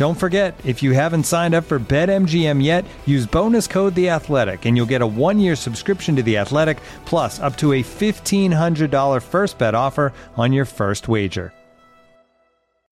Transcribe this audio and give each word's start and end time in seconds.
Don't 0.00 0.14
forget, 0.14 0.58
if 0.64 0.82
you 0.82 0.92
haven't 0.92 1.24
signed 1.24 1.54
up 1.54 1.64
for 1.64 1.78
BetMGM 1.78 2.64
yet, 2.64 2.86
use 3.04 3.26
bonus 3.26 3.66
code 3.66 3.94
The 3.94 4.08
Athletic, 4.08 4.64
and 4.64 4.74
you'll 4.74 4.86
get 4.86 5.02
a 5.02 5.06
one-year 5.06 5.54
subscription 5.54 6.16
to 6.16 6.22
The 6.22 6.38
Athletic, 6.38 6.78
plus 7.04 7.38
up 7.38 7.54
to 7.58 7.74
a 7.74 7.82
fifteen 7.82 8.50
hundred 8.50 8.90
dollar 8.90 9.20
first 9.20 9.58
bet 9.58 9.74
offer 9.74 10.14
on 10.38 10.54
your 10.54 10.64
first 10.64 11.06
wager. 11.06 11.52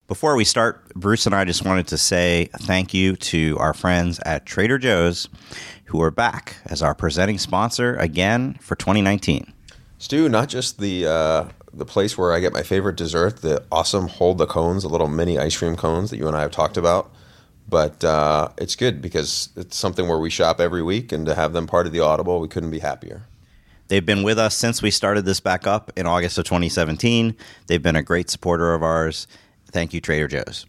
Before 0.07 0.35
we 0.35 0.43
start, 0.43 0.93
Bruce 0.93 1.25
and 1.25 1.33
I 1.33 1.45
just 1.45 1.65
wanted 1.65 1.87
to 1.87 1.97
say 1.97 2.47
thank 2.59 2.93
you 2.93 3.15
to 3.15 3.57
our 3.57 3.73
friends 3.73 4.19
at 4.23 4.45
Trader 4.45 4.77
Joe's 4.77 5.29
who 5.85 5.99
are 6.03 6.11
back 6.11 6.57
as 6.67 6.83
our 6.83 6.93
presenting 6.93 7.39
sponsor 7.39 7.95
again 7.95 8.53
for 8.61 8.75
2019. 8.75 9.51
Stu, 9.97 10.29
not 10.29 10.47
just 10.47 10.79
the 10.79 11.07
uh, 11.07 11.45
the 11.73 11.85
place 11.85 12.17
where 12.17 12.33
I 12.33 12.39
get 12.39 12.53
my 12.53 12.63
favorite 12.63 12.95
dessert, 12.95 13.37
the 13.37 13.63
awesome 13.71 14.07
hold 14.07 14.37
the 14.37 14.45
cones, 14.45 14.83
the 14.83 14.89
little 14.89 15.07
mini 15.07 15.37
ice 15.37 15.57
cream 15.57 15.75
cones 15.75 16.09
that 16.09 16.17
you 16.17 16.27
and 16.27 16.35
I 16.35 16.41
have 16.41 16.51
talked 16.51 16.77
about. 16.77 17.11
But 17.67 18.03
uh, 18.03 18.49
it's 18.57 18.75
good 18.75 19.01
because 19.01 19.49
it's 19.55 19.77
something 19.77 20.07
where 20.07 20.17
we 20.17 20.31
shop 20.31 20.59
every 20.59 20.81
week, 20.81 21.11
and 21.11 21.25
to 21.27 21.35
have 21.35 21.53
them 21.53 21.67
part 21.67 21.85
of 21.85 21.93
the 21.93 21.99
Audible, 21.99 22.39
we 22.39 22.47
couldn't 22.47 22.71
be 22.71 22.79
happier. 22.79 23.23
They've 23.89 24.05
been 24.05 24.23
with 24.23 24.39
us 24.39 24.55
since 24.55 24.81
we 24.81 24.91
started 24.91 25.25
this 25.25 25.39
back 25.39 25.67
up 25.67 25.91
in 25.95 26.05
August 26.05 26.37
of 26.37 26.45
2017. 26.45 27.35
They've 27.67 27.81
been 27.81 27.95
a 27.95 28.03
great 28.03 28.29
supporter 28.29 28.73
of 28.73 28.83
ours. 28.83 29.27
Thank 29.71 29.93
you, 29.93 30.01
Trader 30.01 30.27
Joe's. 30.27 30.65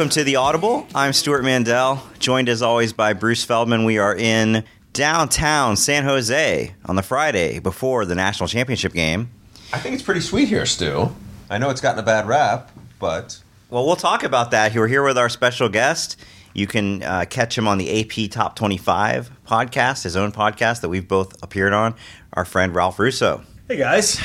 Welcome 0.00 0.14
to 0.14 0.24
the 0.24 0.36
Audible. 0.36 0.86
I'm 0.94 1.12
Stewart 1.12 1.44
Mandel, 1.44 2.02
joined 2.18 2.48
as 2.48 2.62
always 2.62 2.94
by 2.94 3.12
Bruce 3.12 3.44
Feldman. 3.44 3.84
We 3.84 3.98
are 3.98 4.16
in 4.16 4.64
downtown 4.94 5.76
San 5.76 6.04
Jose 6.04 6.72
on 6.86 6.96
the 6.96 7.02
Friday 7.02 7.58
before 7.58 8.06
the 8.06 8.14
national 8.14 8.48
championship 8.48 8.94
game. 8.94 9.28
I 9.74 9.78
think 9.78 9.92
it's 9.92 10.02
pretty 10.02 10.22
sweet 10.22 10.48
here, 10.48 10.64
Stu. 10.64 11.14
I 11.50 11.58
know 11.58 11.68
it's 11.68 11.82
gotten 11.82 11.98
a 11.98 12.02
bad 12.02 12.26
rap, 12.26 12.70
but 12.98 13.40
Well, 13.68 13.84
we'll 13.84 13.94
talk 13.94 14.22
about 14.22 14.52
that. 14.52 14.74
We're 14.74 14.88
here 14.88 15.04
with 15.04 15.18
our 15.18 15.28
special 15.28 15.68
guest. 15.68 16.16
You 16.54 16.66
can 16.66 17.02
uh, 17.02 17.26
catch 17.28 17.58
him 17.58 17.68
on 17.68 17.76
the 17.76 18.00
AP 18.00 18.30
Top 18.30 18.56
25 18.56 19.30
podcast, 19.46 20.04
his 20.04 20.16
own 20.16 20.32
podcast 20.32 20.80
that 20.80 20.88
we've 20.88 21.06
both 21.06 21.36
appeared 21.42 21.74
on. 21.74 21.94
Our 22.32 22.46
friend 22.46 22.74
Ralph 22.74 22.98
Russo. 22.98 23.42
Hey 23.68 23.76
guys, 23.76 24.18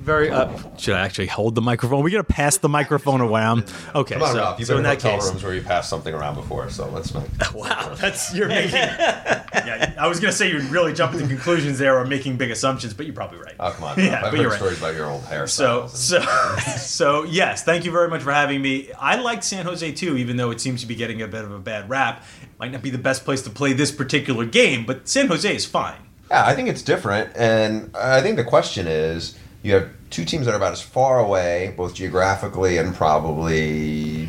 very. 0.00 0.30
Uh, 0.30 0.50
should 0.78 0.94
I 0.94 1.00
actually 1.00 1.26
hold 1.26 1.54
the 1.54 1.60
microphone? 1.60 2.02
We're 2.02 2.10
gonna 2.10 2.24
pass 2.24 2.56
the 2.56 2.68
microphone 2.68 3.20
around. 3.20 3.72
Okay, 3.94 4.14
come 4.14 4.22
on, 4.22 4.32
so, 4.32 4.38
Ralph. 4.38 4.58
You've 4.58 4.68
so 4.68 4.76
been 4.76 4.84
in 4.84 4.90
in 4.90 4.96
that 4.98 5.02
hotel 5.02 5.20
case, 5.20 5.28
rooms 5.30 5.44
where 5.44 5.54
you 5.54 5.62
passed 5.62 5.90
something 5.90 6.14
around 6.14 6.34
before, 6.34 6.68
so 6.70 6.88
let's 6.88 7.14
not. 7.14 7.28
wow, 7.54 7.94
that's 7.94 8.34
you're 8.34 8.48
making. 8.48 8.72
yeah, 8.72 9.94
I 9.98 10.06
was 10.08 10.18
gonna 10.20 10.32
say 10.32 10.50
you're 10.50 10.62
really 10.62 10.92
jumping 10.92 11.20
to 11.20 11.26
conclusions 11.26 11.78
there 11.78 11.98
or 11.98 12.04
making 12.06 12.36
big 12.36 12.50
assumptions, 12.50 12.94
but 12.94 13.06
you're 13.06 13.14
probably 13.14 13.38
right. 13.38 13.54
Oh, 13.60 13.70
come 13.70 13.84
on. 13.84 14.00
Yeah, 14.10 14.22
I've 14.24 14.32
but 14.32 14.40
you're 14.40 14.44
heard 14.44 14.50
right. 14.50 14.56
stories 14.56 14.78
about 14.78 14.94
your 14.94 15.10
old 15.10 15.22
hair. 15.24 15.46
So, 15.46 15.86
so, 15.88 16.20
so, 16.76 17.24
yes. 17.24 17.64
Thank 17.64 17.84
you 17.84 17.90
very 17.92 18.08
much 18.08 18.22
for 18.22 18.32
having 18.32 18.62
me. 18.62 18.90
I 18.98 19.16
like 19.16 19.42
San 19.42 19.66
Jose 19.66 19.92
too, 19.92 20.16
even 20.16 20.36
though 20.36 20.50
it 20.50 20.60
seems 20.60 20.80
to 20.80 20.86
be 20.86 20.94
getting 20.94 21.20
a 21.20 21.28
bit 21.28 21.44
of 21.44 21.52
a 21.52 21.58
bad 21.58 21.90
rap. 21.90 22.24
Might 22.58 22.72
not 22.72 22.82
be 22.82 22.90
the 22.90 22.98
best 22.98 23.24
place 23.24 23.42
to 23.42 23.50
play 23.50 23.72
this 23.72 23.90
particular 23.92 24.44
game, 24.44 24.86
but 24.86 25.08
San 25.08 25.28
Jose 25.28 25.54
is 25.54 25.66
fine. 25.66 25.98
Yeah, 26.30 26.46
I 26.46 26.54
think 26.54 26.68
it's 26.68 26.82
different, 26.82 27.30
and 27.36 27.94
I 27.96 28.22
think 28.22 28.36
the 28.36 28.44
question 28.44 28.86
is, 28.86 29.36
you 29.62 29.74
have 29.74 29.88
two 30.10 30.24
teams 30.24 30.46
that 30.46 30.52
are 30.52 30.56
about 30.56 30.72
as 30.72 30.80
far 30.82 31.18
away, 31.20 31.74
both 31.76 31.94
geographically 31.94 32.78
and 32.78 32.94
probably, 32.94 34.24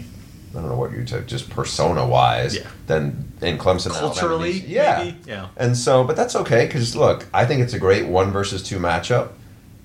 I 0.52 0.54
don't 0.54 0.70
know 0.70 0.76
what 0.76 0.92
you 0.92 1.06
said, 1.08 1.28
just 1.28 1.50
persona 1.50 2.06
wise, 2.06 2.56
Yeah. 2.56 2.68
than 2.88 3.32
in 3.42 3.58
Clemson. 3.58 3.88
and 3.88 3.96
Alabama. 3.96 4.14
Culturally, 4.14 4.52
yeah, 4.68 4.98
maybe? 5.04 5.18
Yeah. 5.26 5.48
And 5.58 5.78
so, 5.78 6.04
but 6.04 6.16
that's 6.16 6.36
okay 6.36 6.66
because 6.68 6.96
look, 6.96 7.26
I 7.34 7.46
think 7.46 7.62
it's 7.62 7.74
a 7.74 7.80
great 7.80 8.06
one 8.08 8.32
versus 8.32 8.62
two 8.62 8.78
matchup, 8.78 9.30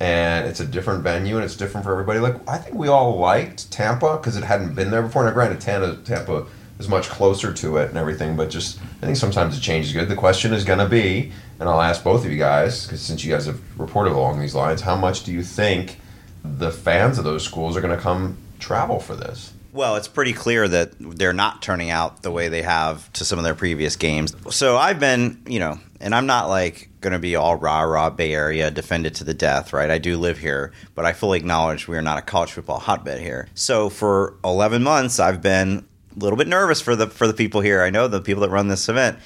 and 0.00 0.46
it's 0.46 0.60
a 0.60 0.66
different 0.66 1.02
venue 1.02 1.36
and 1.36 1.44
it's 1.44 1.56
different 1.56 1.84
for 1.84 1.92
everybody. 1.92 2.18
Like 2.18 2.36
I 2.48 2.58
think 2.58 2.74
we 2.76 2.88
all 2.88 3.16
liked 3.18 3.70
Tampa 3.70 4.16
because 4.18 4.36
it 4.36 4.44
hadn't 4.44 4.74
been 4.74 4.90
there 4.90 5.02
before. 5.02 5.24
Now, 5.24 5.30
granted, 5.30 5.60
Tampa, 5.60 5.96
Tampa 6.04 6.46
is 6.78 6.88
much 6.88 7.08
closer 7.08 7.52
to 7.52 7.78
it 7.78 7.88
and 7.88 7.98
everything, 7.98 8.36
but 8.36 8.50
just 8.50 8.80
I 9.02 9.06
think 9.06 9.16
sometimes 9.16 9.54
the 9.54 9.60
change 9.60 9.86
is 9.86 9.92
good. 9.92 10.08
The 10.08 10.16
question 10.16 10.52
is 10.52 10.64
going 10.64 10.78
to 10.78 10.88
be, 10.88 11.32
and 11.58 11.68
I'll 11.68 11.80
ask 11.80 12.04
both 12.04 12.24
of 12.24 12.30
you 12.30 12.38
guys 12.38 12.86
because 12.86 13.00
since 13.00 13.24
you 13.24 13.32
guys 13.32 13.46
have 13.46 13.60
reported 13.78 14.12
along 14.12 14.40
these 14.40 14.54
lines, 14.54 14.82
how 14.82 14.96
much 14.96 15.24
do 15.24 15.32
you 15.32 15.42
think 15.42 15.98
the 16.44 16.70
fans 16.70 17.18
of 17.18 17.24
those 17.24 17.44
schools 17.44 17.76
are 17.76 17.80
going 17.80 17.96
to 17.96 18.02
come 18.02 18.36
travel 18.58 19.00
for 19.00 19.16
this? 19.16 19.52
Well, 19.72 19.96
it's 19.96 20.08
pretty 20.08 20.32
clear 20.32 20.66
that 20.66 20.92
they're 20.98 21.34
not 21.34 21.60
turning 21.60 21.90
out 21.90 22.22
the 22.22 22.30
way 22.30 22.48
they 22.48 22.62
have 22.62 23.12
to 23.12 23.26
some 23.26 23.38
of 23.38 23.44
their 23.44 23.54
previous 23.54 23.96
games. 23.96 24.34
So 24.48 24.78
I've 24.78 24.98
been, 24.98 25.42
you 25.46 25.60
know, 25.60 25.78
and 26.00 26.14
I'm 26.14 26.24
not 26.24 26.48
like 26.48 26.88
going 27.02 27.12
to 27.12 27.18
be 27.18 27.36
all 27.36 27.56
rah 27.56 27.82
rah 27.82 28.08
Bay 28.08 28.32
Area, 28.32 28.70
defended 28.70 29.14
to 29.16 29.24
the 29.24 29.34
death, 29.34 29.74
right? 29.74 29.90
I 29.90 29.98
do 29.98 30.16
live 30.16 30.38
here, 30.38 30.72
but 30.94 31.04
I 31.04 31.12
fully 31.12 31.38
acknowledge 31.38 31.88
we 31.88 31.96
are 31.98 32.02
not 32.02 32.16
a 32.16 32.22
college 32.22 32.52
football 32.52 32.78
hotbed 32.78 33.20
here. 33.20 33.48
So 33.54 33.90
for 33.90 34.38
11 34.44 34.82
months, 34.82 35.20
I've 35.20 35.42
been 35.42 35.78
a 35.78 35.95
little 36.16 36.36
bit 36.36 36.48
nervous 36.48 36.80
for 36.80 36.96
the 36.96 37.06
for 37.08 37.26
the 37.26 37.34
people 37.34 37.60
here. 37.60 37.82
I 37.82 37.90
know 37.90 38.08
the 38.08 38.20
people 38.20 38.42
that 38.42 38.50
run 38.50 38.68
this 38.68 38.88
event, 38.88 39.18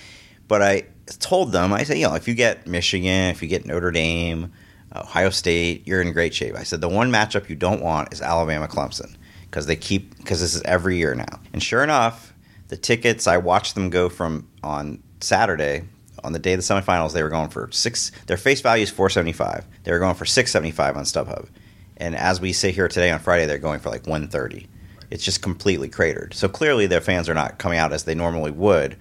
but 0.48 0.62
I 0.62 0.84
told 1.18 1.52
them, 1.52 1.72
I 1.72 1.84
said, 1.84 1.98
you 1.98 2.08
know, 2.08 2.14
if 2.14 2.28
you 2.28 2.34
get 2.34 2.66
Michigan, 2.66 3.30
if 3.30 3.42
you 3.42 3.48
get 3.48 3.66
Notre 3.66 3.90
Dame, 3.90 4.52
Ohio 4.94 5.30
State, 5.30 5.86
you're 5.86 6.02
in 6.02 6.12
great 6.12 6.34
shape. 6.34 6.54
I 6.56 6.64
said 6.64 6.80
the 6.80 6.88
one 6.88 7.10
matchup 7.10 7.48
you 7.48 7.56
don't 7.56 7.82
want 7.82 8.12
is 8.12 8.20
Alabama 8.20 8.68
Clemson 8.68 9.16
because 9.44 9.66
they 9.66 9.76
keep 9.76 10.16
because 10.18 10.40
this 10.40 10.54
is 10.54 10.62
every 10.62 10.96
year 10.96 11.14
now. 11.14 11.40
And 11.52 11.62
sure 11.62 11.82
enough, 11.82 12.34
the 12.68 12.76
tickets 12.76 13.26
I 13.26 13.38
watched 13.38 13.74
them 13.74 13.90
go 13.90 14.08
from 14.08 14.48
on 14.62 15.02
Saturday 15.20 15.84
on 16.22 16.32
the 16.32 16.38
day 16.38 16.52
of 16.52 16.58
the 16.58 16.74
semifinals. 16.74 17.12
They 17.12 17.22
were 17.22 17.30
going 17.30 17.50
for 17.50 17.68
six. 17.72 18.12
Their 18.26 18.36
face 18.36 18.60
value 18.60 18.82
is 18.82 18.90
four 18.90 19.10
seventy 19.10 19.32
five. 19.32 19.64
They 19.84 19.92
were 19.92 19.98
going 19.98 20.14
for 20.14 20.24
six 20.24 20.50
seventy 20.50 20.72
five 20.72 20.96
on 20.96 21.04
StubHub, 21.04 21.48
and 21.96 22.14
as 22.16 22.40
we 22.40 22.52
sit 22.52 22.74
here 22.74 22.88
today 22.88 23.10
on 23.10 23.20
Friday, 23.20 23.46
they're 23.46 23.58
going 23.58 23.80
for 23.80 23.90
like 23.90 24.06
one 24.06 24.28
thirty. 24.28 24.68
It's 25.10 25.24
just 25.24 25.42
completely 25.42 25.88
cratered. 25.88 26.34
So 26.34 26.48
clearly, 26.48 26.86
their 26.86 27.00
fans 27.00 27.28
are 27.28 27.34
not 27.34 27.58
coming 27.58 27.78
out 27.78 27.92
as 27.92 28.04
they 28.04 28.14
normally 28.14 28.52
would, 28.52 28.96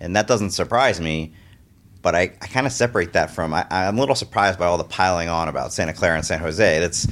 and 0.00 0.14
that 0.16 0.26
doesn't 0.26 0.50
surprise 0.50 1.00
me 1.00 1.32
but 2.06 2.14
I, 2.14 2.20
I 2.40 2.46
kind 2.46 2.68
of 2.68 2.72
separate 2.72 3.14
that 3.14 3.32
from 3.32 3.52
I, 3.52 3.66
I'm 3.68 3.96
a 3.96 4.00
little 4.00 4.14
surprised 4.14 4.60
by 4.60 4.66
all 4.66 4.78
the 4.78 4.84
piling 4.84 5.28
on 5.28 5.48
about 5.48 5.72
Santa 5.72 5.92
Clara 5.92 6.14
and 6.14 6.24
San 6.24 6.38
Jose. 6.38 6.78
That's 6.78 7.08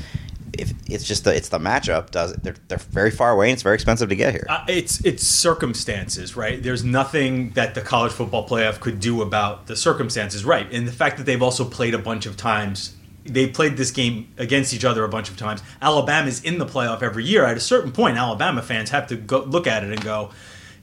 if 0.52 0.73
it's 0.88 1.02
just 1.02 1.25
the 1.25 1.35
it's 1.35 1.49
the 1.49 1.58
matchup. 1.58 2.12
Does 2.12 2.32
they're 2.35 2.55
they're 2.69 2.79
very 2.79 3.11
far 3.11 3.32
away 3.32 3.49
and 3.49 3.55
it's 3.55 3.62
very 3.62 3.75
expensive 3.75 4.08
to 4.08 4.14
get 4.14 4.32
here. 4.32 4.47
Uh, 4.49 4.64
it's 4.69 5.05
it's 5.05 5.26
circumstances, 5.26 6.37
right? 6.37 6.62
There's 6.62 6.85
nothing 6.85 7.50
that 7.55 7.75
the 7.75 7.81
college 7.81 8.12
football 8.12 8.49
playoff 8.49 8.79
could 8.79 9.00
do 9.00 9.20
about 9.20 9.67
the 9.67 9.75
circumstances, 9.75 10.44
right? 10.44 10.73
And 10.73 10.87
the 10.87 10.93
fact 10.93 11.17
that 11.17 11.25
they've 11.25 11.43
also 11.43 11.64
played 11.64 11.94
a 11.94 11.99
bunch 11.99 12.25
of 12.25 12.37
times, 12.37 12.94
they 13.25 13.47
played 13.47 13.76
this 13.76 13.91
game 13.91 14.29
against 14.37 14.75
each 14.75 14.85
other 14.85 15.05
a 15.05 15.09
bunch 15.09 15.31
of 15.31 15.37
times. 15.37 15.62
Alabama's 15.81 16.43
in 16.43 16.59
the 16.59 16.67
playoff 16.67 17.03
every 17.03 17.25
year. 17.25 17.44
At 17.44 17.56
a 17.56 17.61
certain 17.61 17.93
point, 17.93 18.17
Alabama 18.17 18.62
fans 18.62 18.91
have 18.91 19.06
to 19.09 19.17
go 19.17 19.43
look 19.43 19.67
at 19.67 19.82
it 19.82 19.91
and 19.91 20.03
go, 20.03 20.31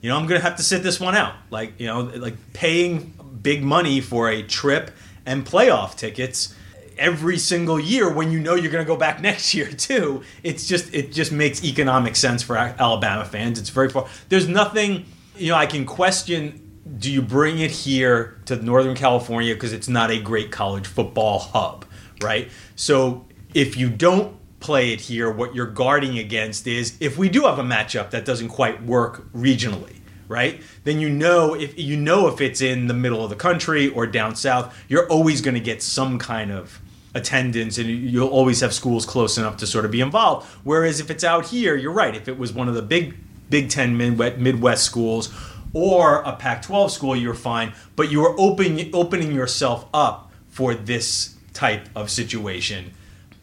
you 0.00 0.08
know, 0.08 0.16
I'm 0.16 0.26
going 0.26 0.40
to 0.40 0.46
have 0.46 0.56
to 0.56 0.62
sit 0.62 0.82
this 0.82 0.98
one 0.98 1.14
out. 1.14 1.34
Like 1.50 1.78
you 1.78 1.86
know, 1.86 2.00
like 2.00 2.36
paying 2.52 3.14
big 3.40 3.62
money 3.62 4.00
for 4.00 4.28
a 4.28 4.42
trip 4.42 4.90
and 5.24 5.46
playoff 5.46 5.96
tickets 5.96 6.54
every 6.98 7.38
single 7.38 7.80
year 7.80 8.12
when 8.12 8.30
you 8.30 8.38
know 8.38 8.54
you're 8.54 8.70
going 8.72 8.84
to 8.84 8.88
go 8.88 8.96
back 8.96 9.20
next 9.22 9.54
year 9.54 9.70
too. 9.70 10.22
It's 10.42 10.66
just 10.66 10.92
it 10.94 11.12
just 11.12 11.32
makes 11.32 11.64
economic 11.64 12.16
sense 12.16 12.42
for 12.42 12.56
Alabama 12.56 13.24
fans. 13.24 13.58
It's 13.58 13.70
very 13.70 13.88
far. 13.88 14.08
There's 14.28 14.48
nothing 14.48 15.06
you 15.36 15.50
know 15.50 15.56
I 15.56 15.66
can 15.66 15.86
question. 15.86 16.58
Do 16.98 17.10
you 17.10 17.22
bring 17.22 17.60
it 17.60 17.70
here 17.70 18.40
to 18.46 18.56
Northern 18.56 18.96
California 18.96 19.54
because 19.54 19.72
it's 19.72 19.88
not 19.88 20.10
a 20.10 20.20
great 20.20 20.50
college 20.50 20.86
football 20.86 21.38
hub, 21.38 21.84
right? 22.22 22.50
So 22.76 23.26
if 23.54 23.76
you 23.76 23.90
don't 23.90 24.36
play 24.60 24.92
it 24.92 25.00
here, 25.00 25.30
what 25.30 25.54
you're 25.54 25.66
guarding 25.66 26.18
against 26.18 26.66
is 26.66 26.96
if 27.00 27.18
we 27.18 27.28
do 27.28 27.42
have 27.42 27.58
a 27.58 27.62
matchup 27.62 28.10
that 28.10 28.24
doesn't 28.24 28.48
quite 28.48 28.82
work 28.82 29.30
regionally, 29.32 29.96
right? 30.28 30.62
Then 30.84 31.00
you 31.00 31.10
know 31.10 31.54
if 31.54 31.78
you 31.78 31.96
know 31.96 32.28
if 32.28 32.40
it's 32.40 32.60
in 32.60 32.86
the 32.86 32.94
middle 32.94 33.24
of 33.24 33.30
the 33.30 33.36
country 33.36 33.88
or 33.88 34.06
down 34.06 34.36
south, 34.36 34.76
you're 34.88 35.08
always 35.08 35.40
going 35.40 35.54
to 35.54 35.60
get 35.60 35.82
some 35.82 36.18
kind 36.18 36.50
of 36.52 36.80
attendance 37.14 37.76
and 37.76 37.88
you'll 37.88 38.28
always 38.28 38.60
have 38.60 38.72
schools 38.72 39.04
close 39.04 39.36
enough 39.36 39.58
to 39.58 39.66
sort 39.66 39.84
of 39.84 39.90
be 39.90 40.00
involved. 40.00 40.46
Whereas 40.64 41.00
if 41.00 41.10
it's 41.10 41.24
out 41.24 41.46
here, 41.46 41.76
you're 41.76 41.92
right. 41.92 42.14
If 42.14 42.28
it 42.28 42.38
was 42.38 42.52
one 42.52 42.68
of 42.68 42.74
the 42.74 42.82
big 42.82 43.14
Big 43.52 43.68
10 43.68 43.98
Midwest 43.98 44.82
schools 44.82 45.28
or 45.74 46.22
a 46.22 46.34
Pac-12 46.34 46.90
school, 46.90 47.14
you're 47.14 47.34
fine, 47.34 47.74
but 47.96 48.10
you 48.10 48.24
are 48.24 48.34
opening 48.40 48.90
opening 48.94 49.30
yourself 49.30 49.84
up 49.92 50.32
for 50.48 50.74
this 50.74 51.36
type 51.52 51.88
of 51.94 52.10
situation 52.10 52.92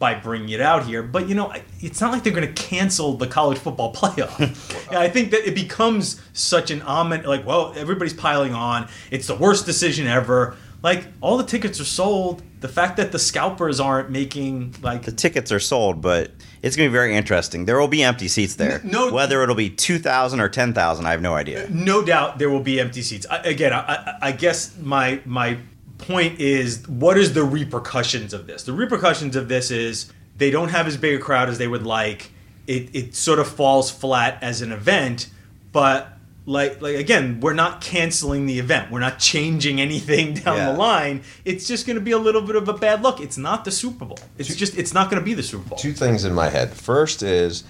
by 0.00 0.14
bringing 0.14 0.48
it 0.48 0.60
out 0.60 0.86
here. 0.86 1.02
But 1.02 1.28
you 1.28 1.36
know, 1.36 1.52
it's 1.80 2.00
not 2.00 2.10
like 2.10 2.24
they're 2.24 2.32
going 2.32 2.52
to 2.52 2.62
cancel 2.62 3.16
the 3.16 3.28
college 3.28 3.58
football 3.58 3.94
playoff. 3.94 4.92
I 4.92 5.08
think 5.08 5.30
that 5.30 5.46
it 5.46 5.54
becomes 5.54 6.20
such 6.32 6.72
an 6.72 6.82
omen. 6.82 7.22
Like, 7.24 7.46
well, 7.46 7.72
everybody's 7.76 8.14
piling 8.14 8.54
on. 8.54 8.88
It's 9.12 9.28
the 9.28 9.36
worst 9.36 9.66
decision 9.66 10.08
ever. 10.08 10.56
Like, 10.82 11.04
all 11.20 11.36
the 11.36 11.44
tickets 11.44 11.78
are 11.78 11.84
sold. 11.84 12.42
The 12.60 12.68
fact 12.68 12.96
that 12.96 13.12
the 13.12 13.18
scalpers 13.18 13.78
aren't 13.78 14.10
making 14.10 14.74
like 14.82 15.02
the 15.02 15.12
tickets 15.12 15.52
are 15.52 15.60
sold, 15.60 16.00
but 16.00 16.30
it's 16.62 16.76
going 16.76 16.86
to 16.86 16.90
be 16.90 16.92
very 16.92 17.14
interesting. 17.14 17.64
There 17.64 17.78
will 17.78 17.88
be 17.88 18.02
empty 18.02 18.28
seats 18.28 18.54
there. 18.54 18.80
No, 18.84 19.10
whether 19.12 19.42
it'll 19.42 19.54
be 19.54 19.70
two 19.70 19.98
thousand 19.98 20.40
or 20.40 20.48
ten 20.48 20.74
thousand, 20.74 21.06
I 21.06 21.12
have 21.12 21.22
no 21.22 21.34
idea. 21.34 21.68
No 21.70 22.02
doubt 22.02 22.38
there 22.38 22.50
will 22.50 22.62
be 22.62 22.80
empty 22.80 23.00
seats. 23.00 23.26
I, 23.30 23.38
again, 23.38 23.72
I, 23.72 24.18
I 24.20 24.32
guess 24.32 24.76
my 24.78 25.20
my 25.24 25.58
point 26.00 26.40
is 26.40 26.86
what 26.88 27.16
is 27.18 27.34
the 27.34 27.44
repercussions 27.44 28.32
of 28.32 28.46
this? 28.46 28.64
The 28.64 28.72
repercussions 28.72 29.36
of 29.36 29.48
this 29.48 29.70
is 29.70 30.12
they 30.36 30.50
don't 30.50 30.70
have 30.70 30.86
as 30.86 30.96
big 30.96 31.20
a 31.20 31.22
crowd 31.22 31.48
as 31.48 31.58
they 31.58 31.68
would 31.68 31.84
like. 31.84 32.30
It, 32.66 32.94
it 32.94 33.14
sort 33.14 33.38
of 33.38 33.48
falls 33.48 33.90
flat 33.90 34.42
as 34.42 34.62
an 34.62 34.72
event, 34.72 35.28
but 35.72 36.08
like 36.46 36.80
like 36.80 36.96
again, 36.96 37.40
we're 37.40 37.54
not 37.54 37.80
canceling 37.80 38.46
the 38.46 38.58
event. 38.58 38.90
We're 38.90 39.00
not 39.00 39.18
changing 39.18 39.80
anything 39.80 40.34
down 40.44 40.56
yeah. 40.56 40.72
the 40.72 40.78
line. 40.78 41.22
It's 41.44 41.66
just 41.66 41.86
going 41.86 41.96
to 41.96 42.02
be 42.02 42.12
a 42.12 42.18
little 42.18 42.42
bit 42.42 42.56
of 42.56 42.68
a 42.68 42.74
bad 42.74 43.02
look. 43.02 43.20
It's 43.20 43.38
not 43.38 43.64
the 43.64 43.70
Super 43.70 44.04
Bowl. 44.04 44.18
It's 44.38 44.48
two, 44.48 44.54
just 44.54 44.76
it's 44.76 44.94
not 44.94 45.10
going 45.10 45.20
to 45.20 45.24
be 45.24 45.34
the 45.34 45.42
Super 45.42 45.68
Bowl. 45.68 45.78
Two 45.78 45.92
things 45.92 46.24
in 46.24 46.34
my 46.34 46.48
head. 46.48 46.70
First 46.70 47.22
is 47.22 47.64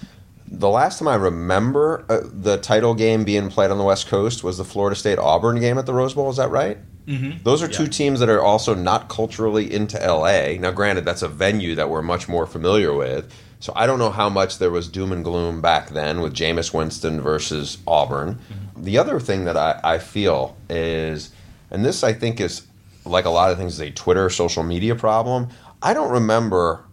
the 0.47 0.69
last 0.69 0.99
time 0.99 1.07
I 1.07 1.15
remember 1.15 2.05
uh, 2.09 2.21
the 2.23 2.57
title 2.57 2.93
game 2.93 3.23
being 3.23 3.49
played 3.49 3.71
on 3.71 3.77
the 3.77 3.83
West 3.83 4.07
Coast 4.07 4.43
was 4.43 4.57
the 4.57 4.65
Florida 4.65 4.95
State 4.95 5.17
Auburn 5.17 5.59
game 5.59 5.77
at 5.77 5.85
the 5.85 5.93
Rose 5.93 6.13
Bowl. 6.13 6.29
Is 6.29 6.37
that 6.37 6.49
right? 6.49 6.77
Mm-hmm. 7.07 7.43
Those 7.43 7.63
are 7.63 7.67
two 7.67 7.87
teams 7.87 8.19
that 8.19 8.29
are 8.29 8.41
also 8.41 8.75
not 8.75 9.09
culturally 9.09 9.73
into 9.73 9.97
LA. 9.97 10.53
Now, 10.59 10.71
granted, 10.71 11.05
that's 11.05 11.21
a 11.21 11.27
venue 11.27 11.75
that 11.75 11.89
we're 11.89 12.01
much 12.01 12.29
more 12.29 12.45
familiar 12.45 12.93
with. 12.93 13.33
So 13.59 13.73
I 13.75 13.85
don't 13.85 13.99
know 13.99 14.09
how 14.09 14.29
much 14.29 14.57
there 14.57 14.71
was 14.71 14.87
doom 14.87 15.11
and 15.11 15.23
gloom 15.23 15.61
back 15.61 15.89
then 15.89 16.21
with 16.21 16.33
Jameis 16.33 16.73
Winston 16.73 17.21
versus 17.21 17.77
Auburn. 17.85 18.35
Mm-hmm. 18.35 18.83
The 18.83 18.97
other 18.97 19.19
thing 19.19 19.45
that 19.45 19.57
I, 19.57 19.79
I 19.83 19.97
feel 19.99 20.57
is, 20.69 21.31
and 21.69 21.85
this 21.85 22.03
I 22.03 22.13
think 22.13 22.41
is 22.41 22.65
like 23.05 23.25
a 23.25 23.29
lot 23.29 23.51
of 23.51 23.57
things, 23.57 23.73
is 23.73 23.81
a 23.81 23.91
Twitter 23.91 24.29
social 24.29 24.63
media 24.63 24.95
problem. 24.95 25.49
I 25.81 25.93
don't 25.93 26.11
remember 26.11 26.85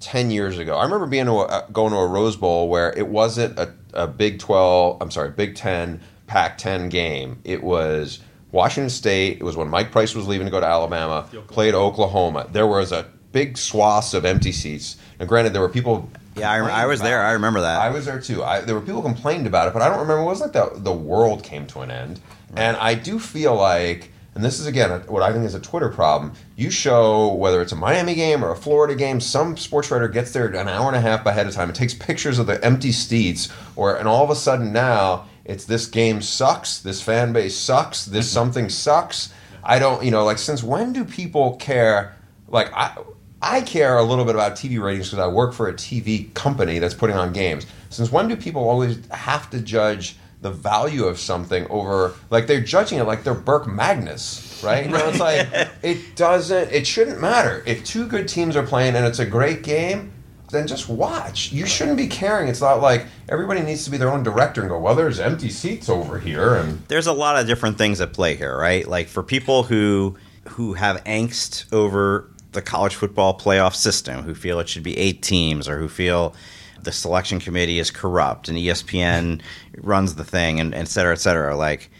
10 0.00 0.30
years 0.30 0.58
ago. 0.58 0.76
I 0.76 0.84
remember 0.84 1.06
being 1.06 1.28
a, 1.28 1.36
uh, 1.36 1.66
going 1.68 1.92
to 1.92 1.98
a 1.98 2.06
Rose 2.06 2.36
Bowl 2.36 2.68
where 2.68 2.92
it 2.96 3.08
wasn't 3.08 3.58
a, 3.58 3.74
a 3.92 4.06
Big 4.06 4.38
12, 4.38 4.98
I'm 5.00 5.10
sorry, 5.10 5.30
Big 5.30 5.54
10, 5.56 6.00
Pac 6.26 6.58
10 6.58 6.88
game. 6.88 7.40
It 7.44 7.62
was 7.62 8.20
Washington 8.54 8.88
State. 8.88 9.38
It 9.40 9.42
was 9.42 9.56
when 9.56 9.68
Mike 9.68 9.90
Price 9.90 10.14
was 10.14 10.28
leaving 10.28 10.46
to 10.46 10.50
go 10.50 10.60
to 10.60 10.66
Alabama. 10.66 11.28
Played 11.48 11.74
Oklahoma. 11.74 12.46
There 12.52 12.68
was 12.68 12.92
a 12.92 13.04
big 13.32 13.58
swaths 13.58 14.14
of 14.14 14.24
empty 14.24 14.52
seats. 14.52 14.96
And 15.18 15.28
granted, 15.28 15.52
there 15.52 15.60
were 15.60 15.68
people. 15.68 16.08
Yeah, 16.36 16.50
I, 16.50 16.82
I 16.82 16.86
was 16.86 17.00
there. 17.00 17.20
I 17.20 17.32
remember 17.32 17.60
that. 17.62 17.80
I 17.80 17.90
was 17.90 18.06
there 18.06 18.20
too. 18.20 18.44
I, 18.44 18.60
there 18.60 18.76
were 18.76 18.80
people 18.80 19.02
complained 19.02 19.48
about 19.48 19.68
it, 19.68 19.74
but 19.74 19.82
I 19.82 19.88
don't 19.88 19.98
remember. 19.98 20.22
It 20.22 20.26
was 20.26 20.40
like 20.40 20.52
the 20.52 20.70
the 20.76 20.92
world 20.92 21.42
came 21.42 21.66
to 21.66 21.80
an 21.80 21.90
end, 21.90 22.20
right. 22.50 22.62
and 22.62 22.76
I 22.78 22.94
do 22.94 23.18
feel 23.18 23.54
like. 23.56 24.12
And 24.36 24.44
this 24.44 24.58
is 24.58 24.66
again 24.66 24.90
what 25.06 25.22
I 25.22 25.32
think 25.32 25.44
is 25.44 25.54
a 25.54 25.60
Twitter 25.60 25.88
problem. 25.88 26.32
You 26.56 26.68
show 26.68 27.32
whether 27.34 27.62
it's 27.62 27.70
a 27.70 27.76
Miami 27.76 28.16
game 28.16 28.44
or 28.44 28.50
a 28.50 28.56
Florida 28.56 28.96
game, 28.96 29.20
some 29.20 29.56
sports 29.56 29.92
writer 29.92 30.08
gets 30.08 30.32
there 30.32 30.48
an 30.48 30.68
hour 30.68 30.88
and 30.88 30.96
a 30.96 31.00
half 31.00 31.24
ahead 31.24 31.46
of 31.46 31.54
time 31.54 31.68
and 31.68 31.76
takes 31.76 31.94
pictures 31.94 32.40
of 32.40 32.48
the 32.48 32.64
empty 32.64 32.90
seats, 32.90 33.48
or 33.76 33.94
and 33.96 34.08
all 34.08 34.24
of 34.24 34.30
a 34.30 34.34
sudden 34.34 34.72
now 34.72 35.28
it's 35.44 35.64
this 35.64 35.86
game 35.86 36.22
sucks, 36.22 36.78
this 36.78 37.02
fan 37.02 37.32
base 37.32 37.56
sucks, 37.56 38.04
this 38.04 38.26
mm-hmm. 38.26 38.34
something 38.34 38.68
sucks. 38.68 39.32
I 39.62 39.78
don't, 39.78 40.04
you 40.04 40.10
know, 40.10 40.24
like 40.24 40.38
since 40.38 40.62
when 40.62 40.92
do 40.92 41.04
people 41.04 41.56
care? 41.56 42.16
Like 42.48 42.72
I, 42.74 42.96
I 43.40 43.60
care 43.60 43.98
a 43.98 44.02
little 44.02 44.24
bit 44.24 44.34
about 44.34 44.52
TV 44.52 44.82
ratings 44.82 45.10
because 45.10 45.22
I 45.22 45.26
work 45.26 45.52
for 45.52 45.68
a 45.68 45.74
TV 45.74 46.32
company 46.34 46.78
that's 46.78 46.94
putting 46.94 47.16
on 47.16 47.32
games. 47.32 47.66
Since 47.90 48.10
when 48.10 48.28
do 48.28 48.36
people 48.36 48.68
always 48.68 49.04
have 49.08 49.50
to 49.50 49.60
judge 49.60 50.16
the 50.40 50.50
value 50.50 51.04
of 51.04 51.18
something 51.18 51.66
over 51.68 52.12
like 52.28 52.46
they're 52.46 52.60
judging 52.60 52.98
it 52.98 53.04
like 53.04 53.24
they're 53.24 53.32
Burke 53.32 53.66
Magnus, 53.66 54.62
right? 54.62 54.84
You 54.84 54.92
know, 54.92 55.08
it's 55.08 55.18
like 55.18 55.48
it 55.82 56.16
doesn't, 56.16 56.70
it 56.70 56.86
shouldn't 56.86 57.20
matter 57.20 57.62
if 57.66 57.84
two 57.84 58.06
good 58.06 58.28
teams 58.28 58.54
are 58.56 58.66
playing 58.66 58.94
and 58.94 59.06
it's 59.06 59.18
a 59.18 59.26
great 59.26 59.62
game 59.62 60.12
then 60.54 60.66
just 60.66 60.88
watch. 60.88 61.52
You 61.52 61.66
shouldn't 61.66 61.96
be 61.96 62.06
caring. 62.06 62.48
It's 62.48 62.60
not 62.60 62.80
like 62.80 63.06
everybody 63.28 63.60
needs 63.60 63.84
to 63.84 63.90
be 63.90 63.96
their 63.96 64.10
own 64.10 64.22
director 64.22 64.60
and 64.60 64.70
go, 64.70 64.78
well, 64.78 64.94
there's 64.94 65.20
empty 65.20 65.50
seats 65.50 65.88
over 65.88 66.18
here. 66.18 66.54
And 66.54 66.86
there's 66.88 67.06
a 67.06 67.12
lot 67.12 67.38
of 67.38 67.46
different 67.46 67.78
things 67.78 68.00
at 68.00 68.12
play 68.12 68.36
here, 68.36 68.56
right? 68.56 68.86
Like 68.86 69.08
for 69.08 69.22
people 69.22 69.64
who 69.64 70.16
who 70.50 70.74
have 70.74 71.02
angst 71.04 71.72
over 71.72 72.30
the 72.52 72.62
college 72.62 72.94
football 72.94 73.36
playoff 73.38 73.74
system, 73.74 74.22
who 74.22 74.34
feel 74.34 74.60
it 74.60 74.68
should 74.68 74.82
be 74.82 74.96
eight 74.96 75.22
teams, 75.22 75.68
or 75.68 75.78
who 75.78 75.88
feel 75.88 76.34
the 76.82 76.92
selection 76.92 77.40
committee 77.40 77.78
is 77.78 77.90
corrupt 77.90 78.48
and 78.48 78.58
ESPN 78.58 79.40
runs 79.78 80.14
the 80.14 80.24
thing, 80.24 80.60
and 80.60 80.74
et 80.74 80.88
cetera, 80.88 81.12
et 81.12 81.20
cetera. 81.20 81.56
Like 81.56 81.90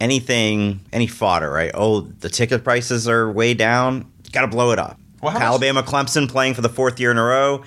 anything, 0.00 0.80
any 0.92 1.06
fodder, 1.06 1.50
right? 1.50 1.70
Oh, 1.74 2.00
the 2.00 2.28
ticket 2.28 2.64
prices 2.64 3.08
are 3.08 3.30
way 3.30 3.54
down. 3.54 4.10
Got 4.32 4.42
to 4.42 4.48
blow 4.48 4.70
it 4.70 4.78
up. 4.78 4.98
Well, 5.20 5.36
Alabama, 5.36 5.82
Clemson 5.82 6.28
playing 6.28 6.54
for 6.54 6.62
the 6.62 6.70
fourth 6.70 6.98
year 6.98 7.10
in 7.10 7.18
a 7.18 7.22
row 7.22 7.62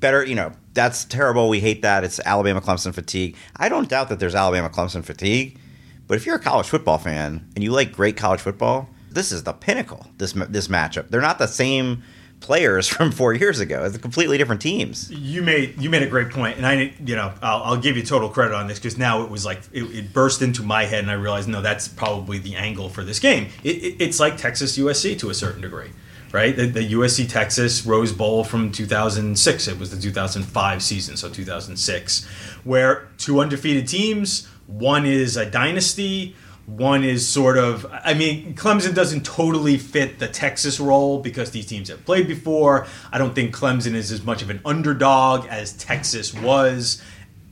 better, 0.00 0.24
you 0.24 0.34
know, 0.34 0.52
that's 0.74 1.04
terrible. 1.04 1.48
We 1.48 1.60
hate 1.60 1.82
that. 1.82 2.04
It's 2.04 2.20
Alabama 2.20 2.60
Clemson 2.60 2.94
fatigue. 2.94 3.36
I 3.56 3.68
don't 3.68 3.88
doubt 3.88 4.08
that 4.10 4.20
there's 4.20 4.34
Alabama 4.34 4.68
Clemson 4.68 5.04
fatigue, 5.04 5.58
but 6.06 6.16
if 6.16 6.26
you're 6.26 6.36
a 6.36 6.40
college 6.40 6.68
football 6.68 6.98
fan 6.98 7.48
and 7.54 7.64
you 7.64 7.72
like 7.72 7.92
great 7.92 8.16
college 8.16 8.40
football, 8.40 8.88
this 9.10 9.32
is 9.32 9.44
the 9.44 9.52
pinnacle. 9.52 10.06
This 10.18 10.32
this 10.32 10.68
matchup. 10.68 11.08
They're 11.08 11.22
not 11.22 11.38
the 11.38 11.46
same 11.46 12.02
players 12.40 12.86
from 12.94 13.10
four 13.10 13.32
years 13.32 13.60
ago. 13.60 13.84
It's 13.84 13.96
completely 13.98 14.38
different 14.38 14.60
teams. 14.60 15.10
You 15.10 15.42
made 15.42 15.80
you 15.80 15.88
made 15.88 16.02
a 16.02 16.08
great 16.08 16.30
point, 16.30 16.58
and 16.58 16.66
I 16.66 16.92
you 17.04 17.16
know 17.16 17.32
I'll, 17.42 17.62
I'll 17.62 17.76
give 17.76 17.96
you 17.96 18.02
total 18.02 18.28
credit 18.28 18.54
on 18.54 18.68
this 18.68 18.78
because 18.78 18.98
now 18.98 19.22
it 19.22 19.30
was 19.30 19.44
like 19.44 19.62
it, 19.72 19.84
it, 19.84 20.12
burst 20.12 20.42
into 20.42 20.62
my 20.62 20.84
head, 20.84 21.00
and 21.00 21.10
I 21.10 21.14
realized 21.14 21.48
no, 21.48 21.62
that's 21.62 21.88
probably 21.88 22.38
the 22.38 22.56
angle 22.56 22.90
for 22.90 23.02
this 23.02 23.18
game. 23.18 23.48
It, 23.64 23.76
it, 23.76 23.96
it's 23.98 24.20
like 24.20 24.36
Texas 24.36 24.76
USC 24.78 25.18
to 25.20 25.30
a 25.30 25.34
certain 25.34 25.62
degree 25.62 25.90
right? 26.32 26.56
The, 26.56 26.66
the, 26.66 26.92
USC 26.92 27.28
Texas 27.28 27.86
Rose 27.86 28.12
Bowl 28.12 28.44
from 28.44 28.72
2006. 28.72 29.68
It 29.68 29.78
was 29.78 29.90
the 29.90 30.00
2005 30.00 30.82
season, 30.82 31.16
so 31.16 31.28
2006, 31.30 32.24
where 32.64 33.08
two 33.18 33.40
undefeated 33.40 33.88
teams. 33.88 34.46
One 34.66 35.06
is 35.06 35.36
a 35.36 35.48
dynasty. 35.48 36.34
One 36.66 37.04
is 37.04 37.26
sort 37.26 37.58
of. 37.58 37.86
I 37.92 38.14
mean, 38.14 38.54
Clemson 38.54 38.94
doesn't 38.94 39.24
totally 39.24 39.78
fit 39.78 40.18
the 40.18 40.26
Texas 40.26 40.80
role 40.80 41.20
because 41.20 41.52
these 41.52 41.66
teams 41.66 41.88
have 41.88 42.04
played 42.04 42.26
before. 42.26 42.86
I 43.12 43.18
don't 43.18 43.34
think 43.34 43.54
Clemson 43.54 43.94
is 43.94 44.10
as 44.10 44.24
much 44.24 44.42
of 44.42 44.50
an 44.50 44.60
underdog 44.64 45.46
as 45.46 45.72
Texas 45.74 46.34
was, 46.34 47.00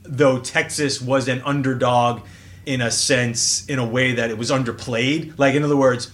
though 0.03 0.39
Texas 0.39 1.01
was 1.01 1.29
an 1.29 1.41
underdog 1.45 2.25
in 2.65 2.81
a 2.81 2.91
sense, 2.91 3.65
in 3.67 3.79
a 3.79 3.85
way 3.85 4.13
that 4.15 4.29
it 4.29 4.37
was 4.37 4.51
underplayed. 4.51 5.37
Like, 5.37 5.55
in 5.55 5.63
other 5.63 5.77
words, 5.77 6.11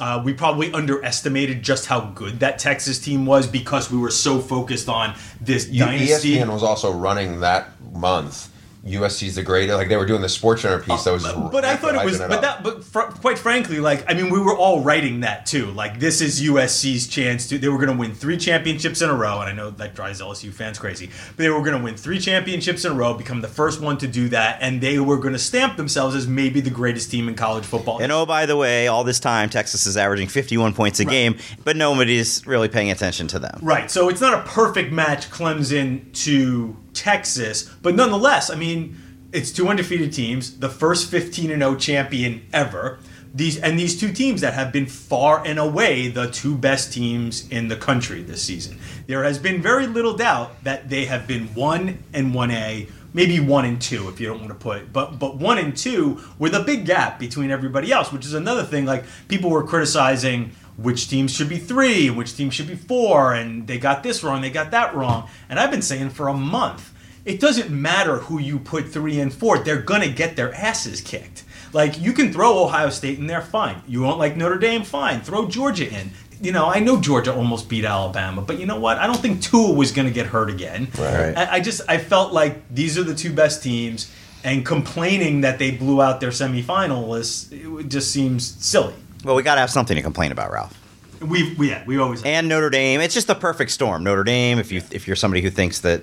uh, 0.00 0.20
we 0.24 0.34
probably 0.34 0.72
underestimated 0.72 1.62
just 1.62 1.86
how 1.86 2.00
good 2.00 2.40
that 2.40 2.58
Texas 2.58 2.98
team 2.98 3.26
was 3.26 3.46
because 3.46 3.90
we 3.90 3.98
were 3.98 4.10
so 4.10 4.40
focused 4.40 4.88
on 4.88 5.14
this 5.40 5.66
dynasty. 5.66 6.36
ESPN 6.36 6.52
was 6.52 6.62
also 6.62 6.92
running 6.92 7.40
that 7.40 7.68
month 7.92 8.50
USC's 8.84 9.34
the 9.34 9.42
greatest. 9.42 9.76
Like 9.76 9.88
they 9.88 9.96
were 9.96 10.04
doing 10.04 10.20
the 10.20 10.28
Sports 10.28 10.62
Center 10.62 10.78
piece. 10.78 11.04
that 11.04 11.12
was. 11.12 11.24
Uh, 11.24 11.40
but, 11.40 11.52
but 11.52 11.64
I 11.64 11.76
thought 11.76 11.94
it 11.94 12.04
was. 12.04 12.20
hyping 12.20 12.28
but 12.28 12.36
up. 12.36 12.42
that. 12.42 12.62
But 12.62 12.84
fr- 12.84 13.00
quite 13.20 13.38
frankly, 13.38 13.80
like 13.80 14.04
I 14.10 14.14
mean, 14.14 14.30
we 14.30 14.38
were 14.38 14.56
all 14.56 14.82
writing 14.82 15.20
that 15.20 15.46
too. 15.46 15.66
Like 15.70 15.98
this 15.98 16.20
is 16.20 16.42
USC's 16.42 17.06
chance 17.06 17.48
to. 17.48 17.58
They 17.58 17.68
were 17.68 17.78
going 17.78 17.92
to 17.92 17.96
win 17.96 18.14
three 18.14 18.36
championships 18.36 19.00
in 19.00 19.08
a 19.08 19.14
row, 19.14 19.40
and 19.40 19.48
I 19.48 19.52
know 19.52 19.70
that 19.70 19.94
drives 19.94 20.20
LSU 20.20 20.52
fans 20.52 20.78
crazy. 20.78 21.06
But 21.28 21.38
they 21.38 21.48
were 21.48 21.60
going 21.60 21.76
to 21.78 21.82
win 21.82 21.96
three 21.96 22.18
championships 22.18 22.84
in 22.84 22.92
a 22.92 22.94
row, 22.94 23.14
become 23.14 23.40
the 23.40 23.48
first 23.48 23.80
one 23.80 23.96
to 23.98 24.06
do 24.06 24.28
that, 24.28 24.58
and 24.60 24.80
they 24.80 24.98
were 24.98 25.16
going 25.16 25.32
to 25.32 25.38
stamp 25.38 25.76
themselves 25.76 26.14
as 26.14 26.26
maybe 26.26 26.60
the 26.60 26.70
greatest 26.70 27.10
team 27.10 27.28
in 27.28 27.34
college 27.34 27.64
football. 27.64 28.02
And 28.02 28.12
oh, 28.12 28.26
by 28.26 28.44
the 28.44 28.56
way, 28.56 28.86
all 28.88 29.04
this 29.04 29.20
time 29.20 29.48
Texas 29.48 29.86
is 29.86 29.96
averaging 29.96 30.28
51 30.28 30.74
points 30.74 31.00
a 31.00 31.04
game, 31.06 31.38
but 31.64 31.76
nobody's 31.76 32.46
really 32.46 32.68
paying 32.68 32.90
attention 32.90 33.28
to 33.28 33.38
them. 33.38 33.60
Right. 33.62 33.90
So 33.90 34.10
it's 34.10 34.20
not 34.20 34.34
a 34.34 34.42
perfect 34.42 34.92
match, 34.92 35.30
Clemson 35.30 36.12
to 36.24 36.76
Texas, 36.94 37.64
but 37.82 37.94
nonetheless, 37.94 38.50
I 38.50 38.54
mean, 38.54 38.96
it's 39.34 39.50
two 39.50 39.68
undefeated 39.68 40.12
teams, 40.12 40.58
the 40.58 40.68
first 40.68 41.10
15 41.10 41.50
and 41.50 41.60
0 41.60 41.74
champion 41.76 42.46
ever. 42.52 43.00
These 43.34 43.58
and 43.58 43.76
these 43.76 43.98
two 43.98 44.12
teams 44.12 44.42
that 44.42 44.54
have 44.54 44.72
been 44.72 44.86
far 44.86 45.44
and 45.44 45.58
away 45.58 46.06
the 46.06 46.30
two 46.30 46.56
best 46.56 46.92
teams 46.92 47.48
in 47.48 47.66
the 47.66 47.74
country 47.74 48.22
this 48.22 48.40
season. 48.40 48.78
There 49.08 49.24
has 49.24 49.40
been 49.40 49.60
very 49.60 49.88
little 49.88 50.16
doubt 50.16 50.62
that 50.62 50.88
they 50.88 51.06
have 51.06 51.26
been 51.26 51.48
1 51.48 52.04
and 52.12 52.32
1A, 52.32 52.88
maybe 53.12 53.40
1 53.40 53.64
and 53.64 53.82
2 53.82 54.08
if 54.08 54.20
you 54.20 54.28
don't 54.28 54.38
want 54.38 54.50
to 54.50 54.54
put 54.54 54.78
it. 54.78 54.92
But 54.92 55.18
but 55.18 55.36
1 55.36 55.58
and 55.58 55.76
2 55.76 56.20
with 56.38 56.54
a 56.54 56.60
big 56.60 56.86
gap 56.86 57.18
between 57.18 57.50
everybody 57.50 57.90
else, 57.90 58.12
which 58.12 58.24
is 58.24 58.34
another 58.34 58.62
thing 58.62 58.86
like 58.86 59.02
people 59.26 59.50
were 59.50 59.64
criticizing 59.64 60.52
which 60.76 61.08
teams 61.08 61.32
should 61.32 61.48
be 61.48 61.58
three, 61.58 62.10
which 62.10 62.36
teams 62.36 62.54
should 62.54 62.66
be 62.66 62.74
four, 62.74 63.34
and 63.34 63.66
they 63.66 63.78
got 63.78 64.02
this 64.02 64.24
wrong, 64.24 64.42
they 64.42 64.50
got 64.50 64.70
that 64.72 64.94
wrong. 64.94 65.28
And 65.48 65.58
I've 65.58 65.70
been 65.70 65.82
saying 65.82 66.10
for 66.10 66.28
a 66.28 66.34
month, 66.34 66.92
it 67.24 67.40
doesn't 67.40 67.70
matter 67.70 68.18
who 68.18 68.38
you 68.38 68.58
put 68.58 68.88
three 68.88 69.20
and 69.20 69.32
four, 69.32 69.58
they're 69.58 69.80
gonna 69.80 70.08
get 70.08 70.36
their 70.36 70.52
asses 70.54 71.00
kicked. 71.00 71.44
Like 71.72 72.00
you 72.00 72.12
can 72.12 72.32
throw 72.32 72.62
Ohio 72.62 72.90
State 72.90 73.18
in 73.18 73.26
there, 73.26 73.42
fine. 73.42 73.82
You 73.86 74.02
won't 74.02 74.18
like 74.18 74.36
Notre 74.36 74.58
Dame, 74.58 74.84
fine. 74.84 75.20
Throw 75.20 75.48
Georgia 75.48 75.88
in. 75.88 76.10
You 76.40 76.52
know, 76.52 76.66
I 76.66 76.80
know 76.80 77.00
Georgia 77.00 77.34
almost 77.34 77.68
beat 77.68 77.84
Alabama, 77.84 78.42
but 78.42 78.58
you 78.58 78.66
know 78.66 78.78
what? 78.78 78.98
I 78.98 79.06
don't 79.06 79.18
think 79.18 79.40
Tua 79.40 79.72
was 79.72 79.92
going 79.92 80.06
to 80.06 80.12
get 80.12 80.26
hurt 80.26 80.50
again. 80.50 80.88
Right. 80.98 81.32
I, 81.36 81.54
I 81.54 81.60
just 81.60 81.80
I 81.88 81.98
felt 81.98 82.32
like 82.32 82.68
these 82.72 82.98
are 82.98 83.02
the 83.02 83.14
two 83.14 83.32
best 83.32 83.62
teams, 83.62 84.12
and 84.42 84.64
complaining 84.64 85.40
that 85.40 85.58
they 85.58 85.70
blew 85.70 86.02
out 86.02 86.20
their 86.20 86.30
semifinalists 86.30 87.80
it 87.80 87.88
just 87.88 88.12
seems 88.12 88.44
silly. 88.64 88.94
Well, 89.24 89.34
we 89.34 89.42
got 89.42 89.54
to 89.54 89.62
have 89.62 89.70
something 89.70 89.96
to 89.96 90.02
complain 90.02 90.32
about, 90.32 90.52
Ralph. 90.52 90.78
We 91.20 91.54
we 91.54 91.70
yeah 91.70 91.82
we 91.86 91.98
always 91.98 92.22
And 92.22 92.48
Notre 92.48 92.68
Dame, 92.68 93.00
it's 93.00 93.14
just 93.14 93.28
the 93.28 93.34
perfect 93.34 93.70
storm. 93.70 94.04
Notre 94.04 94.24
Dame, 94.24 94.58
if 94.58 94.70
you 94.70 94.82
if 94.90 95.06
you're 95.06 95.16
somebody 95.16 95.40
who 95.40 95.48
thinks 95.48 95.80
that 95.80 96.02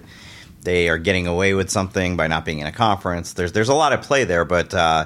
they 0.64 0.90
are 0.90 0.98
getting 0.98 1.28
away 1.28 1.54
with 1.54 1.70
something 1.70 2.18
by 2.18 2.28
not 2.28 2.46
being 2.46 2.60
in 2.60 2.68
a 2.68 2.72
conference, 2.72 3.34
there's 3.34 3.52
there's 3.52 3.70
a 3.70 3.76
lot 3.76 3.94
of 3.94 4.02
play 4.02 4.24
there. 4.24 4.46
But 4.46 4.74
uh, 4.74 5.06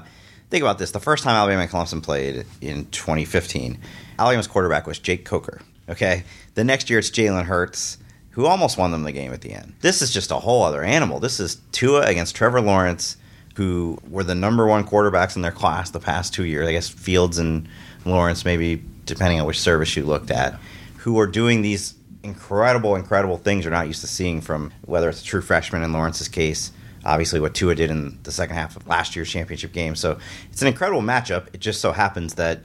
think 0.50 0.62
about 0.62 0.78
this: 0.78 0.92
the 0.92 1.02
first 1.02 1.24
time 1.24 1.36
Alabama 1.36 1.64
and 1.64 1.72
Clemson 1.72 2.02
played 2.02 2.46
in 2.62 2.86
2015, 2.86 3.78
Alabama's 4.18 4.48
quarterback 4.48 4.88
was 4.88 5.00
Jake 5.00 5.26
Coker. 5.26 5.60
Okay, 5.90 6.24
the 6.54 6.64
next 6.64 6.90
year 6.90 7.00
it's 7.00 7.10
Jalen 7.10 7.46
Hurts, 7.46 7.98
who 8.32 8.46
almost 8.46 8.78
won 8.78 8.92
them 8.92 9.04
the 9.04 9.12
game 9.12 9.34
at 9.34 9.42
the 9.42 9.52
end. 9.52 9.74
This 9.82 10.02
is 10.02 10.12
just 10.12 10.32
a 10.32 10.36
whole 10.36 10.64
other 10.64 10.84
animal. 10.84 11.20
This 11.20 11.42
is 11.42 11.60
Tua 11.74 12.04
against 12.04 12.36
Trevor 12.36 12.62
Lawrence, 12.62 13.18
who 13.56 13.98
were 14.10 14.24
the 14.24 14.36
number 14.36 14.66
one 14.66 14.86
quarterbacks 14.86 15.36
in 15.36 15.42
their 15.42 15.52
class 15.52 15.90
the 15.90 16.00
past 16.00 16.34
two 16.34 16.46
years. 16.46 16.68
I 16.68 16.72
guess 16.72 16.88
Fields 16.88 17.38
and 17.38 17.68
Lawrence, 18.06 18.46
maybe 18.46 18.82
depending 19.06 19.40
on 19.40 19.48
which 19.48 19.60
service 19.60 19.96
you 19.96 20.04
looked 20.04 20.32
at, 20.32 20.60
who 20.98 21.20
are 21.20 21.28
doing 21.28 21.62
these 21.62 21.96
incredible, 22.24 22.96
incredible 22.96 23.38
things 23.38 23.64
you're 23.64 23.72
not 23.72 23.88
used 23.88 24.02
to 24.02 24.08
seeing 24.08 24.42
from 24.42 24.72
whether 24.86 25.10
it's 25.10 25.22
a 25.22 25.26
true 25.26 25.42
freshman 25.42 25.84
in 25.84 25.94
Lawrence's 25.94 26.28
case, 26.28 26.72
obviously 27.04 27.40
what 27.40 27.54
Tua 27.54 27.76
did 27.76 27.92
in 27.92 28.18
the 28.24 28.32
second 28.32 28.56
half 28.56 28.76
of 28.76 28.88
last 28.88 29.16
year's 29.16 29.30
championship 29.30 29.72
game. 29.72 29.96
So 29.96 30.18
it's 30.52 30.62
an 30.62 30.68
incredible 30.68 31.02
matchup. 31.02 31.48
It 31.54 31.60
just 31.60 31.82
so 31.82 31.92
happens 31.92 32.34
that 32.36 32.62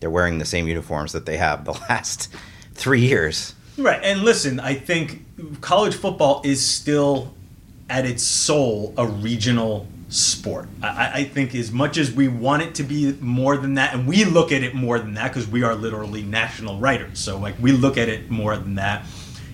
they're 0.00 0.10
wearing 0.10 0.38
the 0.38 0.44
same 0.44 0.68
uniforms 0.68 1.12
that 1.12 1.26
they 1.26 1.38
have 1.38 1.64
the 1.64 1.72
last 1.88 2.28
three 2.74 3.00
years. 3.00 3.54
Right, 3.76 4.00
and 4.02 4.22
listen, 4.22 4.60
I 4.60 4.74
think 4.74 5.24
college 5.60 5.94
football 5.94 6.42
is 6.44 6.64
still 6.64 7.34
at 7.88 8.04
its 8.04 8.22
soul 8.22 8.92
a 8.98 9.06
regional 9.06 9.86
sport. 10.08 10.68
I, 10.82 11.10
I 11.14 11.24
think 11.24 11.54
as 11.54 11.70
much 11.70 11.98
as 11.98 12.12
we 12.12 12.28
want 12.28 12.62
it 12.62 12.74
to 12.76 12.82
be 12.82 13.12
more 13.20 13.56
than 13.56 13.74
that, 13.74 13.94
and 13.94 14.06
we 14.06 14.24
look 14.24 14.52
at 14.52 14.62
it 14.62 14.74
more 14.74 14.98
than 14.98 15.14
that 15.14 15.28
because 15.28 15.48
we 15.48 15.62
are 15.62 15.74
literally 15.74 16.22
national 16.22 16.78
writers, 16.78 17.18
so 17.18 17.38
like 17.38 17.54
we 17.60 17.72
look 17.72 17.96
at 17.96 18.08
it 18.08 18.30
more 18.30 18.56
than 18.56 18.76
that. 18.76 19.04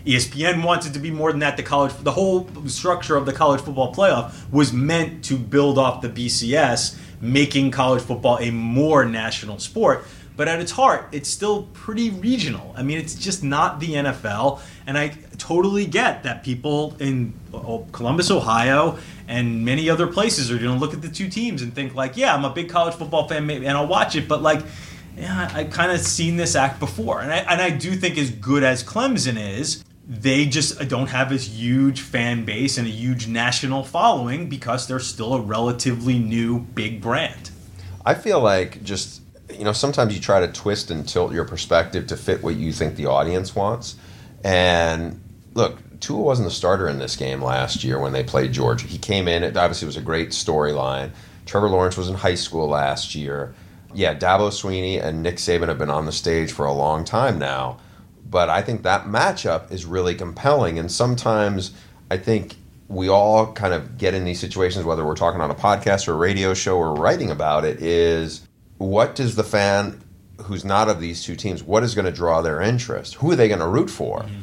ESPN 0.07 0.63
wants 0.63 0.87
it 0.87 0.93
to 0.93 0.99
be 0.99 1.11
more 1.11 1.31
than 1.31 1.41
that. 1.41 1.57
The 1.57 1.63
college, 1.63 1.93
the 2.03 2.13
whole 2.13 2.49
structure 2.67 3.17
of 3.17 3.25
the 3.25 3.33
college 3.33 3.63
football 3.63 3.95
playoff 3.95 4.35
was 4.53 4.73
meant 4.73 5.25
to 5.25 5.39
build 5.39 5.79
off 5.79 6.03
the 6.03 6.11
BCS, 6.11 6.99
making 7.23 7.71
college 7.71 8.03
football 8.03 8.39
a 8.39 8.51
more 8.51 9.07
national 9.07 9.59
sport. 9.59 10.05
But 10.37 10.49
at 10.49 10.61
its 10.61 10.73
heart, 10.73 11.09
it's 11.13 11.29
still 11.29 11.65
pretty 11.73 12.11
regional. 12.11 12.75
I 12.77 12.83
mean, 12.83 12.99
it's 12.99 13.15
just 13.15 13.45
not 13.45 13.79
the 13.79 13.95
NFL. 13.95 14.61
And 14.87 14.99
I 14.99 15.17
totally 15.39 15.87
get 15.87 16.25
that 16.25 16.43
people 16.43 16.97
in 16.99 17.33
oh, 17.53 17.87
Columbus, 17.93 18.31
Ohio, 18.31 18.99
and 19.29 19.65
many 19.65 19.89
other 19.89 20.07
places 20.07 20.51
are 20.51 20.59
going 20.59 20.73
to 20.73 20.79
look 20.79 20.95
at 20.95 21.03
the 21.03 21.09
two 21.09 21.29
teams 21.29 21.63
and 21.63 21.75
think, 21.75 21.95
like, 21.95 22.17
yeah, 22.17 22.35
I'm 22.35 22.45
a 22.45 22.51
big 22.51 22.69
college 22.69 22.95
football 22.95 23.29
fan, 23.29 23.47
maybe, 23.47 23.67
and 23.67 23.77
I'll 23.77 23.87
watch 23.87 24.17
it. 24.17 24.29
But, 24.29 24.43
like, 24.43 24.63
yeah, 25.17 25.51
I 25.53 25.65
kind 25.65 25.93
of 25.93 26.01
seen 26.01 26.37
this 26.37 26.55
act 26.57 26.81
before. 26.81 27.21
And 27.21 27.33
I, 27.33 27.39
and 27.39 27.61
I 27.61 27.71
do 27.71 27.95
think, 27.95 28.19
as 28.19 28.31
good 28.31 28.63
as 28.63 28.83
Clemson 28.83 29.39
is, 29.39 29.85
they 30.07 30.45
just 30.45 30.87
don't 30.89 31.09
have 31.09 31.31
this 31.31 31.49
huge 31.49 32.01
fan 32.01 32.45
base 32.45 32.77
and 32.77 32.87
a 32.87 32.91
huge 32.91 33.27
national 33.27 33.85
following 33.85 34.49
because 34.49 34.87
they're 34.87 35.01
still 35.01 35.35
a 35.35 35.41
relatively 35.41 36.19
new 36.19 36.59
big 36.59 37.01
brand. 37.01 37.51
I 38.05 38.15
feel 38.15 38.41
like 38.41 38.85
just 38.85 39.23
you 39.51 39.65
know 39.65 39.73
sometimes 39.73 40.15
you 40.15 40.21
try 40.21 40.41
to 40.41 40.53
twist 40.53 40.91
and 40.91 41.09
tilt 41.09 41.33
your 41.33 41.45
perspective 41.45 42.07
to 42.09 42.17
fit 42.17 42.43
what 42.43 42.57
you 42.57 42.73
think 42.73 42.97
the 42.97 43.07
audience 43.07 43.55
wants. 43.55 43.97
And 44.43 45.23
look, 45.55 45.79
Tua 46.05 46.21
wasn't 46.21 46.49
the 46.49 46.55
starter 46.55 46.87
in 46.87 46.99
this 46.99 47.17
game 47.17 47.43
last 47.43 47.83
year 47.83 47.99
when 47.99 48.13
they 48.13 48.23
played 48.23 48.53
Georgia. 48.53 48.87
He 48.87 48.99
came 48.99 49.27
in. 49.27 49.43
It 49.43 49.57
obviously 49.57 49.87
was 49.87 49.97
a 49.97 50.03
great 50.03 50.31
storyline. 50.31 51.13
Trevor 51.47 51.71
Lawrence 51.71 51.97
was 51.97 52.09
in 52.09 52.15
high 52.15 52.35
school 52.35 52.69
last 52.69 53.15
year. 53.15 53.55
Yeah, 53.95 54.15
Dabo 54.15 54.51
Swinney 54.51 55.03
and 55.03 55.23
Nick 55.23 55.37
Saban 55.37 55.69
have 55.69 55.79
been 55.79 55.89
on 55.89 56.05
the 56.05 56.13
stage 56.13 56.53
for 56.53 56.67
a 56.67 56.73
long 56.73 57.05
time 57.05 57.39
now. 57.39 57.79
But 58.29 58.51
I 58.51 58.61
think 58.61 58.83
that 58.83 59.05
matchup 59.05 59.73
is 59.73 59.87
really 59.87 60.15
compelling. 60.15 60.79
And 60.79 60.93
sometimes 60.93 61.71
I 62.11 62.19
think 62.19 62.57
we 62.89 63.09
all 63.09 63.51
kind 63.55 63.73
of 63.73 63.97
get 63.97 64.13
in 64.13 64.25
these 64.25 64.41
situations, 64.41 64.85
whether 64.85 65.07
we're 65.07 65.17
talking 65.17 65.41
on 65.41 65.51
a 65.51 65.55
podcast 65.55 66.07
or 66.07 66.13
a 66.13 66.17
radio 66.17 66.53
show 66.53 66.77
or 66.77 66.93
writing 66.95 67.31
about 67.31 67.65
it, 67.65 67.81
is 67.81 68.47
what 68.77 69.15
does 69.15 69.37
the 69.37 69.45
fan 69.45 70.05
who's 70.43 70.67
not 70.67 70.91
of 70.91 71.01
these 71.01 71.25
two 71.25 71.35
teams, 71.35 71.63
what 71.63 71.83
is 71.83 71.95
going 71.95 72.05
to 72.05 72.13
draw 72.13 72.43
their 72.43 72.61
interest? 72.61 73.15
Who 73.15 73.31
are 73.31 73.37
they 73.37 73.49
going 73.49 73.61
to 73.61 73.69
root 73.69 73.89
for? 73.89 74.21
Mm-hmm. 74.21 74.41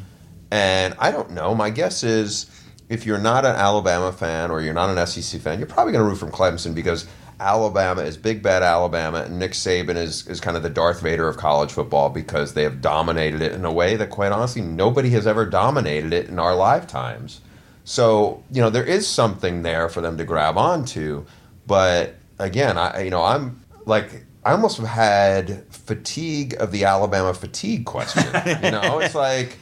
And 0.52 0.94
I 0.98 1.10
don't 1.10 1.30
know. 1.30 1.54
My 1.54 1.70
guess 1.70 2.04
is 2.04 2.44
if 2.90 3.06
you're 3.06 3.16
not 3.16 3.46
an 3.46 3.56
Alabama 3.56 4.12
fan 4.12 4.50
or 4.50 4.60
you're 4.60 4.74
not 4.74 4.94
an 4.94 5.06
SEC 5.06 5.40
fan, 5.40 5.58
you're 5.58 5.66
probably 5.66 5.94
going 5.94 6.04
to 6.04 6.10
root 6.10 6.18
for 6.18 6.26
Clemson 6.26 6.74
because 6.74 7.06
Alabama 7.40 8.02
is 8.02 8.18
big 8.18 8.42
bad 8.42 8.62
Alabama, 8.62 9.22
and 9.22 9.38
Nick 9.38 9.52
Saban 9.52 9.96
is, 9.96 10.28
is 10.28 10.40
kind 10.40 10.54
of 10.54 10.62
the 10.62 10.68
Darth 10.68 11.00
Vader 11.00 11.26
of 11.26 11.38
college 11.38 11.72
football 11.72 12.10
because 12.10 12.52
they 12.52 12.64
have 12.64 12.82
dominated 12.82 13.40
it 13.40 13.52
in 13.52 13.64
a 13.64 13.72
way 13.72 13.96
that, 13.96 14.10
quite 14.10 14.30
honestly, 14.30 14.60
nobody 14.60 15.08
has 15.10 15.26
ever 15.26 15.46
dominated 15.46 16.12
it 16.12 16.28
in 16.28 16.38
our 16.38 16.54
lifetimes. 16.54 17.40
So 17.84 18.44
you 18.52 18.60
know 18.60 18.70
there 18.70 18.84
is 18.84 19.08
something 19.08 19.62
there 19.62 19.88
for 19.88 20.02
them 20.02 20.18
to 20.18 20.24
grab 20.24 20.56
onto, 20.56 21.24
but 21.66 22.14
again, 22.38 22.78
I 22.78 23.02
you 23.02 23.10
know 23.10 23.24
I'm 23.24 23.64
like 23.86 24.24
I 24.44 24.52
almost 24.52 24.76
have 24.76 24.86
had 24.86 25.64
fatigue 25.72 26.54
of 26.60 26.70
the 26.70 26.84
Alabama 26.84 27.34
fatigue 27.34 27.86
question. 27.86 28.24
you 28.62 28.70
know, 28.70 29.00
it's 29.00 29.14
like 29.16 29.58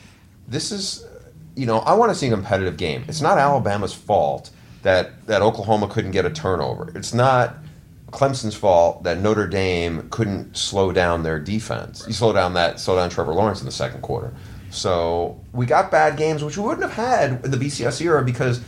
this 0.50 0.72
is 0.72 1.06
you 1.56 1.64
know 1.64 1.78
I 1.78 1.94
want 1.94 2.10
to 2.10 2.14
see 2.14 2.26
a 2.26 2.30
competitive 2.30 2.76
game. 2.76 3.04
It's 3.08 3.22
not 3.22 3.38
Alabama's 3.38 3.94
fault 3.94 4.50
that 4.82 5.26
that 5.26 5.40
Oklahoma 5.40 5.88
couldn't 5.88 6.10
get 6.10 6.26
a 6.26 6.30
turnover. 6.30 6.92
It's 6.94 7.14
not 7.14 7.56
Clemson's 8.10 8.54
fault 8.54 9.04
that 9.04 9.20
Notre 9.20 9.46
Dame 9.46 10.08
couldn't 10.10 10.56
slow 10.56 10.92
down 10.92 11.22
their 11.22 11.38
defense. 11.38 12.04
You 12.06 12.12
slow 12.12 12.32
down 12.32 12.54
that 12.54 12.80
slow 12.80 12.96
down 12.96 13.08
Trevor 13.08 13.32
Lawrence 13.32 13.60
in 13.60 13.66
the 13.66 13.72
second 13.72 14.02
quarter. 14.02 14.34
So 14.70 15.40
we 15.52 15.66
got 15.66 15.90
bad 15.90 16.16
games, 16.16 16.44
which 16.44 16.56
we 16.56 16.64
wouldn't 16.64 16.82
have 16.82 16.92
had 16.92 17.44
in 17.44 17.50
the 17.50 17.56
BCS 17.56 18.00
era 18.00 18.24
because 18.24 18.60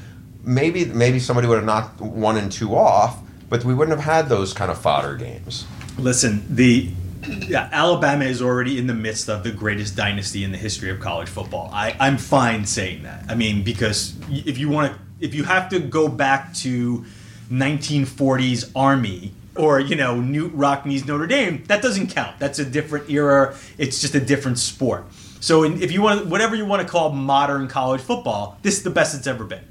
maybe 0.42 0.84
maybe 0.84 1.18
somebody 1.18 1.46
would 1.48 1.56
have 1.56 1.64
knocked 1.64 2.00
one 2.00 2.36
and 2.36 2.50
two 2.50 2.74
off, 2.74 3.18
but 3.48 3.64
we 3.64 3.74
wouldn't 3.74 3.96
have 3.96 4.04
had 4.04 4.28
those 4.28 4.52
kind 4.52 4.70
of 4.70 4.80
fodder 4.80 5.16
games. 5.16 5.66
Listen, 5.98 6.44
the 6.48 6.90
yeah, 7.26 7.68
Alabama 7.72 8.24
is 8.24 8.42
already 8.42 8.78
in 8.78 8.86
the 8.86 8.94
midst 8.94 9.28
of 9.28 9.44
the 9.44 9.52
greatest 9.52 9.96
dynasty 9.96 10.44
in 10.44 10.52
the 10.52 10.58
history 10.58 10.90
of 10.90 11.00
college 11.00 11.28
football. 11.28 11.70
I, 11.72 11.96
I'm 12.00 12.18
fine 12.18 12.64
saying 12.64 13.04
that. 13.04 13.24
I 13.28 13.34
mean, 13.34 13.62
because 13.62 14.14
if 14.28 14.58
you 14.58 14.68
want 14.68 14.92
to, 14.92 14.98
if 15.20 15.34
you 15.34 15.44
have 15.44 15.68
to 15.70 15.78
go 15.78 16.08
back 16.08 16.52
to 16.54 17.04
1940s 17.50 18.72
Army 18.74 19.32
or 19.54 19.78
you 19.78 19.94
know 19.94 20.16
Knute 20.16 20.52
Rockne's 20.54 21.06
Notre 21.06 21.26
Dame, 21.26 21.64
that 21.68 21.82
doesn't 21.82 22.08
count. 22.08 22.38
That's 22.38 22.58
a 22.58 22.64
different 22.64 23.08
era. 23.10 23.56
It's 23.78 24.00
just 24.00 24.14
a 24.14 24.20
different 24.20 24.58
sport. 24.58 25.04
So 25.40 25.64
in, 25.64 25.82
if 25.82 25.90
you 25.92 26.02
want, 26.02 26.26
whatever 26.26 26.54
you 26.54 26.64
want 26.64 26.82
to 26.82 26.88
call 26.88 27.10
modern 27.10 27.68
college 27.68 28.00
football, 28.00 28.58
this 28.62 28.78
is 28.78 28.82
the 28.84 28.90
best 28.90 29.14
it's 29.14 29.26
ever 29.26 29.44
been. 29.44 29.64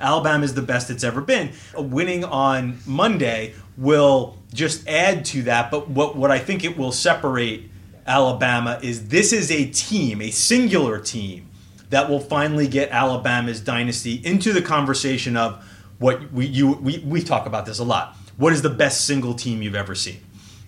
Alabama 0.00 0.44
is 0.44 0.54
the 0.54 0.62
best 0.62 0.90
it's 0.90 1.04
ever 1.04 1.20
been. 1.20 1.52
Winning 1.76 2.24
on 2.24 2.78
Monday 2.86 3.54
will 3.76 4.38
just 4.52 4.86
add 4.88 5.24
to 5.26 5.42
that. 5.44 5.70
But 5.70 5.88
what 5.88 6.16
what 6.16 6.30
I 6.30 6.38
think 6.38 6.64
it 6.64 6.76
will 6.76 6.92
separate 6.92 7.70
Alabama 8.06 8.78
is 8.82 9.08
this 9.08 9.32
is 9.32 9.50
a 9.50 9.66
team, 9.70 10.22
a 10.22 10.30
singular 10.30 10.98
team 10.98 11.48
that 11.90 12.08
will 12.08 12.20
finally 12.20 12.68
get 12.68 12.90
Alabama's 12.90 13.60
dynasty 13.60 14.14
into 14.24 14.52
the 14.52 14.62
conversation 14.62 15.36
of 15.36 15.64
what 15.98 16.32
we 16.32 16.46
you 16.46 16.72
we, 16.72 16.98
we 16.98 17.22
talk 17.22 17.46
about 17.46 17.66
this 17.66 17.78
a 17.78 17.84
lot. 17.84 18.16
What 18.36 18.52
is 18.52 18.62
the 18.62 18.70
best 18.70 19.04
single 19.04 19.34
team 19.34 19.62
you've 19.62 19.74
ever 19.74 19.94
seen? 19.94 20.20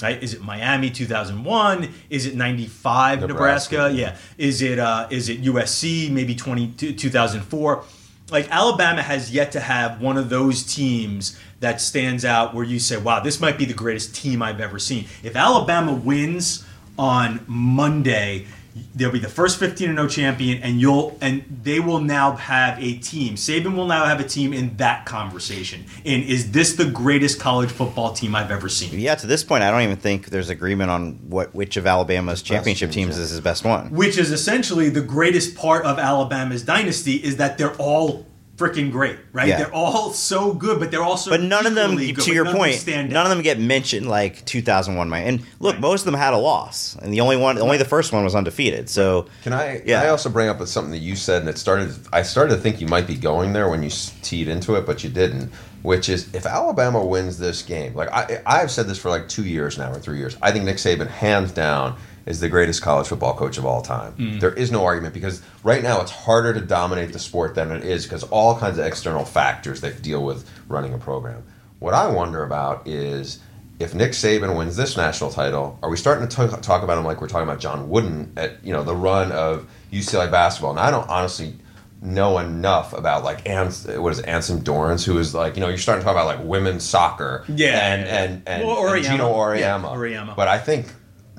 Right? 0.02 0.22
Is 0.22 0.32
it 0.32 0.40
Miami 0.40 0.90
2001? 0.90 1.90
Is 2.08 2.24
it 2.24 2.34
95 2.34 3.20
Nebraska? 3.20 3.76
Nebraska. 3.76 3.96
Yeah. 3.96 4.16
Is 4.38 4.62
it 4.62 4.78
uh, 4.78 5.06
is 5.10 5.28
it 5.28 5.42
USC 5.42 6.10
maybe 6.10 6.34
20, 6.34 6.72
2004? 6.94 7.84
Like 8.30 8.48
Alabama 8.50 9.02
has 9.02 9.30
yet 9.30 9.52
to 9.52 9.60
have 9.60 10.00
one 10.00 10.16
of 10.16 10.28
those 10.28 10.62
teams 10.62 11.38
that 11.60 11.80
stands 11.80 12.24
out 12.24 12.54
where 12.54 12.64
you 12.64 12.78
say, 12.78 12.96
"Wow, 12.96 13.20
this 13.20 13.40
might 13.40 13.58
be 13.58 13.64
the 13.64 13.74
greatest 13.74 14.14
team 14.14 14.42
I've 14.42 14.60
ever 14.60 14.78
seen." 14.78 15.06
If 15.22 15.36
Alabama 15.36 15.92
wins 15.92 16.64
on 16.98 17.40
Monday, 17.46 18.46
they'll 18.94 19.10
be 19.10 19.18
the 19.18 19.28
first 19.28 19.58
15 19.58 19.88
and 19.90 19.98
0 19.98 20.08
champion 20.08 20.62
and 20.62 20.80
you'll 20.80 21.16
and 21.20 21.44
they 21.62 21.80
will 21.80 22.00
now 22.00 22.36
have 22.36 22.78
a 22.82 22.94
team 22.98 23.34
saban 23.34 23.74
will 23.76 23.86
now 23.86 24.04
have 24.04 24.20
a 24.20 24.24
team 24.24 24.52
in 24.52 24.76
that 24.76 25.04
conversation 25.06 25.84
and 26.04 26.22
is 26.24 26.52
this 26.52 26.74
the 26.74 26.84
greatest 26.84 27.40
college 27.40 27.70
football 27.70 28.12
team 28.12 28.34
i've 28.34 28.50
ever 28.50 28.68
seen 28.68 28.98
Yeah, 28.98 29.14
to 29.14 29.26
this 29.26 29.42
point, 29.44 29.62
I 29.62 29.70
don't 29.70 29.82
even 29.82 29.96
think 29.96 30.26
there's 30.26 30.48
agreement 30.50 30.90
on 30.90 31.14
what 31.28 31.54
which 31.54 31.76
of 31.76 31.86
Alabama's 31.86 32.42
championship 32.42 32.90
teams, 32.90 33.14
teams 33.14 33.18
yeah. 33.18 33.24
is 33.24 33.30
his 33.30 33.40
best 33.40 33.64
one. 33.64 33.90
which 33.90 34.18
is 34.18 34.30
essentially 34.30 34.88
the 34.88 35.00
greatest 35.00 35.54
part 35.56 35.84
of 35.84 35.98
alabama's 35.98 36.62
dynasty 36.62 37.16
is 37.16 37.36
that 37.36 37.58
they're 37.58 37.74
all 37.76 38.26
freaking 38.60 38.92
great 38.92 39.16
right 39.32 39.48
Yeah. 39.48 39.56
they're 39.58 39.74
all 39.74 40.12
so 40.12 40.52
good 40.52 40.78
but 40.78 40.90
they're 40.90 41.02
also 41.02 41.30
But 41.30 41.40
none 41.40 41.66
of 41.66 41.74
them, 41.74 41.96
good, 41.96 42.20
to 42.20 42.32
your 42.34 42.44
none 42.44 42.54
point, 42.56 42.74
stand 42.76 43.08
none 43.10 43.24
out. 43.24 43.30
of 43.30 43.36
them 43.36 43.42
get 43.42 43.58
mentioned 43.58 44.06
like 44.08 44.44
2001 44.44 45.08
Miami. 45.08 45.28
And 45.28 45.40
look, 45.60 45.72
Right. 45.74 45.80
most 45.80 46.00
of 46.02 46.04
them 46.06 46.14
had 46.14 46.34
a 46.34 46.36
loss, 46.36 46.96
and 47.02 47.12
the 47.12 47.20
only 47.20 47.36
one, 47.36 47.58
only 47.58 47.78
the 47.78 47.84
first 47.84 48.12
one 48.12 48.22
was 48.22 48.34
undefeated. 48.34 48.88
So 48.90 49.26
Can 49.42 49.52
I? 49.54 49.82
Yeah. 49.86 50.00
Can 50.00 50.06
I 50.08 50.10
also 50.10 50.28
bring 50.28 50.48
up 50.48 50.64
something 50.66 50.92
that 50.92 50.98
you 50.98 51.16
said, 51.16 51.40
and 51.42 51.48
it 51.48 51.56
started. 51.58 51.94
I 52.12 52.22
started 52.22 52.54
to 52.56 52.60
think 52.60 52.80
you 52.80 52.86
might 52.86 53.06
be 53.06 53.14
going 53.16 53.52
there 53.54 53.68
when 53.70 53.82
you 53.82 53.88
s- 53.88 54.12
teed 54.22 54.46
into 54.48 54.74
it, 54.76 54.84
but 54.86 55.02
you 55.02 55.10
didn't. 55.10 55.50
Which 55.82 56.10
is, 56.10 56.28
if 56.34 56.44
Alabama 56.44 57.02
wins 57.02 57.38
this 57.38 57.62
game, 57.62 57.94
like 57.94 58.12
I, 58.12 58.42
I've 58.44 58.70
said 58.70 58.86
this 58.86 58.98
for 58.98 59.08
like 59.08 59.28
two 59.30 59.44
years 59.44 59.78
now 59.78 59.90
or 59.90 59.98
three 59.98 60.18
years, 60.18 60.36
I 60.42 60.52
think 60.52 60.66
Nick 60.66 60.76
Saban, 60.76 61.08
hands 61.08 61.52
down, 61.52 61.96
is 62.30 62.40
the 62.40 62.48
greatest 62.48 62.80
college 62.80 63.08
football 63.08 63.34
coach 63.36 63.58
of 63.58 63.66
all 63.66 63.82
time. 63.82 64.14
Mm. 64.14 64.40
There 64.40 64.52
is 64.52 64.70
no 64.70 64.84
argument 64.84 65.12
because 65.12 65.42
right 65.64 65.82
now 65.82 66.00
it's 66.00 66.12
harder 66.12 66.54
to 66.54 66.60
dominate 66.60 67.12
the 67.12 67.18
sport 67.18 67.54
than 67.54 67.72
it 67.72 67.84
is 67.84 68.04
because 68.04 68.22
all 68.24 68.58
kinds 68.58 68.78
of 68.78 68.86
external 68.86 69.24
factors 69.24 69.80
that 69.82 70.00
deal 70.00 70.24
with 70.24 70.48
running 70.68 70.94
a 70.94 70.98
program. 70.98 71.42
What 71.80 71.92
I 71.92 72.06
wonder 72.08 72.42
about 72.44 72.86
is 72.86 73.40
if 73.80 73.94
Nick 73.94 74.12
Saban 74.12 74.56
wins 74.56 74.76
this 74.76 74.96
national 74.96 75.30
title, 75.30 75.78
are 75.82 75.90
we 75.90 75.96
starting 75.96 76.28
to 76.28 76.34
talk, 76.34 76.62
talk 76.62 76.82
about 76.82 76.98
him 76.98 77.04
like 77.04 77.20
we're 77.20 77.28
talking 77.28 77.48
about 77.48 77.60
John 77.60 77.88
Wooden 77.88 78.32
at 78.36 78.64
you 78.64 78.72
know 78.72 78.84
the 78.84 78.94
run 78.94 79.32
of 79.32 79.68
UCLA 79.90 80.30
basketball? 80.30 80.70
And 80.70 80.80
I 80.80 80.90
don't 80.90 81.08
honestly 81.08 81.54
know 82.02 82.38
enough 82.38 82.92
about 82.92 83.24
like 83.24 83.48
Ans, 83.48 83.86
what 83.86 84.12
is 84.12 84.20
it, 84.20 84.26
Anson 84.26 84.62
Dorrance, 84.62 85.04
who 85.04 85.18
is 85.18 85.34
like 85.34 85.56
you 85.56 85.60
know 85.60 85.68
you're 85.68 85.78
starting 85.78 86.02
to 86.02 86.04
talk 86.04 86.14
about 86.14 86.26
like 86.26 86.46
women's 86.46 86.84
soccer, 86.84 87.44
Yeah, 87.48 87.94
and 87.94 88.06
and 88.06 88.42
and, 88.46 88.66
Well, 88.66 88.86
and 88.86 89.02
Geno 89.02 89.32
Auriemma. 89.32 90.10
Yeah. 90.28 90.34
But 90.36 90.48
I 90.48 90.58
think 90.58 90.92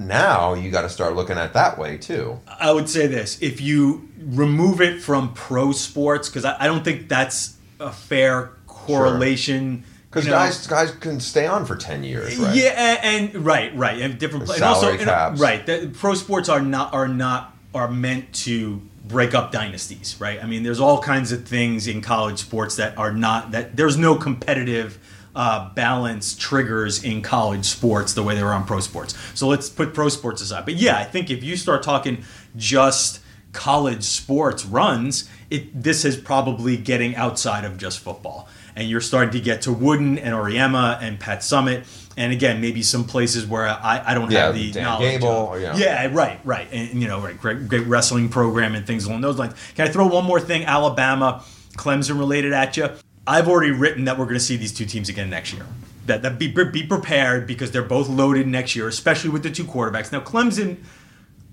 now 0.07 0.53
you 0.53 0.71
got 0.71 0.81
to 0.81 0.89
start 0.89 1.15
looking 1.15 1.37
at 1.37 1.53
that 1.53 1.77
way 1.77 1.97
too. 1.97 2.39
I 2.47 2.71
would 2.71 2.89
say 2.89 3.07
this: 3.07 3.41
if 3.41 3.61
you 3.61 4.09
remove 4.19 4.81
it 4.81 5.01
from 5.01 5.33
pro 5.33 5.71
sports, 5.71 6.29
because 6.29 6.45
I, 6.45 6.55
I 6.63 6.67
don't 6.67 6.83
think 6.83 7.09
that's 7.09 7.57
a 7.79 7.91
fair 7.91 8.51
correlation. 8.67 9.83
Because 10.09 10.25
know. 10.25 10.33
guys 10.33 10.67
guys 10.67 10.91
can 10.91 11.19
stay 11.19 11.47
on 11.47 11.65
for 11.65 11.75
ten 11.75 12.03
years, 12.03 12.37
right? 12.37 12.55
Yeah, 12.55 12.99
and, 13.03 13.33
and 13.33 13.45
right, 13.45 13.75
right, 13.75 14.01
and 14.01 14.19
different 14.19 14.49
and 14.49 14.61
also 14.61 14.81
salary 14.81 14.97
and, 14.99 15.07
caps. 15.07 15.39
right. 15.39 15.65
The, 15.65 15.91
pro 15.93 16.15
sports 16.15 16.49
are 16.49 16.61
not 16.61 16.93
are 16.93 17.07
not 17.07 17.55
are 17.73 17.89
meant 17.89 18.33
to 18.33 18.81
break 19.05 19.33
up 19.33 19.51
dynasties, 19.51 20.15
right? 20.19 20.43
I 20.43 20.47
mean, 20.47 20.63
there's 20.63 20.79
all 20.79 21.01
kinds 21.01 21.31
of 21.31 21.47
things 21.47 21.87
in 21.87 22.01
college 22.01 22.39
sports 22.39 22.75
that 22.77 22.97
are 22.97 23.13
not 23.13 23.51
that 23.51 23.75
there's 23.75 23.97
no 23.97 24.15
competitive 24.15 24.99
uh, 25.35 25.73
balance 25.73 26.35
triggers 26.35 27.03
in 27.03 27.21
college 27.21 27.65
sports 27.65 28.13
the 28.13 28.23
way 28.23 28.35
they 28.35 28.43
were 28.43 28.53
on 28.53 28.65
pro 28.65 28.79
sports. 28.79 29.15
So 29.33 29.47
let's 29.47 29.69
put 29.69 29.93
pro 29.93 30.09
sports 30.09 30.41
aside. 30.41 30.65
But 30.65 30.75
yeah, 30.75 30.97
I 30.97 31.03
think 31.03 31.29
if 31.29 31.43
you 31.43 31.55
start 31.55 31.83
talking 31.83 32.23
just 32.55 33.21
college 33.53 34.03
sports 34.03 34.65
runs, 34.65 35.29
it 35.49 35.83
this 35.83 36.05
is 36.05 36.17
probably 36.17 36.77
getting 36.77 37.15
outside 37.15 37.65
of 37.65 37.77
just 37.77 37.99
football. 37.99 38.47
And 38.75 38.89
you're 38.89 39.01
starting 39.01 39.31
to 39.31 39.41
get 39.41 39.63
to 39.63 39.73
Wooden 39.73 40.17
and 40.17 40.33
Auriemma 40.33 41.01
and 41.01 41.19
Pat 41.19 41.39
Summitt. 41.39 41.85
And 42.15 42.31
again, 42.31 42.61
maybe 42.61 42.83
some 42.83 43.03
places 43.03 43.45
where 43.45 43.67
I, 43.67 44.01
I 44.05 44.13
don't 44.13 44.31
Yeah, 44.31 44.45
have 44.45 44.55
the 44.55 44.71
Dan 44.71 44.83
knowledge. 44.83 45.19
Gable, 45.19 45.27
or, 45.27 45.59
you 45.59 45.67
know. 45.67 45.75
Yeah, 45.75 46.09
right, 46.13 46.39
right. 46.45 46.67
And 46.71 47.01
you 47.01 47.07
know, 47.07 47.19
right, 47.19 47.37
great, 47.37 47.67
great 47.67 47.85
wrestling 47.87 48.29
program 48.29 48.75
and 48.75 48.87
things 48.87 49.05
along 49.05 49.21
those 49.21 49.37
lines. 49.37 49.53
Can 49.75 49.87
I 49.87 49.91
throw 49.91 50.07
one 50.07 50.25
more 50.25 50.39
thing, 50.39 50.63
Alabama, 50.65 51.43
Clemson 51.77 52.17
related 52.17 52.53
at 52.53 52.77
you? 52.77 52.89
I've 53.27 53.47
already 53.47 53.71
written 53.71 54.05
that 54.05 54.17
we're 54.17 54.25
going 54.25 54.35
to 54.35 54.39
see 54.39 54.57
these 54.57 54.73
two 54.73 54.85
teams 54.85 55.09
again 55.09 55.29
next 55.29 55.53
year. 55.53 55.65
That, 56.07 56.23
that 56.23 56.39
be, 56.39 56.47
be 56.47 56.85
prepared 56.85 57.45
because 57.45 57.71
they're 57.71 57.83
both 57.83 58.09
loaded 58.09 58.47
next 58.47 58.75
year, 58.75 58.87
especially 58.87 59.29
with 59.29 59.43
the 59.43 59.51
two 59.51 59.63
quarterbacks. 59.63 60.11
Now, 60.11 60.21
Clemson, 60.21 60.77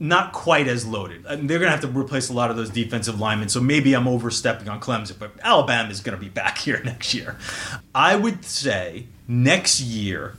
not 0.00 0.33
quite 0.33 0.68
as 0.68 0.87
loaded. 0.87 1.26
I 1.26 1.37
mean, 1.37 1.46
they're 1.46 1.59
going 1.59 1.70
to 1.70 1.76
have 1.76 1.81
to 1.83 1.88
replace 1.88 2.31
a 2.31 2.33
lot 2.33 2.50
of 2.50 2.57
those 2.57 2.70
defensive 2.70 3.20
linemen, 3.20 3.48
so 3.48 3.61
maybe 3.61 3.94
I'm 3.94 4.09
overstepping 4.09 4.68
on 4.68 4.81
Clemson, 4.81 5.18
but 5.18 5.33
Alabama 5.42 5.90
is 5.90 6.00
going 6.00 6.16
to 6.16 6.22
be 6.22 6.28
back 6.31 6.59
here 6.59 6.81
next 6.83 7.12
year. 7.14 7.37
I 7.94 8.16
would 8.16 8.44
say 8.44 9.07
next 9.26 9.81
year, 9.81 10.37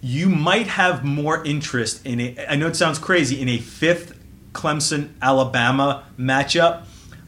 you 0.00 0.28
might 0.28 0.66
have 0.66 1.04
more 1.04 1.44
interest 1.44 2.04
in 2.04 2.20
a, 2.20 2.46
I 2.48 2.56
know 2.56 2.66
it 2.66 2.76
sounds 2.76 2.98
crazy, 2.98 3.40
in 3.40 3.48
a 3.48 3.58
fifth 3.58 4.18
Clemson 4.52 5.10
Alabama 5.22 6.04
matchup. 6.18 6.84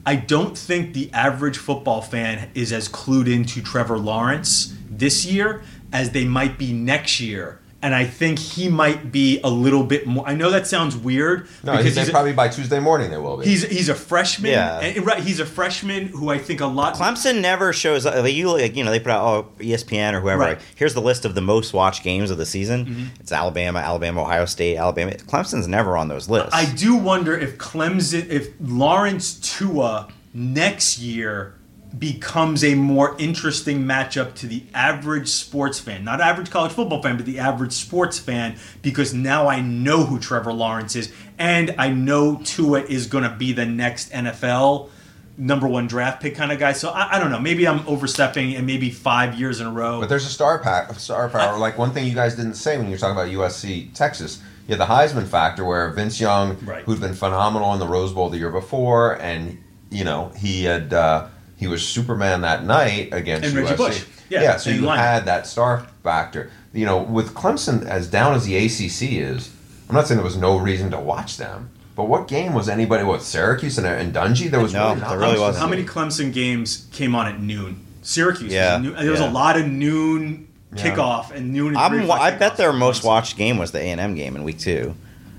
I 0.07 0.17
don't 0.17 0.57
think 0.57 0.93
the 0.93 1.11
average 1.12 1.57
football 1.57 2.03
fan 2.03 2.51
is 2.55 2.73
as 2.73 2.88
clued 2.88 3.33
into 3.33 3.62
Trevor 3.62 3.99
Lawrence 3.99 4.75
this 4.90 5.25
year 5.25 5.62
as 5.93 6.11
they 6.11 6.27
might 6.27 6.59
be 6.59 6.75
next 6.75 7.21
year. 7.21 7.61
And 7.85 7.94
I 7.94 8.07
think 8.07 8.38
he 8.38 8.70
might 8.70 9.12
be 9.12 9.40
a 9.44 9.51
little 9.51 9.85
bit 9.85 10.07
more. 10.07 10.27
I 10.27 10.35
know 10.35 10.51
that 10.51 10.66
sounds 10.66 10.97
weird 10.97 11.47
No, 11.62 11.77
he's, 11.77 11.97
he's 11.97 12.09
a, 12.09 12.11
probably 12.11 12.33
by 12.33 12.49
Tuesday 12.49 12.81
morning 12.81 13.11
they 13.11 13.18
will 13.18 13.37
be. 13.37 13.44
he's 13.44 13.62
he's 13.62 13.90
a 13.90 13.94
freshman. 13.94 14.53
Yeah. 14.53 14.81
and- 14.81 15.05
right. 15.05 15.23
He's 15.23 15.38
a 15.38 15.44
freshman 15.44 16.07
who 16.07 16.31
I 16.31 16.38
think 16.38 16.62
a 16.62 16.66
lot. 16.66 16.94
Clemson 16.94 17.42
never 17.42 17.75
shows 17.75 18.07
up. 18.07 18.14
Like 18.14 18.33
you, 18.33 18.51
like, 18.51 18.75
you 18.75 18.85
know, 18.85 18.90
they 18.90 19.01
put 19.01 19.11
out 19.11 19.23
oh, 19.23 19.53
ESPN 19.59 20.14
or 20.14 20.20
whoever. 20.20 20.40
Right. 20.40 20.59
Here's 20.77 20.94
the 20.94 21.03
list 21.03 21.27
of 21.27 21.35
the 21.35 21.42
most 21.42 21.75
watched 21.75 22.03
games 22.03 22.31
of 22.31 22.38
the 22.38 22.47
season. 22.47 22.87
Mm-hmm. 22.87 23.05
It's 23.20 23.33
Alabama, 23.33 23.81
Alabama, 23.81 24.23
Ohio 24.23 24.47
State, 24.47 24.79
Alabama. 24.79 25.12
Clemson's 25.12 25.68
never 25.68 25.99
on 25.99 26.09
those 26.09 26.27
lists. 26.27 26.55
I 26.55 26.64
do 26.64 26.97
wonder 26.97 27.37
if 27.37 27.59
Clemson, 27.59 28.31
if 28.31 28.49
Lawrence 28.61 29.35
Tua 29.35 30.09
next 30.33 30.99
year 30.99 31.55
becomes 31.98 32.64
a 32.64 32.74
more 32.74 33.14
interesting 33.18 33.85
matchup 33.85 34.35
to 34.35 34.46
the 34.46 34.64
average 34.74 35.28
sports 35.28 35.78
fan, 35.78 36.04
not 36.04 36.20
average 36.20 36.50
college 36.50 36.72
football 36.72 37.02
fan, 37.02 37.16
but 37.16 37.26
the 37.26 37.38
average 37.38 37.72
sports 37.72 38.18
fan, 38.18 38.57
because 38.83 39.14
now 39.14 39.46
I 39.46 39.61
know 39.61 40.04
who 40.04 40.18
Trevor 40.18 40.52
Lawrence 40.52 40.96
is, 40.96 41.12
and 41.38 41.74
I 41.78 41.90
know 41.90 42.40
Tua 42.44 42.80
is 42.83 43.07
going 43.07 43.24
to 43.24 43.30
be 43.37 43.52
the 43.52 43.66
next 43.66 44.11
NFL 44.12 44.90
number 45.37 45.66
one 45.66 45.87
draft 45.88 46.22
pick 46.22 46.37
kind 46.37 46.52
of 46.52 46.59
guy. 46.61 46.72
So 46.72 46.90
I, 46.90 47.16
I 47.16 47.18
don't 47.18 47.30
know. 47.33 47.40
Maybe 47.40 47.66
I'm 47.66 47.87
overstepping, 47.87 48.54
and 48.54 48.66
maybe 48.66 48.90
five 48.90 49.38
years 49.38 49.61
in 49.61 49.66
a 49.66 49.72
row. 49.72 50.00
But 50.00 50.09
there's 50.09 50.26
a 50.26 50.30
star 50.30 50.59
pack, 50.61 50.92
star 50.98 51.28
power. 51.28 51.59
like 51.59 51.76
one 51.76 51.90
thing 51.92 52.07
you 52.07 52.14
guys 52.14 52.35
didn't 52.37 52.54
say 52.54 52.76
when 52.76 52.87
you 52.87 52.92
were 52.92 52.98
talking 52.98 53.16
about 53.16 53.28
USC 53.50 53.92
Texas, 53.94 54.40
you 54.66 54.76
had 54.76 54.80
the 54.80 54.92
Heisman 54.92 55.26
factor 55.26 55.64
where 55.64 55.90
Vince 55.90 56.20
Young, 56.20 56.57
Right. 56.64 56.85
who'd 56.85 57.00
been 57.00 57.14
phenomenal 57.14 57.72
in 57.74 57.78
the 57.80 57.87
Rose 57.87 58.12
Bowl 58.12 58.30
the 58.30 58.38
year 58.38 58.50
before, 58.50 59.20
and 59.20 59.59
you 59.90 60.04
know 60.04 60.33
he 60.37 60.64
had 60.64 60.92
uh, 60.94 61.26
he 61.57 61.67
was 61.67 61.87
Superman 61.87 62.40
that 62.43 62.64
night 62.64 63.11
against 63.12 63.47
And 63.49 63.57
Reggie 63.57 63.75
USC. 63.75 63.77
Bush. 63.77 64.05
Yeah, 64.31 64.57
so 64.57 64.71
you 64.71 64.81
line. 64.83 64.99
had 64.99 65.27
that 65.27 65.47
star 65.47 65.87
factor. 66.03 66.51
You 66.73 66.87
know, 66.87 66.99
with 67.03 67.35
Clemson 67.35 67.87
as 67.87 68.09
down 68.09 68.35
as 68.35 68.47
the 68.47 68.57
ACC 68.57 69.12
is, 69.12 69.51
I'm 69.88 69.95
not 69.95 70.07
saying 70.09 70.19
there 70.19 70.25
was 70.25 70.37
no 70.37 70.57
reason 70.59 70.90
to 70.90 70.99
watch 70.99 71.37
them. 71.37 71.71
But 71.95 72.05
what 72.09 72.27
game 72.27 72.55
was 72.55 72.69
anybody? 72.69 73.05
What 73.05 73.23
Syracuse 73.23 73.79
and, 73.79 73.87
and 73.87 74.12
Dungey? 74.12 74.51
There 74.51 74.59
was 74.61 74.73
No, 74.73 74.88
really 74.88 75.01
there 75.01 75.19
really 75.19 75.38
wasn't. 75.38 75.62
How 75.62 75.69
many 75.69 75.85
Clemson 75.85 76.33
games 76.33 76.88
came 76.90 77.14
on 77.14 77.27
at 77.27 77.40
noon? 77.40 77.85
Syracuse. 78.03 78.53
Yeah, 78.53 78.79
was 78.79 78.83
noon. 78.83 78.97
There 78.97 79.11
was 79.12 79.21
yeah. 79.21 79.31
a 79.31 79.33
lot 79.33 79.57
of 79.57 79.69
noon 79.69 80.49
Yeah. 80.75 80.83
kickoff 80.97 81.31
and 81.31 81.53
noon. 81.53 81.69
And 81.69 81.79
I'm, 81.79 82.11
I 82.11 82.33
bet 82.33 82.57
their 82.57 82.73
most 82.73 83.05
watched 83.05 83.37
game 83.37 83.59
was 83.59 83.71
the 83.71 83.79
A 83.79 83.83
and 83.93 84.01
M 84.01 84.17
game 84.17 84.35
in 84.35 84.43
week 84.43 84.59
two, 84.59 84.95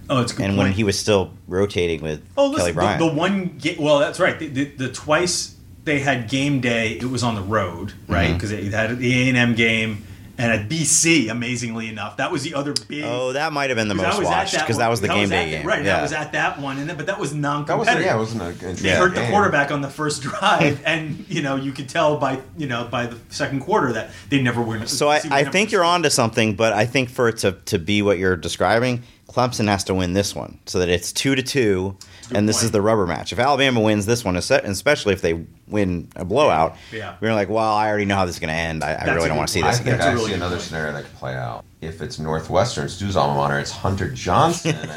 Oh, 0.09 0.21
it's 0.21 0.31
a 0.31 0.35
good 0.35 0.43
and 0.45 0.51
point. 0.55 0.67
when 0.67 0.71
he 0.73 0.83
was 0.85 0.97
still 0.97 1.31
rotating 1.47 2.01
with 2.01 2.23
oh, 2.37 2.53
Kelly 2.55 2.71
Bryant. 2.71 2.99
the, 2.99 3.09
the 3.09 3.13
one. 3.13 3.57
Ga- 3.59 3.75
well, 3.77 3.99
that's 3.99 4.19
right. 4.21 4.39
The, 4.39 4.47
the, 4.47 4.63
the 4.65 4.91
twice 4.93 5.54
they 5.85 5.99
had 5.99 6.29
game 6.29 6.59
day, 6.61 6.93
it 6.93 7.05
was 7.05 7.23
on 7.23 7.35
the 7.35 7.41
road, 7.41 7.93
right? 8.07 8.25
Mm-hmm. 8.27 8.33
Because 8.33 8.49
they 8.51 8.65
had 8.65 8.97
the 8.99 9.25
A 9.25 9.29
and 9.29 9.37
M 9.37 9.55
game 9.55 10.05
and 10.37 10.51
at 10.51 10.67
BC, 10.67 11.29
amazingly 11.29 11.87
enough, 11.87 12.17
that 12.17 12.29
was 12.29 12.43
the 12.43 12.55
other 12.55 12.73
big. 12.89 13.05
Oh, 13.05 13.31
that 13.31 13.53
might 13.53 13.69
have 13.69 13.77
been 13.77 13.87
the 13.87 13.95
'cause 13.95 14.03
I 14.03 14.07
most 14.09 14.19
was 14.19 14.27
at 14.27 14.31
watched 14.31 14.53
because 14.53 14.75
one- 14.75 14.79
that 14.79 14.89
was 14.89 14.99
the 14.99 15.07
game 15.07 15.31
at- 15.31 15.45
day 15.45 15.49
game. 15.51 15.65
right? 15.65 15.79
Yeah. 15.85 15.95
That 15.95 16.01
was 16.01 16.11
at 16.11 16.31
that 16.33 16.59
one, 16.59 16.77
and 16.77 16.89
then, 16.89 16.97
but 16.97 17.05
that 17.05 17.17
was 17.19 17.33
non-competitive. 17.33 17.87
wasn't. 17.87 18.05
Yeah, 18.05 18.15
it 18.15 18.17
wasn't 18.17 18.41
a. 18.41 18.47
interesting 18.49 18.83
They 18.83 18.95
hurt 18.97 19.15
the 19.15 19.25
quarterback 19.27 19.71
on 19.71 19.79
the 19.79 19.89
first 19.89 20.21
drive, 20.23 20.81
and 20.85 21.23
you 21.29 21.41
know 21.41 21.55
you 21.55 21.71
could 21.71 21.87
tell 21.87 22.17
by 22.17 22.39
you 22.57 22.67
know 22.67 22.83
by 22.83 23.05
the 23.05 23.17
second 23.29 23.61
quarter 23.61 23.93
that 23.93 24.09
they 24.29 24.41
never 24.41 24.61
win. 24.61 24.85
So 24.87 25.07
I, 25.09 25.21
I 25.31 25.43
think 25.45 25.71
you're 25.71 25.85
onto 25.85 26.09
something, 26.09 26.55
but 26.55 26.73
I 26.73 26.85
think 26.85 27.09
for 27.11 27.29
it 27.29 27.37
to, 27.37 27.53
to 27.67 27.79
be 27.79 28.01
what 28.01 28.17
you're 28.17 28.35
describing, 28.35 29.03
Clemson 29.31 29.69
has 29.69 29.85
to 29.85 29.93
win 29.93 30.11
this 30.11 30.35
one 30.35 30.59
so 30.65 30.79
that 30.79 30.89
it's 30.89 31.13
two 31.13 31.35
to 31.35 31.43
two, 31.43 31.95
and 32.31 32.47
this 32.49 32.57
point. 32.57 32.65
is 32.65 32.71
the 32.71 32.81
rubber 32.81 33.05
match. 33.05 33.31
If 33.33 33.39
Alabama 33.39 33.81
wins 33.81 34.05
this 34.05 34.23
one, 34.25 34.35
and 34.35 34.51
especially 34.65 35.13
if 35.13 35.21
they 35.21 35.45
win 35.67 36.09
a 36.15 36.23
blowout, 36.25 36.75
Yeah. 36.91 37.15
we're 37.21 37.33
like, 37.33 37.49
well, 37.49 37.73
I 37.73 37.87
already 37.87 38.05
know 38.05 38.15
how 38.15 38.25
this 38.25 38.35
is 38.35 38.39
going 38.39 38.49
to 38.53 38.55
end. 38.59 38.83
I, 38.83 38.93
I 38.93 39.13
really 39.13 39.27
don't 39.27 39.37
want 39.37 39.49
to 39.49 39.53
see 39.53 39.61
this 39.61 39.77
I 39.77 39.81
again. 39.81 39.93
think 39.93 39.97
That's 40.03 40.15
really 40.15 40.29
see 40.31 40.35
another 40.35 40.55
point. 40.55 40.67
scenario 40.67 40.93
that 40.93 41.03
could 41.03 41.15
play 41.15 41.35
out. 41.35 41.63
If 41.81 42.01
it's 42.01 42.17
Northwestern, 42.19 42.85
it's 42.85 42.93
Stu's 42.95 43.15
alma 43.15 43.35
mater, 43.35 43.59
it's 43.59 43.71
Hunter 43.71 44.09
Johnson. 44.09 44.75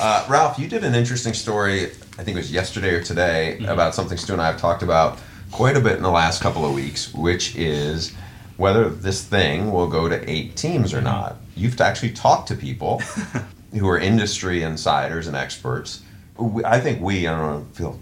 uh, 0.00 0.26
Ralph, 0.28 0.58
you 0.58 0.68
did 0.68 0.84
an 0.84 0.94
interesting 0.94 1.34
story, 1.34 1.84
I 2.18 2.22
think 2.24 2.28
it 2.30 2.36
was 2.36 2.52
yesterday 2.52 2.90
or 2.94 3.02
today, 3.02 3.56
Mm-hmm. 3.60 3.70
about 3.70 3.94
something 3.94 4.18
Stu 4.18 4.32
and 4.32 4.42
I 4.42 4.46
have 4.46 4.58
talked 4.60 4.82
about 4.82 5.18
quite 5.50 5.76
a 5.76 5.80
bit 5.80 5.96
in 5.96 6.02
the 6.02 6.10
last 6.10 6.40
couple 6.42 6.64
of 6.64 6.72
weeks, 6.74 7.12
which 7.14 7.54
is 7.56 8.12
whether 8.56 8.88
this 8.88 9.22
thing 9.24 9.70
will 9.72 9.86
go 9.88 10.08
to 10.08 10.30
eight 10.30 10.56
teams 10.56 10.92
or 10.92 10.96
Mm-hmm. 10.96 11.04
not. 11.06 11.36
You've 11.54 11.78
actually 11.80 12.12
talked 12.12 12.48
to 12.48 12.54
people 12.56 13.02
who 13.72 13.88
are 13.88 13.98
industry 13.98 14.62
insiders 14.62 15.26
and 15.26 15.36
experts. 15.36 16.02
I 16.64 16.80
think 16.80 17.00
we, 17.00 17.26
I 17.26 17.36
don't 17.36 17.64
feel 17.74 17.98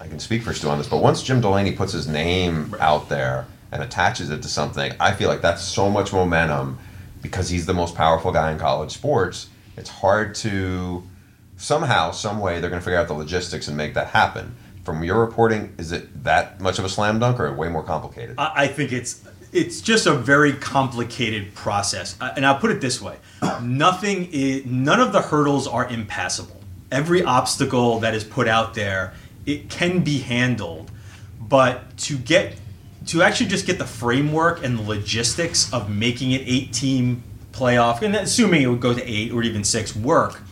I 0.00 0.06
can 0.06 0.20
speak 0.20 0.42
for 0.42 0.52
Stu 0.52 0.68
on 0.68 0.78
this, 0.78 0.88
but 0.88 1.02
once 1.02 1.22
Jim 1.22 1.40
Delaney 1.40 1.72
puts 1.72 1.92
his 1.92 2.06
name 2.06 2.74
out 2.78 3.08
there 3.08 3.46
and 3.72 3.82
attaches 3.82 4.30
it 4.30 4.42
to 4.42 4.48
something, 4.48 4.92
I 5.00 5.12
feel 5.12 5.28
like 5.28 5.42
that's 5.42 5.62
so 5.62 5.90
much 5.90 6.12
momentum 6.12 6.78
because 7.20 7.48
he's 7.48 7.66
the 7.66 7.74
most 7.74 7.94
powerful 7.96 8.30
guy 8.30 8.52
in 8.52 8.58
college 8.58 8.92
sports. 8.92 9.48
It's 9.76 9.90
hard 9.90 10.34
to 10.36 11.02
somehow, 11.56 12.12
some 12.12 12.38
way, 12.38 12.60
they're 12.60 12.70
going 12.70 12.80
to 12.80 12.84
figure 12.84 12.98
out 12.98 13.08
the 13.08 13.14
logistics 13.14 13.66
and 13.66 13.76
make 13.76 13.94
that 13.94 14.08
happen. 14.08 14.54
From 14.84 15.02
your 15.02 15.18
reporting, 15.20 15.74
is 15.78 15.90
it 15.90 16.22
that 16.22 16.60
much 16.60 16.78
of 16.78 16.84
a 16.84 16.88
slam 16.88 17.18
dunk 17.18 17.40
or 17.40 17.52
way 17.52 17.68
more 17.68 17.82
complicated? 17.82 18.36
I 18.38 18.68
think 18.68 18.92
it's 18.92 19.26
it's 19.56 19.80
just 19.80 20.06
a 20.06 20.14
very 20.14 20.52
complicated 20.52 21.54
process, 21.54 22.16
Uh, 22.20 22.32
and 22.36 22.44
I'll 22.44 22.58
put 22.58 22.70
it 22.70 22.80
this 22.80 23.00
way: 23.00 23.16
nothing 23.62 24.28
is, 24.30 24.66
none 24.66 25.00
of 25.00 25.12
the 25.12 25.22
hurdles 25.22 25.66
are 25.66 25.88
impassable. 25.88 26.60
Every 26.92 27.22
obstacle 27.24 28.00
that 28.00 28.14
is 28.14 28.22
put 28.22 28.46
out 28.46 28.74
there, 28.74 29.14
it 29.46 29.70
can 29.70 30.00
be 30.00 30.18
handled, 30.18 30.90
but 31.40 31.96
to 31.98 32.16
get 32.18 32.58
to 33.06 33.22
actually 33.22 33.48
just 33.48 33.66
get 33.66 33.78
the 33.78 33.86
framework 33.86 34.64
and 34.64 34.78
the 34.78 34.82
logistics 34.82 35.72
of 35.72 35.88
making 35.88 36.32
it 36.32 36.42
eight 36.44 36.72
team 36.72 37.22
playoff, 37.52 38.02
and 38.02 38.14
assuming 38.14 38.62
it 38.62 38.66
would 38.66 38.80
go 38.80 38.92
to 38.92 39.02
eight 39.02 39.32
or 39.32 39.42
even 39.42 39.64
six, 39.64 39.96
work 39.96 40.42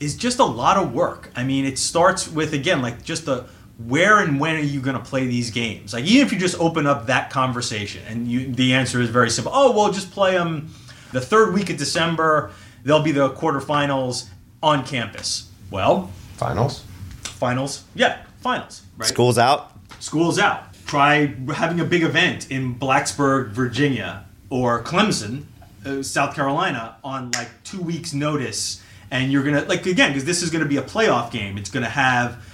is 0.00 0.16
just 0.16 0.38
a 0.38 0.44
lot 0.44 0.76
of 0.76 0.92
work. 0.92 1.30
I 1.36 1.44
mean, 1.44 1.64
it 1.64 1.78
starts 1.78 2.28
with 2.28 2.52
again 2.52 2.82
like 2.82 3.04
just 3.04 3.26
the 3.26 3.46
where 3.78 4.20
and 4.20 4.38
when 4.38 4.54
are 4.56 4.60
you 4.60 4.80
going 4.80 4.96
to 4.96 5.02
play 5.02 5.26
these 5.26 5.50
games? 5.50 5.92
Like 5.92 6.04
even 6.04 6.26
if 6.26 6.32
you 6.32 6.38
just 6.38 6.58
open 6.60 6.86
up 6.86 7.06
that 7.06 7.30
conversation 7.30 8.02
and 8.08 8.28
you 8.28 8.52
the 8.52 8.74
answer 8.74 9.00
is 9.00 9.08
very 9.10 9.30
simple. 9.30 9.52
Oh, 9.54 9.72
well, 9.72 9.92
just 9.92 10.10
play 10.12 10.32
them 10.32 10.72
the 11.12 11.20
third 11.20 11.54
week 11.54 11.70
of 11.70 11.76
December. 11.76 12.52
They'll 12.84 13.02
be 13.02 13.12
the 13.12 13.30
quarterfinals 13.30 14.28
on 14.62 14.84
campus. 14.84 15.50
Well, 15.70 16.10
Finals? 16.36 16.84
finals, 17.22 17.84
yeah, 17.94 18.22
finals. 18.40 18.82
Right? 18.96 19.08
School's 19.08 19.38
out. 19.38 19.72
School's 20.00 20.38
out. 20.38 20.72
Try 20.86 21.34
having 21.54 21.80
a 21.80 21.84
big 21.84 22.02
event 22.02 22.50
in 22.50 22.74
Blacksburg, 22.76 23.50
Virginia, 23.50 24.24
or 24.50 24.82
Clemson, 24.82 25.44
uh, 25.84 26.02
South 26.02 26.34
Carolina, 26.34 26.96
on 27.02 27.30
like 27.32 27.48
two 27.64 27.80
weeks' 27.80 28.12
notice, 28.12 28.82
and 29.10 29.32
you're 29.32 29.42
gonna 29.42 29.62
like 29.62 29.86
again 29.86 30.10
because 30.10 30.24
this 30.24 30.42
is 30.42 30.50
gonna 30.50 30.64
be 30.66 30.76
a 30.76 30.82
playoff 30.82 31.30
game. 31.30 31.56
It's 31.58 31.70
gonna 31.70 31.88
have 31.88 32.44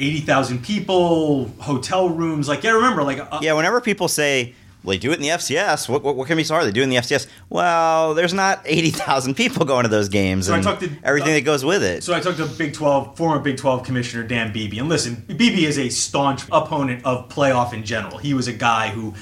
eighty 0.00 0.20
thousand 0.20 0.64
people, 0.64 1.46
hotel 1.60 2.08
rooms. 2.08 2.48
Like, 2.48 2.62
yeah, 2.64 2.72
remember, 2.72 3.02
like, 3.02 3.18
uh, 3.18 3.38
Yeah, 3.42 3.52
whenever 3.52 3.80
people 3.80 4.08
say, 4.08 4.54
well, 4.82 4.92
they 4.94 4.98
do 4.98 5.10
it 5.10 5.16
in 5.16 5.20
the 5.20 5.28
FCS, 5.28 5.88
what, 5.90 6.02
what, 6.02 6.16
what 6.16 6.26
can 6.26 6.38
be 6.38 6.44
so 6.44 6.54
hard? 6.54 6.66
They 6.66 6.72
do 6.72 6.80
it 6.80 6.84
in 6.84 6.88
the 6.90 6.96
FCS. 6.96 7.26
Well, 7.50 8.14
there's 8.14 8.32
not 8.32 8.62
80,000 8.64 9.34
people 9.34 9.66
going 9.66 9.82
to 9.82 9.90
those 9.90 10.08
games 10.08 10.46
So 10.46 10.52
I 10.54 10.56
and 10.56 10.64
talked 10.64 10.80
to- 10.80 10.90
everything 11.04 11.32
uh, 11.32 11.34
that 11.34 11.44
goes 11.44 11.64
with 11.66 11.82
it. 11.82 12.02
So 12.02 12.14
I 12.14 12.20
talked 12.20 12.38
to 12.38 12.46
Big 12.46 12.72
12, 12.72 13.14
former 13.16 13.38
Big 13.40 13.58
12 13.58 13.84
Commissioner 13.84 14.22
Dan 14.26 14.52
Beebe. 14.54 14.78
And 14.78 14.88
listen, 14.88 15.22
Beebe 15.26 15.64
is 15.66 15.78
a 15.78 15.90
staunch 15.90 16.42
opponent 16.50 17.04
of 17.04 17.28
playoff 17.28 17.74
in 17.74 17.84
general. 17.84 18.16
He 18.16 18.32
was 18.32 18.48
a 18.48 18.54
guy 18.54 18.88
who, 18.88 19.12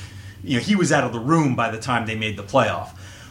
you 0.45 0.59
know, 0.59 0.63
he 0.63 0.77
was 0.77 0.93
out 0.93 1.03
of 1.03 1.13
the 1.13 1.19
room 1.21 1.57
by 1.57 1.71
the 1.73 1.79
time 1.79 2.07
they 2.07 2.15
made 2.15 2.37
the 2.37 2.45
playoff. 2.45 2.91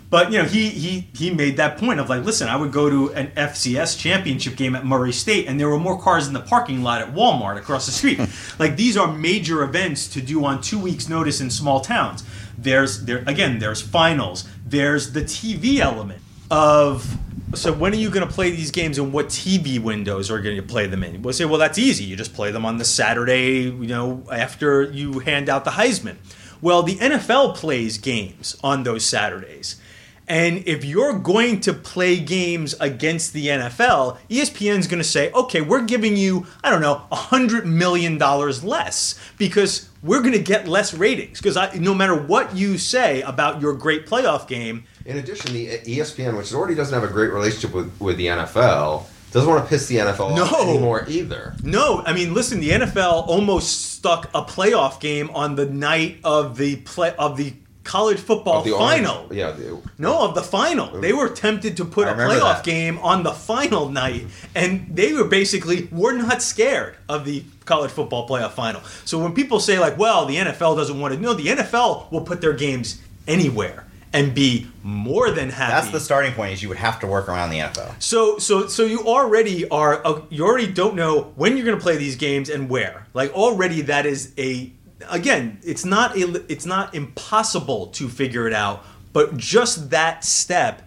But 0.09 0.31
you 0.31 0.37
know, 0.37 0.45
he 0.45 0.69
he 0.69 1.07
he 1.13 1.31
made 1.31 1.57
that 1.57 1.77
point 1.77 1.99
of 1.99 2.09
like, 2.09 2.23
listen, 2.23 2.47
I 2.47 2.55
would 2.55 2.71
go 2.71 2.89
to 2.89 3.13
an 3.13 3.27
FCS 3.35 3.99
championship 3.99 4.55
game 4.55 4.75
at 4.75 4.85
Murray 4.85 5.11
State, 5.11 5.47
and 5.47 5.59
there 5.59 5.67
were 5.67 5.79
more 5.79 6.01
cars 6.01 6.27
in 6.27 6.33
the 6.33 6.39
parking 6.39 6.81
lot 6.81 7.01
at 7.01 7.13
Walmart 7.13 7.57
across 7.57 7.85
the 7.85 7.91
street. 7.91 8.19
like 8.59 8.77
these 8.77 8.95
are 8.95 9.11
major 9.11 9.63
events 9.63 10.07
to 10.09 10.21
do 10.21 10.45
on 10.45 10.61
two 10.61 10.79
weeks' 10.79 11.09
notice 11.09 11.41
in 11.41 11.49
small 11.49 11.81
towns. 11.81 12.23
There's 12.57 13.03
there 13.03 13.23
again, 13.27 13.59
there's 13.59 13.81
finals. 13.81 14.47
There's 14.65 15.11
the 15.11 15.21
TV 15.21 15.79
element 15.79 16.21
of 16.49 17.17
so 17.53 17.73
when 17.73 17.93
are 17.93 17.97
you 17.97 18.09
going 18.09 18.27
to 18.27 18.33
play 18.33 18.51
these 18.51 18.71
games 18.71 18.97
and 18.97 19.13
what 19.13 19.27
TV 19.27 19.79
windows 19.79 20.29
are 20.29 20.41
going 20.41 20.57
to 20.57 20.63
play 20.63 20.85
them 20.85 21.03
in? 21.03 21.21
We'll 21.21 21.33
say, 21.33 21.45
well, 21.45 21.59
that's 21.59 21.77
easy. 21.77 22.03
You 22.03 22.15
just 22.15 22.33
play 22.33 22.51
them 22.51 22.65
on 22.65 22.77
the 22.77 22.85
Saturday, 22.85 23.61
you 23.61 23.87
know, 23.87 24.23
after 24.31 24.83
you 24.83 25.19
hand 25.19 25.47
out 25.47 25.63
the 25.63 25.71
Heisman. 25.71 26.17
Well, 26.61 26.83
the 26.83 26.95
NFL 26.95 27.55
plays 27.55 27.97
games 27.97 28.57
on 28.63 28.83
those 28.83 29.05
Saturdays. 29.05 29.79
And 30.29 30.67
if 30.67 30.83
you're 30.83 31.17
going 31.17 31.61
to 31.61 31.73
play 31.73 32.19
games 32.19 32.75
against 32.81 33.31
the 33.31 33.47
NFL, 33.47 34.17
ESPN's 34.29 34.85
going 34.87 34.99
to 35.01 35.07
say, 35.07 35.31
okay, 35.31 35.61
we're 35.61 35.85
giving 35.85 36.17
you, 36.17 36.45
I 36.63 36.69
don't 36.69 36.81
know, 36.81 37.03
$100 37.13 37.63
million 37.65 38.17
less 38.17 39.17
because 39.37 39.89
we're 40.03 40.19
going 40.19 40.33
to 40.33 40.39
get 40.39 40.67
less 40.67 40.93
ratings. 40.93 41.39
Because 41.41 41.57
no 41.79 41.93
matter 41.93 42.13
what 42.15 42.55
you 42.55 42.77
say 42.77 43.21
about 43.21 43.61
your 43.61 43.73
great 43.73 44.05
playoff 44.05 44.47
game, 44.47 44.83
In 45.05 45.17
addition, 45.17 45.53
the 45.53 45.69
uh, 45.69 45.83
E 45.85 45.97
ESPN, 45.99 46.37
which 46.37 46.53
already 46.53 46.75
doesn't 46.75 46.93
have 46.93 47.09
a 47.09 47.13
great 47.13 47.31
relationship 47.31 47.73
with, 47.73 47.97
with 48.01 48.17
the 48.17 48.25
NFL, 48.27 49.05
doesn't 49.31 49.49
want 49.49 49.63
to 49.63 49.69
piss 49.69 49.87
the 49.87 49.95
NFL 49.97 50.31
off 50.37 50.51
No. 50.51 50.69
anymore 50.69 51.05
either. 51.07 51.55
No, 51.63 52.01
I 52.05 52.11
mean, 52.13 52.33
listen, 52.33 52.59
the 52.59 52.71
NFL 52.71 53.27
almost 53.27 53.93
stuck 53.93 54.25
a 54.33 54.41
playoff 54.43 54.99
game 54.99 55.29
on 55.31 55.55
the 55.55 55.65
night 55.65 56.19
of 56.25 56.57
the 56.57 56.77
play 56.77 57.13
of 57.17 57.37
the 57.37 57.53
college 57.87 58.19
football 58.19 58.61
the 58.63 58.73
orange- 58.73 59.05
final. 59.07 59.27
yeah, 59.33 59.51
the, 59.51 59.81
No, 59.97 60.19
of 60.27 60.35
the 60.35 60.43
final. 60.43 60.99
They 61.01 61.13
were 61.13 61.29
tempted 61.29 61.77
to 61.77 61.85
put 61.85 62.07
I 62.07 62.11
a 62.11 62.15
playoff 62.15 62.57
that. 62.57 62.63
game 62.63 62.97
on 62.99 63.23
the 63.23 63.31
final 63.31 63.89
night, 63.89 64.25
and 64.53 64.87
they 64.93 65.13
were 65.13 65.23
basically 65.23 65.87
we're 65.91 66.17
not 66.17 66.41
scared 66.43 66.97
of 67.09 67.25
the 67.25 67.43
college 67.65 67.91
football 67.91 68.27
playoff 68.27 68.51
final. 68.51 68.81
So 69.05 69.17
when 69.19 69.33
people 69.33 69.59
say 69.59 69.79
like, 69.79 69.97
"Well, 69.97 70.25
the 70.25 70.35
NFL 70.37 70.75
doesn't 70.75 70.99
want 70.99 71.13
to," 71.13 71.19
no, 71.19 71.33
the 71.33 71.47
NFL 71.47 72.11
will 72.11 72.21
put 72.21 72.41
their 72.41 72.53
games 72.53 73.01
anywhere 73.27 73.85
and 74.13 74.33
be 74.33 74.67
more 74.83 75.31
than 75.31 75.49
happy. 75.49 75.71
That's 75.73 75.91
the 75.91 75.99
starting 75.99 76.33
point. 76.33 76.53
Is 76.53 76.63
you 76.63 76.69
would 76.69 76.77
have 76.77 76.99
to 77.01 77.07
work 77.07 77.27
around 77.27 77.49
the 77.49 77.59
NFL. 77.59 77.93
So 77.99 78.37
so 78.37 78.67
so 78.67 78.83
you 78.85 78.99
already 79.05 79.67
are 79.69 80.01
uh, 80.05 80.21
you 80.29 80.45
already 80.45 80.71
don't 80.71 80.95
know 80.95 81.33
when 81.35 81.57
you're 81.57 81.65
going 81.65 81.77
to 81.77 81.83
play 81.83 81.97
these 81.97 82.15
games 82.15 82.49
and 82.49 82.69
where. 82.69 83.05
Like 83.13 83.31
already 83.33 83.81
that 83.81 84.05
is 84.05 84.31
a 84.37 84.71
again, 85.09 85.59
it's 85.63 85.85
not 85.85 86.15
it's 86.15 86.65
not 86.65 86.93
impossible 86.95 87.87
to 87.87 88.09
figure 88.09 88.47
it 88.47 88.53
out, 88.53 88.85
but 89.13 89.37
just 89.37 89.89
that 89.91 90.23
step 90.23 90.83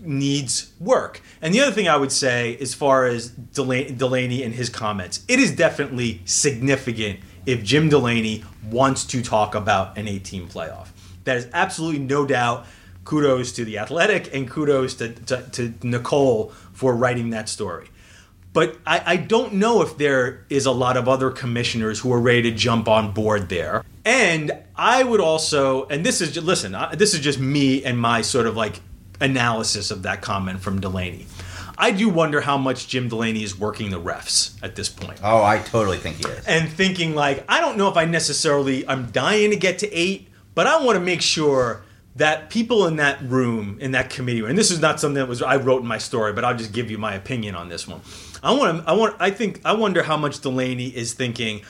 needs 0.00 0.72
work. 0.78 1.20
And 1.40 1.54
the 1.54 1.60
other 1.60 1.72
thing 1.72 1.88
I 1.88 1.96
would 1.96 2.12
say 2.12 2.56
as 2.60 2.74
far 2.74 3.06
as 3.06 3.30
Delaney 3.30 4.42
and 4.42 4.54
his 4.54 4.68
comments, 4.68 5.24
it 5.28 5.38
is 5.38 5.54
definitely 5.54 6.20
significant 6.24 7.20
if 7.46 7.62
Jim 7.62 7.88
Delaney 7.88 8.44
wants 8.70 9.04
to 9.06 9.22
talk 9.22 9.54
about 9.54 9.96
an 9.96 10.08
18 10.08 10.48
playoff. 10.48 10.88
That 11.24 11.36
is 11.36 11.48
absolutely 11.52 12.00
no 12.00 12.26
doubt 12.26 12.66
kudos 13.04 13.52
to 13.52 13.64
the 13.64 13.78
athletic 13.78 14.34
and 14.34 14.50
kudos 14.50 14.94
to, 14.94 15.10
to, 15.10 15.42
to 15.52 15.74
nicole 15.82 16.52
for 16.72 16.94
writing 16.94 17.30
that 17.30 17.48
story 17.48 17.88
but 18.56 18.78
I, 18.86 19.02
I 19.12 19.16
don't 19.16 19.52
know 19.52 19.82
if 19.82 19.98
there 19.98 20.46
is 20.48 20.64
a 20.64 20.72
lot 20.72 20.96
of 20.96 21.08
other 21.10 21.30
commissioners 21.30 22.00
who 22.00 22.10
are 22.10 22.18
ready 22.18 22.40
to 22.42 22.50
jump 22.50 22.88
on 22.88 23.12
board 23.12 23.50
there 23.50 23.84
and 24.04 24.50
i 24.74 25.02
would 25.02 25.20
also 25.20 25.86
and 25.88 26.04
this 26.06 26.20
is 26.22 26.32
just 26.32 26.46
listen 26.46 26.74
I, 26.74 26.94
this 26.94 27.12
is 27.12 27.20
just 27.20 27.38
me 27.38 27.84
and 27.84 28.00
my 28.00 28.22
sort 28.22 28.46
of 28.46 28.56
like 28.56 28.80
analysis 29.20 29.90
of 29.90 30.02
that 30.04 30.22
comment 30.22 30.60
from 30.60 30.80
delaney 30.80 31.26
i 31.76 31.90
do 31.90 32.08
wonder 32.08 32.40
how 32.40 32.56
much 32.56 32.88
jim 32.88 33.08
delaney 33.08 33.42
is 33.42 33.58
working 33.58 33.90
the 33.90 34.00
refs 34.00 34.56
at 34.62 34.74
this 34.76 34.88
point 34.88 35.20
Oh, 35.22 35.42
I 35.44 35.58
totally 35.58 35.98
think 35.98 36.16
he 36.16 36.24
is. 36.28 36.44
and 36.46 36.68
thinking 36.68 37.14
like 37.14 37.44
I 37.48 37.60
don't 37.60 37.76
know 37.76 37.88
if 37.88 37.96
I 37.96 38.04
necessarily 38.06 38.88
I'm 38.88 39.10
dying 39.10 39.50
to 39.50 39.56
get 39.56 39.78
to 39.80 39.92
eight, 39.92 40.28
but 40.54 40.66
I 40.66 40.82
want 40.84 40.96
to 40.96 41.04
make 41.04 41.20
sure 41.20 41.82
that 42.16 42.48
people 42.48 42.86
in 42.86 42.96
that 42.96 43.20
room 43.22 43.76
in 43.80 43.90
that 43.92 44.08
committee 44.08 44.42
and 44.44 44.56
this 44.56 44.70
is 44.70 44.80
not 44.80 44.98
something 45.00 45.16
that 45.22 45.28
was 45.28 45.42
I 45.42 45.56
wrote 45.56 45.82
in 45.82 45.88
my 45.88 45.98
story, 45.98 46.32
but 46.32 46.44
I'll 46.44 46.56
just 46.56 46.72
give 46.72 46.90
you 46.90 46.98
my 46.98 47.14
opinion 47.14 47.54
on 47.54 47.68
this 47.68 47.86
one. 47.86 48.00
I 48.46 48.52
want 48.52 48.84
to 48.84 48.88
I 48.88 48.92
want 48.92 49.16
I 49.18 49.30
think 49.30 49.60
I 49.64 49.72
wonder 49.72 50.04
how 50.04 50.16
much 50.16 50.40
Delaney 50.40 50.86
is 50.86 51.14
thinking. 51.14 51.62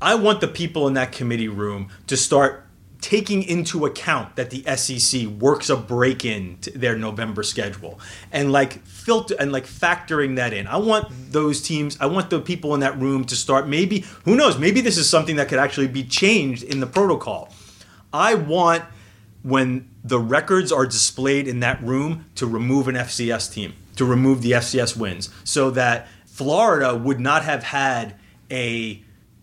I 0.00 0.14
want 0.14 0.40
the 0.40 0.48
people 0.48 0.88
in 0.88 0.94
that 0.94 1.12
committee 1.12 1.48
room 1.48 1.90
to 2.06 2.16
start 2.16 2.66
taking 3.02 3.42
into 3.42 3.84
account 3.84 4.36
that 4.36 4.48
the 4.50 4.62
SEC 4.76 5.26
works 5.26 5.68
a 5.68 5.76
break 5.76 6.24
in 6.24 6.56
to 6.60 6.70
their 6.70 6.96
November 6.96 7.42
schedule 7.42 8.00
and 8.30 8.50
like 8.50 8.82
filter 8.86 9.34
and 9.38 9.52
like 9.52 9.66
factoring 9.66 10.36
that 10.36 10.52
in. 10.54 10.66
I 10.66 10.76
want 10.76 11.08
those 11.30 11.60
teams, 11.60 11.98
I 12.00 12.06
want 12.06 12.30
the 12.30 12.40
people 12.40 12.74
in 12.74 12.80
that 12.80 12.98
room 12.98 13.24
to 13.24 13.36
start 13.36 13.68
maybe, 13.68 14.04
who 14.24 14.36
knows, 14.36 14.56
maybe 14.56 14.80
this 14.80 14.96
is 14.96 15.10
something 15.10 15.36
that 15.36 15.48
could 15.48 15.58
actually 15.58 15.88
be 15.88 16.04
changed 16.04 16.62
in 16.62 16.78
the 16.78 16.86
protocol. 16.86 17.52
I 18.12 18.34
want 18.34 18.84
when 19.42 19.90
the 20.04 20.20
records 20.20 20.70
are 20.70 20.86
displayed 20.86 21.48
in 21.48 21.60
that 21.60 21.82
room 21.82 22.26
to 22.36 22.46
remove 22.46 22.86
an 22.86 22.94
FCS 22.94 23.52
team, 23.52 23.74
to 23.96 24.04
remove 24.04 24.42
the 24.42 24.52
FCS 24.52 24.96
wins, 24.96 25.28
so 25.42 25.70
that 25.72 26.06
Florida 26.32 26.96
would 26.96 27.20
not 27.20 27.44
have 27.44 27.62
had 27.62 28.14
a 28.50 29.02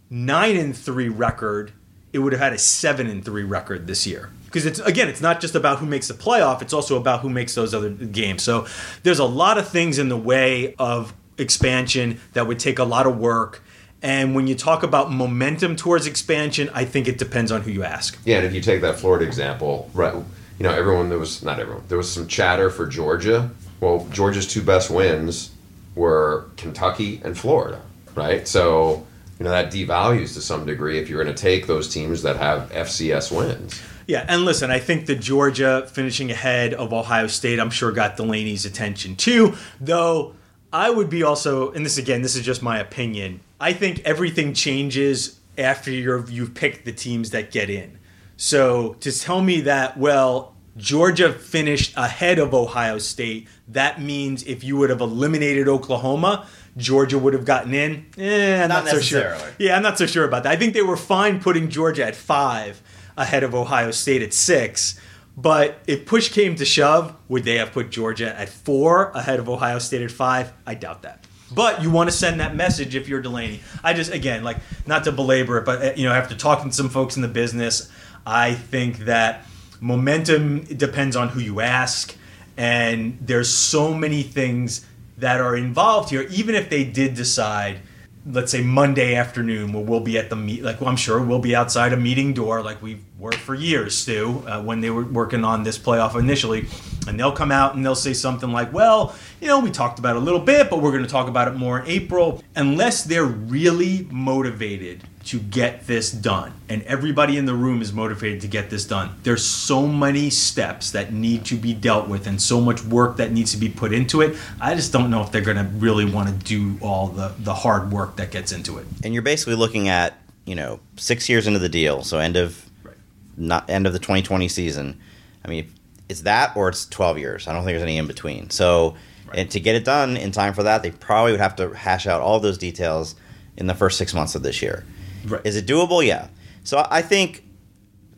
nine 0.10 0.58
and 0.58 0.76
three 0.76 1.08
record. 1.08 1.72
It 2.12 2.20
would 2.20 2.34
have 2.34 2.42
had 2.42 2.52
a 2.52 2.58
seven 2.58 3.06
and 3.06 3.24
three 3.24 3.44
record 3.44 3.86
this 3.86 4.08
year. 4.08 4.32
Because 4.46 4.66
it's 4.66 4.80
again, 4.80 5.08
it's 5.08 5.22
not 5.22 5.40
just 5.40 5.54
about 5.54 5.78
who 5.78 5.86
makes 5.86 6.08
the 6.08 6.16
playoff; 6.16 6.64
it's 6.64 6.74
also 6.74 6.98
about 6.98 7.20
who 7.20 7.30
makes 7.30 7.54
those 7.54 7.76
other 7.76 7.92
games. 7.92 8.42
So 8.42 8.66
there's 9.04 9.20
a 9.20 9.26
lot 9.26 9.60
of 9.60 9.68
things 9.68 10.00
in 10.00 10.10
the 10.10 10.18
way 10.18 10.74
of 10.80 11.14
expansion 11.38 12.20
that 12.34 12.48
would 12.48 12.58
take 12.58 12.80
a 12.80 12.84
lot 12.84 13.06
of 13.06 13.20
work. 13.20 13.64
And 14.02 14.34
when 14.34 14.48
you 14.48 14.56
talk 14.56 14.82
about 14.82 15.12
momentum 15.12 15.76
towards 15.76 16.08
expansion, 16.08 16.72
I 16.74 16.86
think 16.86 17.08
it 17.08 17.20
depends 17.20 17.52
on 17.52 17.62
who 17.62 17.70
you 17.70 17.84
ask. 17.84 18.18
Yeah, 18.26 18.38
and 18.38 18.48
if 18.48 18.56
you 18.56 18.62
take 18.62 18.82
that 18.82 18.96
Florida 18.98 19.26
example, 19.26 19.92
right? 19.94 20.16
You 20.16 20.64
know, 20.64 20.72
everyone 20.72 21.10
there 21.10 21.20
was 21.20 21.44
not 21.44 21.60
everyone. 21.60 21.84
There 21.88 22.00
was 22.00 22.12
some 22.12 22.28
chatter 22.28 22.72
for 22.72 22.88
Georgia. 22.88 23.52
Well, 23.80 24.08
Georgia's 24.12 24.48
two 24.48 24.64
best 24.64 24.90
wins 24.90 25.52
were 26.00 26.50
Kentucky 26.56 27.22
and 27.26 27.38
Florida, 27.38 27.82
right? 28.16 28.48
So 28.48 29.06
you 29.38 29.44
know 29.44 29.52
that 29.52 29.72
devalues 29.72 30.34
to 30.36 30.42
some 30.42 30.66
degree 30.66 30.98
if 30.98 31.10
you're 31.10 31.22
going 31.22 31.36
to 31.36 31.42
take 31.42 31.68
those 31.68 31.94
teams 31.94 32.24
that 32.24 32.38
have 32.38 32.72
FCS 32.72 33.36
wins. 33.36 33.82
Yeah, 34.08 34.26
and 34.28 34.44
listen, 34.44 34.72
I 34.72 34.80
think 34.80 35.06
the 35.06 35.16
Georgia 35.16 35.88
finishing 35.92 36.32
ahead 36.32 36.74
of 36.74 36.94
Ohio 36.94 37.28
State, 37.28 37.60
I'm 37.60 37.70
sure 37.70 37.92
got 37.92 38.18
Delaney's 38.18 38.66
attention 38.66 39.16
too. 39.16 39.56
Though 39.80 40.34
I 40.74 40.90
would 40.90 41.10
be 41.10 41.22
also, 41.22 41.72
and 41.72 41.86
this 41.86 41.98
again, 41.98 42.22
this 42.22 42.36
is 42.36 42.44
just 42.44 42.64
my 42.64 42.80
opinion. 42.80 43.42
I 43.60 43.74
think 43.74 44.00
everything 44.06 44.54
changes 44.54 45.40
after 45.58 45.92
you've 45.92 46.56
picked 46.56 46.86
the 46.86 46.94
teams 46.94 47.32
that 47.32 47.52
get 47.52 47.70
in. 47.70 48.00
So 48.38 48.94
to 49.02 49.12
tell 49.12 49.42
me 49.42 49.62
that, 49.62 49.98
well, 49.98 50.56
Georgia 50.80 51.34
finished 51.34 51.94
ahead 51.98 52.40
of 52.40 52.54
Ohio 52.54 52.98
State, 52.98 53.48
that 53.68 54.02
means 54.02 54.44
if 54.44 54.64
you 54.64 54.78
would 54.78 54.90
have 54.90 55.02
eliminated 55.02 55.68
Oklahoma, 55.68 56.48
Georgia 56.78 57.20
would 57.20 57.34
have 57.34 57.46
gotten 57.46 57.74
in. 57.74 58.06
Eh, 58.18 58.64
I'm 58.64 58.70
Not 58.70 58.86
not, 58.86 58.94
so 58.94 59.00
sure. 59.02 59.20
necessarily. 59.22 59.54
Yeah, 59.60 59.76
I'm 59.76 59.84
not 59.84 59.98
so 59.98 60.06
sure 60.06 60.24
about 60.24 60.44
that. 60.44 60.52
I 60.54 60.56
think 60.56 60.74
they 60.74 60.82
were 60.82 60.98
fine 60.98 61.42
putting 61.42 61.70
Georgia 61.70 62.06
at 62.06 62.16
five 62.16 62.82
ahead 63.18 63.44
of 63.44 63.54
Ohio 63.54 63.92
State 63.92 64.22
at 64.22 64.34
six. 64.34 65.00
But 65.36 65.80
if 65.88 66.06
push 66.06 66.30
came 66.30 66.56
to 66.56 66.66
shove, 66.66 67.16
would 67.28 67.44
they 67.44 67.58
have 67.58 67.72
put 67.72 67.90
Georgia 67.90 68.38
at 68.38 68.50
four 68.50 69.10
ahead 69.12 69.40
of 69.40 69.50
Ohio 69.50 69.80
State 69.80 70.02
at 70.02 70.12
five? 70.12 70.54
I 70.66 70.76
doubt 70.76 71.02
that. 71.04 71.26
But 71.52 71.82
you 71.82 71.90
want 71.92 72.10
to 72.10 72.16
send 72.16 72.40
that 72.40 72.56
message 72.56 72.96
if 72.96 73.08
you're 73.10 73.22
Delaney. 73.22 73.62
I 73.84 73.94
just, 73.94 74.14
again, 74.14 74.44
like, 74.44 74.58
not 74.86 75.04
to 75.06 75.12
belabor 75.12 75.58
it, 75.58 75.66
but, 75.66 75.82
uh, 75.84 75.92
you 75.96 76.08
know, 76.08 76.14
after 76.14 76.36
talking 76.36 76.70
to 76.70 76.76
some 76.76 76.90
folks 76.90 77.16
in 77.16 77.22
the 77.22 77.28
business, 77.28 77.90
I 78.26 78.54
think 78.54 79.00
that 79.00 79.46
momentum 79.80 80.64
depends 80.64 81.16
on 81.16 81.30
who 81.30 81.40
you 81.40 81.62
ask. 81.62 82.16
And 82.58 83.18
there's 83.22 83.50
so 83.50 83.94
many 83.94 84.22
things 84.22 84.86
that 85.18 85.40
are 85.40 85.56
involved 85.56 86.10
here, 86.10 86.24
even 86.30 86.56
if 86.56 86.70
they 86.70 86.84
did 86.84 87.14
decide, 87.14 87.80
let's 88.26 88.52
say 88.52 88.62
Monday 88.62 89.16
afternoon, 89.16 89.72
where 89.74 89.84
we'll 89.84 90.00
be 90.00 90.18
at 90.18 90.30
the 90.30 90.36
meet, 90.36 90.64
like 90.64 90.82
well, 90.82 90.90
I'm 90.90 90.98
sure 90.98 91.22
we'll 91.22 91.40
be 91.40 91.56
outside 91.56 91.94
a 91.94 91.98
meeting 91.98 92.34
door, 92.34 92.62
like 92.62 92.82
we 92.82 93.00
were 93.18 93.32
for 93.32 93.56
years, 93.56 93.98
Stu, 93.98 94.44
uh, 94.48 94.62
when 94.62 94.82
they 94.82 94.90
were 94.90 95.06
working 95.06 95.44
on 95.44 95.64
this 95.64 95.78
playoff 95.78 96.18
initially, 96.18 96.68
and 97.08 97.20
they'll 97.20 97.32
come 97.32 97.52
out 97.52 97.76
and 97.76 97.86
they'll 97.86 97.96
say 97.96 98.14
something 98.14 98.52
like, 98.52 98.74
"Well, 98.74 99.16
you 99.42 99.48
know, 99.48 99.60
we 99.60 99.72
talked 99.72 100.00
about 100.00 100.16
it 100.16 100.22
a 100.22 100.26
little 100.26 100.40
bit, 100.40 100.70
but 100.70 100.82
we're 100.82 100.92
going 100.92 101.04
to 101.04 101.10
talk 101.10 101.28
about 101.28 101.48
it 101.48 101.56
more 101.56 101.80
in 101.80 101.88
April." 101.88 102.44
Unless 102.56 103.06
they're 103.06 103.26
really 103.26 104.08
motivated 104.12 105.04
to 105.30 105.40
get 105.40 105.86
this 105.88 106.12
done, 106.12 106.52
and 106.70 106.82
everybody 106.84 107.38
in 107.38 107.46
the 107.46 107.54
room 107.54 107.82
is 107.82 107.94
motivated 107.94 108.42
to 108.42 108.48
get 108.48 108.70
this 108.70 108.86
done. 108.86 109.12
There's 109.24 109.46
so 109.46 109.86
many 109.88 110.30
steps 110.30 110.92
that 110.92 111.14
need 111.14 111.46
to 111.46 111.56
be 111.56 111.74
dealt 111.74 112.08
with, 112.08 112.26
and 112.28 112.42
so 112.42 112.60
much 112.60 112.84
work 112.84 113.18
that 113.18 113.32
needs 113.32 113.52
to 113.52 113.58
be 113.58 113.70
put 113.70 113.94
into 113.94 114.22
it. 114.22 114.36
I 114.60 114.74
just 114.76 114.92
don't 114.92 115.10
know 115.10 115.22
if 115.22 115.32
they're 115.32 115.42
going 115.42 115.58
to 115.58 115.70
really 115.76 116.06
want 116.06 116.30
to 116.30 116.36
do 116.46 116.78
all 116.82 117.08
the 117.08 117.34
the 117.40 117.54
hard 117.54 117.92
work 117.92 118.16
that 118.18 118.32
gets 118.32 118.52
into 118.52 118.78
it. 118.80 118.86
and 119.04 119.14
you're 119.14 119.22
basically 119.24 119.56
looking 119.56 119.88
at 119.88 120.16
you 120.46 120.56
know 120.56 120.80
six 120.98 121.30
years 121.30 121.46
into 121.48 121.60
the 121.60 121.70
deal, 121.70 122.04
so 122.04 122.18
end 122.20 122.36
of 122.36 122.66
Right. 122.84 122.96
not 123.38 123.70
end 123.70 123.86
of 123.88 123.94
the 123.94 124.00
2020 124.00 124.48
season. 124.48 125.00
I 125.46 125.48
mean, 125.48 125.72
it's 126.10 126.22
that 126.22 126.56
or 126.56 126.70
it's 126.70 126.86
12 126.88 127.20
years. 127.20 127.48
I 127.48 127.54
don't 127.54 127.64
think 127.64 127.74
there's 127.74 127.84
any 127.84 127.98
in 127.98 128.08
between. 128.08 128.50
So, 128.50 128.96
and 129.34 129.50
to 129.52 129.60
get 129.60 129.76
it 129.76 129.86
done 129.86 130.18
in 130.18 130.32
time 130.32 130.54
for 130.56 130.64
that, 130.64 130.82
they 130.82 130.90
probably 130.92 131.32
would 131.34 131.40
have 131.40 131.56
to 131.58 131.70
hash 131.74 132.08
out 132.08 132.20
all 132.22 132.40
those 132.40 132.58
details 132.58 133.14
in 133.58 133.68
the 133.68 133.76
first 133.76 133.98
six 134.00 134.14
months 134.14 134.34
of 134.34 134.42
this 134.42 134.62
year. 134.62 134.86
Right. 135.26 135.42
Is 135.46 135.56
it 135.56 135.66
doable? 135.66 136.06
Yeah. 136.06 136.28
So 136.64 136.86
I 136.90 137.02
think 137.02 137.44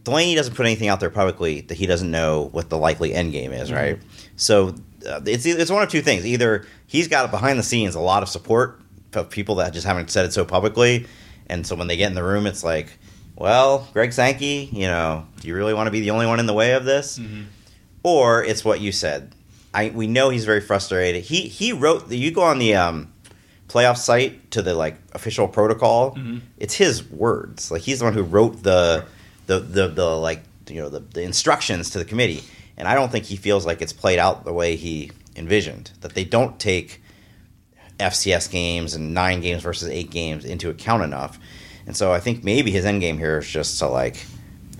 Delaney 0.04 0.36
doesn't 0.36 0.56
put 0.56 0.66
anything 0.66 0.88
out 0.88 1.00
there 1.00 1.10
publicly 1.10 1.62
that 1.62 1.76
he 1.78 1.86
doesn't 1.86 2.10
know 2.10 2.50
what 2.52 2.70
the 2.70 2.78
likely 2.78 3.14
end 3.14 3.32
game 3.32 3.52
is, 3.54 3.72
right? 3.72 4.00
So 4.36 4.76
uh, 5.08 5.22
it's 5.26 5.46
it's 5.46 5.72
one 5.72 5.84
of 5.84 5.90
two 5.90 6.02
things. 6.02 6.26
Either 6.26 6.66
he's 6.88 7.08
got 7.08 7.30
behind 7.32 7.58
the 7.60 7.64
scenes 7.64 7.96
a 7.96 8.00
lot 8.00 8.24
of 8.24 8.30
support 8.30 8.82
of 9.14 9.30
people 9.30 9.56
that 9.56 9.74
just 9.74 9.86
haven't 9.86 10.10
said 10.10 10.26
it 10.26 10.34
so 10.34 10.44
publicly, 10.46 11.06
and 11.48 11.66
so 11.68 11.76
when 11.76 11.88
they 11.88 11.98
get 11.98 12.08
in 12.08 12.16
the 12.16 12.24
room, 12.24 12.46
it's 12.48 12.64
like, 12.64 12.98
well, 13.36 13.88
Greg 13.94 14.12
Sankey, 14.14 14.70
you 14.72 14.88
know, 14.88 15.26
do 15.40 15.48
you 15.48 15.56
really 15.56 15.74
want 15.74 15.88
to 15.88 15.92
be 15.92 16.00
the 16.02 16.12
only 16.12 16.26
one 16.26 16.40
in 16.40 16.46
the 16.46 16.54
way 16.54 16.74
of 16.74 16.86
this? 16.86 17.20
Or 18.04 18.44
it's 18.44 18.66
what 18.66 18.80
you 18.82 18.92
said. 18.92 19.36
I 19.74 19.90
we 19.90 20.08
know 20.08 20.30
he's 20.30 20.46
very 20.46 20.62
frustrated. 20.62 21.24
He 21.26 21.42
he 21.42 21.72
wrote. 21.74 22.10
the- 22.10 22.18
You 22.18 22.32
go 22.32 22.42
on 22.42 22.58
the 22.60 22.74
um, 22.76 23.14
playoff 23.72 23.98
site 23.98 24.52
to 24.52 24.62
the 24.62 24.74
like 24.74 24.98
official 25.14 25.48
protocol. 25.48 26.16
Mm-hmm. 26.16 26.40
It's 26.58 26.74
his 26.74 27.04
words. 27.10 27.72
Like 27.72 27.82
he's 27.82 28.00
the 28.00 28.06
one 28.06 28.14
who 28.14 28.24
wrote 28.24 28.64
the 28.64 29.06
the 29.48 29.60
the, 29.60 29.88
the 29.88 30.18
like 30.18 30.44
you 30.70 30.82
know 30.82 30.90
the, 30.90 31.00
the 31.00 31.22
instructions 31.22 31.90
to 31.92 32.00
the 32.00 32.06
committee. 32.06 32.44
And 32.78 32.88
I 32.88 32.96
don't 32.96 33.12
think 33.12 33.26
he 33.26 33.36
feels 33.36 33.66
like 33.66 33.82
it's 33.82 33.94
played 33.94 34.20
out 34.20 34.44
the 34.44 34.54
way 34.54 34.76
he 34.76 35.12
envisioned. 35.36 35.92
That 36.02 36.16
they 36.16 36.24
don't 36.24 36.60
take 36.60 37.02
FCS 38.00 38.50
games 38.52 38.96
and 38.96 39.14
nine 39.14 39.42
games 39.42 39.62
versus 39.62 39.90
eight 39.90 40.10
games 40.10 40.46
into 40.46 40.70
account 40.70 41.04
enough. 41.04 41.40
And 41.86 41.96
so 41.96 42.12
I 42.12 42.20
think 42.20 42.44
maybe 42.44 42.72
his 42.72 42.86
end 42.86 43.02
game 43.02 43.18
here 43.18 43.40
is 43.40 43.48
just 43.48 43.80
to 43.80 43.88
like, 43.88 44.26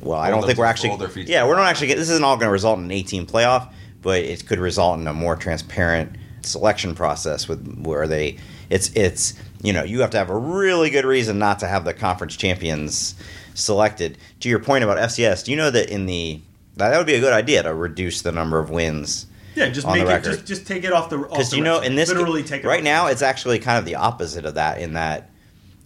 well, 0.02 0.20
I 0.20 0.30
don't 0.30 0.46
think 0.46 0.58
we're 0.58 0.66
actually, 0.66 0.90
hold 0.90 1.02
their 1.02 1.10
feet 1.10 1.28
to 1.28 1.32
yeah, 1.32 1.46
we're 1.48 1.56
not 1.56 1.68
actually. 1.68 1.94
This 1.94 2.10
isn't 2.10 2.24
all 2.24 2.36
going 2.36 2.48
to 2.48 2.52
result 2.52 2.80
in 2.80 2.86
an 2.86 2.92
18 2.92 3.28
playoff, 3.28 3.72
but 4.02 4.20
it 4.22 4.46
could 4.46 4.60
result 4.60 5.00
in 5.00 5.08
a 5.08 5.14
more 5.14 5.36
transparent 5.36 6.16
selection 6.42 6.96
process 6.96 7.48
with 7.48 7.84
where 7.84 8.08
they, 8.08 8.38
it's 8.72 8.92
it's 8.96 9.34
you 9.62 9.74
know 9.74 9.84
you 9.84 10.02
have 10.02 10.10
to 10.12 10.18
have 10.18 10.30
a 10.30 10.38
really 10.38 10.90
good 10.90 11.06
reason 11.06 11.38
not 11.38 11.60
to 11.60 11.68
have 11.68 11.86
the 11.86 11.94
conference 11.94 12.36
champions 12.36 13.16
selected. 13.54 14.18
To 14.40 14.50
your 14.50 14.60
point 14.60 14.84
about 14.84 14.98
FCS, 14.98 15.46
do 15.46 15.52
you 15.52 15.58
know 15.58 15.70
that 15.70 15.90
in 15.90 16.06
the 16.06 16.42
that 16.78 16.98
would 16.98 17.06
be 17.06 17.16
a 17.16 17.20
good 17.20 17.34
idea 17.34 17.64
to 17.64 17.74
reduce 17.74 18.22
the 18.22 18.32
number 18.32 18.58
of 18.60 18.70
wins 18.70 19.28
Yeah, 19.56 19.70
just 19.70 19.86
make 19.88 20.08
it 20.08 20.24
just 20.24 20.46
just 20.46 20.66
take 20.66 20.84
it 20.84 20.94
off 20.94 21.10
the 21.10 21.18
because 21.18 21.54
you 21.54 21.64
know 21.64 21.82
in 21.82 21.96
this 21.96 22.10
literally 22.10 22.44
take 22.44 22.64
it 22.64 22.68
right 22.68 22.84
now 22.84 23.08
it's 23.08 23.22
actually 23.22 23.60
kind 23.60 23.78
of 23.78 23.86
the 23.86 23.96
opposite 23.96 24.46
of 24.46 24.56
that 24.56 24.80
in 24.80 24.94
that 24.94 25.30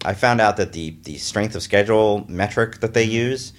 i 0.04 0.14
found 0.14 0.40
out 0.40 0.56
that 0.56 0.72
the 0.72 0.96
the 1.02 1.18
strength 1.18 1.54
of 1.54 1.62
schedule 1.62 2.24
metric 2.28 2.80
that 2.80 2.94
they 2.94 3.04
mm-hmm. 3.04 3.30
use 3.30 3.52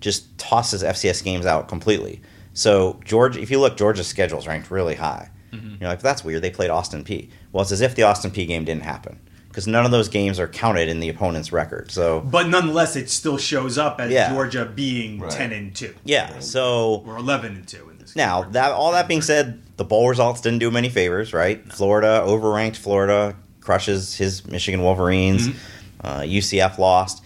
just 0.00 0.36
tosses 0.38 0.82
fcs 0.82 1.22
games 1.22 1.46
out 1.46 1.68
completely. 1.68 2.20
So 2.52 2.98
george 3.04 3.36
if 3.36 3.50
you 3.50 3.60
look 3.60 3.76
georgia's 3.76 4.08
schedule 4.08 4.38
is 4.38 4.46
ranked 4.46 4.70
really 4.70 4.96
high 4.96 5.30
Mm-hmm. 5.52 5.68
you 5.70 5.78
know 5.80 5.88
like 5.88 6.00
that's 6.00 6.22
weird 6.24 6.42
they 6.42 6.50
played 6.50 6.70
Austin 6.70 7.04
Peay 7.04 7.30
well 7.52 7.62
it's 7.62 7.72
as 7.72 7.80
if 7.80 7.94
the 7.94 8.02
Austin 8.04 8.30
Peay 8.30 8.46
game 8.46 8.64
didn't 8.64 8.84
happen 8.84 9.18
because 9.48 9.66
none 9.66 9.84
of 9.84 9.90
those 9.90 10.08
games 10.08 10.38
are 10.38 10.46
counted 10.46 10.88
in 10.88 11.00
the 11.00 11.08
opponent's 11.08 11.50
record 11.52 11.90
so 11.90 12.20
but 12.20 12.48
nonetheless, 12.48 12.94
it 12.96 13.10
still 13.10 13.36
shows 13.36 13.76
up 13.78 14.00
as 14.00 14.10
Yeah. 14.12 14.30
Georgia 14.32 14.64
being 14.64 15.18
Right. 15.20 15.30
ten 15.30 15.52
and 15.52 15.74
two 15.74 15.94
yeah 16.04 16.38
so 16.38 17.02
or 17.06 17.16
eleven 17.16 17.56
and 17.56 17.66
two 17.66 17.88
in 17.90 17.98
this. 17.98 18.14
Now, 18.16 18.42
case. 18.44 18.52
that 18.52 18.70
all 18.72 18.92
that 18.92 19.08
being 19.08 19.22
said, 19.22 19.60
the 19.76 19.84
bowl 19.84 20.08
results 20.08 20.40
didn't 20.40 20.58
do 20.60 20.68
him 20.68 20.76
any 20.76 20.88
favors, 20.88 21.32
right? 21.32 21.60
Florida 21.72 22.22
overranked 22.24 22.76
Florida, 22.76 23.36
crushes 23.60 24.16
his 24.16 24.46
Michigan 24.46 24.82
Wolverines. 24.82 25.48
Mm-hmm. 25.48 26.06
Uh, 26.06 26.20
UCF 26.22 26.78
lost. 26.78 27.22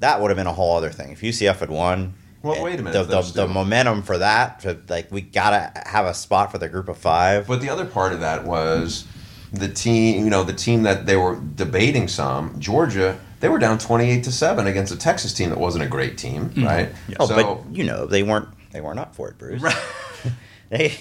That 0.00 0.20
would 0.20 0.30
have 0.30 0.36
been 0.36 0.46
a 0.46 0.52
whole 0.52 0.76
other 0.76 0.90
thing 0.90 1.12
if 1.12 1.22
UCF 1.22 1.58
had 1.60 1.70
won. 1.70 2.14
Well, 2.42 2.62
wait 2.62 2.78
a 2.78 2.82
minute, 2.82 3.08
The, 3.08 3.20
the, 3.20 3.32
the 3.32 3.48
momentum 3.48 4.02
for 4.02 4.18
that, 4.18 4.62
for, 4.62 4.76
like 4.88 5.10
we 5.10 5.20
gotta 5.22 5.72
have 5.86 6.06
a 6.06 6.14
spot 6.14 6.52
for 6.52 6.58
the 6.58 6.68
group 6.68 6.88
of 6.88 6.96
five. 6.98 7.46
But 7.46 7.60
the 7.60 7.68
other 7.68 7.84
part 7.84 8.12
of 8.12 8.20
that 8.20 8.44
was 8.44 9.06
the 9.52 9.68
team, 9.68 10.24
you 10.24 10.30
know, 10.30 10.44
the 10.44 10.52
team 10.52 10.82
that 10.84 11.06
they 11.06 11.16
were 11.16 11.40
debating 11.54 12.06
some, 12.06 12.58
Georgia, 12.60 13.18
they 13.40 13.48
were 13.48 13.58
down 13.58 13.78
28 13.78 14.22
to 14.24 14.32
7 14.32 14.66
against 14.66 14.92
a 14.92 14.96
Texas 14.96 15.32
team 15.32 15.50
that 15.50 15.58
wasn't 15.58 15.82
a 15.84 15.88
great 15.88 16.18
team, 16.18 16.50
mm-hmm. 16.50 16.64
right? 16.64 16.90
oh, 17.18 17.26
so 17.26 17.34
but 17.64 17.76
you 17.76 17.84
know 17.84 18.06
they 18.06 18.22
weren't 18.22 18.48
they 18.72 18.80
weren't 18.80 18.98
up 18.98 19.14
for 19.14 19.28
it, 19.28 19.38
Bruce. 19.38 19.60
Right. 19.62 19.76
They 20.70 20.98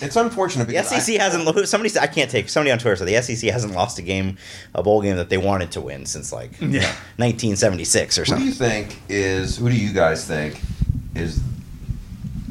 it's 0.00 0.16
unfortunate 0.16 0.64
the 0.64 0.72
because 0.72 0.92
I- 0.92 0.98
SEC 0.98 1.20
hasn't 1.20 1.44
lo- 1.44 1.64
somebody 1.66 1.88
said- 1.88 2.02
I 2.02 2.08
can't 2.08 2.28
take 2.28 2.48
somebody 2.48 2.72
on 2.72 2.78
Twitter 2.80 2.96
said 2.96 3.06
the 3.06 3.22
SEC 3.22 3.48
hasn't 3.48 3.74
lost 3.74 3.96
a 4.00 4.02
game 4.02 4.38
a 4.74 4.82
bowl 4.82 5.00
game 5.02 5.16
that 5.16 5.28
they 5.28 5.38
wanted 5.38 5.70
to 5.72 5.80
win 5.80 6.04
since 6.04 6.32
like 6.32 6.60
you 6.60 6.66
know, 6.66 6.74
Yeah. 6.80 6.94
1976 7.16 8.18
or 8.18 8.24
something. 8.24 8.44
who 8.46 8.52
do 8.52 8.64
you 8.64 8.70
think 8.70 9.00
is 9.08 9.56
who 9.58 9.70
do 9.70 9.76
you 9.76 9.92
guys 9.92 10.26
think 10.26 10.60
is. 11.14 11.42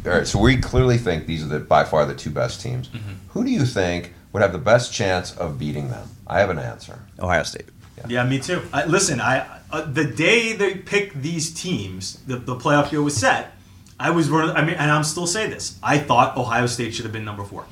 All 0.05 0.11
right, 0.11 0.27
so 0.27 0.39
we 0.39 0.57
clearly 0.57 0.97
think 0.97 1.27
these 1.27 1.43
are 1.43 1.47
the 1.47 1.59
by 1.59 1.85
far 1.85 2.05
the 2.05 2.13
two 2.15 2.29
best 2.29 2.61
teams. 2.61 2.89
Mm-hmm. 2.89 3.13
Who 3.29 3.43
do 3.45 3.51
you 3.51 3.65
think 3.65 4.13
would 4.33 4.41
have 4.41 4.51
the 4.51 4.57
best 4.57 4.93
chance 4.93 5.35
of 5.37 5.57
beating 5.57 5.89
them? 5.89 6.09
I 6.27 6.39
have 6.39 6.49
an 6.49 6.59
answer. 6.59 6.99
Ohio 7.19 7.43
State. 7.43 7.65
Yeah, 8.07 8.25
me 8.25 8.39
too. 8.39 8.61
I, 8.73 8.85
listen, 8.85 9.21
I 9.21 9.47
uh, 9.71 9.81
the 9.85 10.03
day 10.03 10.53
they 10.53 10.75
picked 10.75 11.21
these 11.21 11.53
teams, 11.53 12.19
the, 12.27 12.35
the 12.35 12.55
playoff 12.55 12.91
year 12.91 13.01
was 13.01 13.15
set. 13.15 13.53
I 13.99 14.09
was 14.09 14.29
one. 14.29 14.49
Of, 14.49 14.55
I 14.57 14.61
mean, 14.65 14.75
and 14.75 14.91
I'm 14.91 15.03
still 15.05 15.27
saying 15.27 15.51
this. 15.51 15.79
I 15.81 15.99
thought 15.99 16.35
Ohio 16.35 16.65
State 16.65 16.93
should 16.93 17.05
have 17.05 17.13
been 17.13 17.23
number 17.23 17.43
four. 17.45 17.65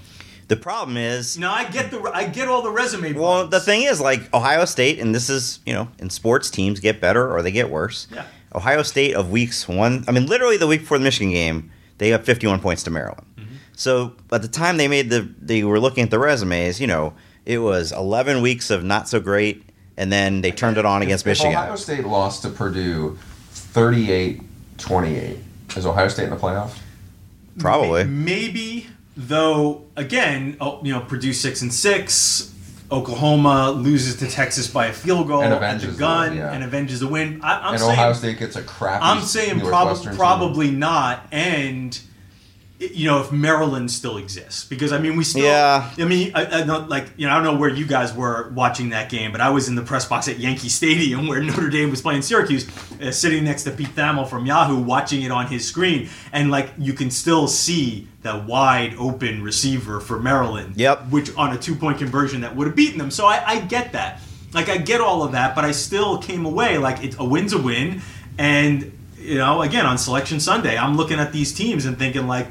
The 0.47 0.55
problem 0.55 0.97
is, 0.97 1.37
Now 1.37 1.53
I 1.53 1.65
get 1.65 1.91
the 1.91 2.01
I 2.13 2.25
get 2.27 2.47
all 2.47 2.61
the 2.61 2.71
resume. 2.71 3.13
well, 3.13 3.41
bumps. 3.43 3.51
the 3.51 3.59
thing 3.59 3.83
is, 3.83 3.99
like 3.99 4.33
Ohio 4.33 4.65
State, 4.65 4.99
and 4.99 5.13
this 5.13 5.29
is, 5.29 5.59
you 5.65 5.73
know, 5.73 5.89
in 5.99 6.09
sports, 6.09 6.49
teams 6.49 6.79
get 6.79 7.01
better 7.01 7.29
or 7.33 7.41
they 7.41 7.51
get 7.51 7.69
worse. 7.69 8.07
Yeah. 8.13 8.25
Ohio 8.53 8.83
State 8.83 9.15
of 9.15 9.31
weeks 9.31 9.67
one, 9.67 10.03
I 10.07 10.11
mean, 10.11 10.25
literally 10.25 10.57
the 10.57 10.67
week 10.67 10.81
before 10.81 10.97
the 10.97 11.03
Michigan 11.03 11.31
game, 11.31 11.71
they 11.97 12.09
got 12.09 12.25
51 12.25 12.59
points 12.59 12.83
to 12.83 12.91
Maryland. 12.91 13.25
Mm-hmm. 13.37 13.55
So 13.73 14.13
at 14.31 14.41
the 14.41 14.47
time 14.47 14.77
they 14.77 14.87
made 14.87 15.09
the, 15.09 15.29
they 15.39 15.63
were 15.63 15.79
looking 15.79 16.03
at 16.03 16.11
the 16.11 16.19
resumes, 16.19 16.81
you 16.81 16.87
know, 16.87 17.13
it 17.45 17.59
was 17.59 17.91
11 17.91 18.41
weeks 18.41 18.69
of 18.69 18.83
not 18.83 19.07
so 19.07 19.19
great, 19.19 19.63
and 19.97 20.11
then 20.11 20.41
they 20.41 20.51
turned 20.51 20.77
it 20.77 20.85
on 20.85 21.01
against 21.01 21.23
If 21.23 21.31
Michigan. 21.31 21.53
Ohio 21.55 21.75
State 21.75 22.05
lost 22.05 22.41
to 22.43 22.49
Purdue 22.49 23.17
38-28, 23.53 25.37
is 25.75 25.85
Ohio 25.85 26.07
State 26.07 26.25
in 26.25 26.29
the 26.29 26.35
playoff? 26.35 26.77
Probably. 27.59 28.03
Maybe 28.05 28.87
though. 29.15 29.85
Again, 29.95 30.57
oh, 30.59 30.79
you 30.83 30.93
know, 30.93 31.01
Purdue 31.01 31.33
six 31.33 31.61
and 31.61 31.73
six. 31.73 32.50
Oklahoma 32.91 33.71
loses 33.71 34.17
to 34.17 34.27
Texas 34.29 34.67
by 34.67 34.87
a 34.87 34.93
field 34.93 35.27
goal 35.27 35.41
And 35.43 35.53
at 35.53 35.79
the 35.81 35.87
the 35.87 35.97
gun 35.97 36.29
win, 36.31 36.37
yeah. 36.39 36.51
and 36.51 36.63
avenges 36.63 36.99
the 36.99 37.07
win. 37.07 37.39
I, 37.41 37.59
I'm 37.67 37.73
and 37.73 37.79
saying 37.81 37.91
Ohio 37.93 38.13
State 38.13 38.39
gets 38.39 38.55
a 38.55 38.63
crappy. 38.63 39.03
I'm 39.03 39.21
saying 39.23 39.59
prob- 39.61 39.71
Northwestern 39.71 40.11
team. 40.11 40.17
probably 40.17 40.71
not, 40.71 41.25
and 41.31 41.97
you 42.81 43.07
know 43.07 43.21
if 43.21 43.31
Maryland 43.31 43.91
still 43.91 44.17
exists 44.17 44.65
because 44.65 44.91
I 44.91 44.97
mean 44.97 45.15
we 45.15 45.23
still. 45.23 45.43
Yeah. 45.43 45.91
I 45.97 46.05
mean 46.05 46.31
I, 46.33 46.61
I 46.61 46.63
don't 46.63 46.89
like 46.89 47.05
you 47.15 47.27
know 47.27 47.33
I 47.33 47.35
don't 47.35 47.43
know 47.43 47.59
where 47.59 47.69
you 47.69 47.85
guys 47.85 48.13
were 48.13 48.49
watching 48.55 48.89
that 48.89 49.09
game, 49.09 49.31
but 49.31 49.39
I 49.39 49.49
was 49.49 49.67
in 49.67 49.75
the 49.75 49.83
press 49.83 50.05
box 50.05 50.27
at 50.27 50.39
Yankee 50.39 50.69
Stadium 50.69 51.27
where 51.29 51.41
Notre 51.41 51.69
Dame 51.69 51.91
was 51.91 52.01
playing 52.01 52.23
Syracuse, 52.23 52.67
uh, 52.99 53.11
sitting 53.11 53.43
next 53.43 53.63
to 53.63 53.71
Pete 53.71 53.95
Thamel 53.95 54.27
from 54.27 54.45
Yahoo, 54.45 54.81
watching 54.81 55.21
it 55.21 55.31
on 55.31 55.47
his 55.47 55.67
screen, 55.67 56.09
and 56.33 56.49
like 56.49 56.71
you 56.79 56.93
can 56.93 57.11
still 57.11 57.47
see 57.47 58.07
that 58.23 58.45
wide 58.45 58.95
open 58.95 59.43
receiver 59.43 59.99
for 59.99 60.19
Maryland. 60.19 60.77
Yep. 60.77 61.09
Which 61.09 61.35
on 61.35 61.53
a 61.53 61.57
two 61.57 61.75
point 61.75 61.99
conversion 61.99 62.41
that 62.41 62.55
would 62.55 62.67
have 62.67 62.75
beaten 62.75 62.97
them. 62.97 63.11
So 63.11 63.27
I, 63.27 63.43
I 63.45 63.59
get 63.59 63.91
that. 63.93 64.21
Like 64.53 64.69
I 64.69 64.77
get 64.77 65.01
all 65.01 65.23
of 65.23 65.33
that, 65.33 65.55
but 65.55 65.63
I 65.63 65.71
still 65.71 66.17
came 66.17 66.45
away 66.45 66.77
like 66.77 67.03
it, 67.03 67.15
a 67.19 67.23
win's 67.23 67.53
a 67.53 67.61
win, 67.61 68.01
and 68.37 68.97
you 69.17 69.35
know 69.35 69.61
again 69.61 69.85
on 69.85 69.97
Selection 69.99 70.39
Sunday, 70.39 70.77
I'm 70.77 70.97
looking 70.97 71.19
at 71.19 71.31
these 71.31 71.53
teams 71.53 71.85
and 71.85 71.97
thinking 71.99 72.27
like. 72.27 72.47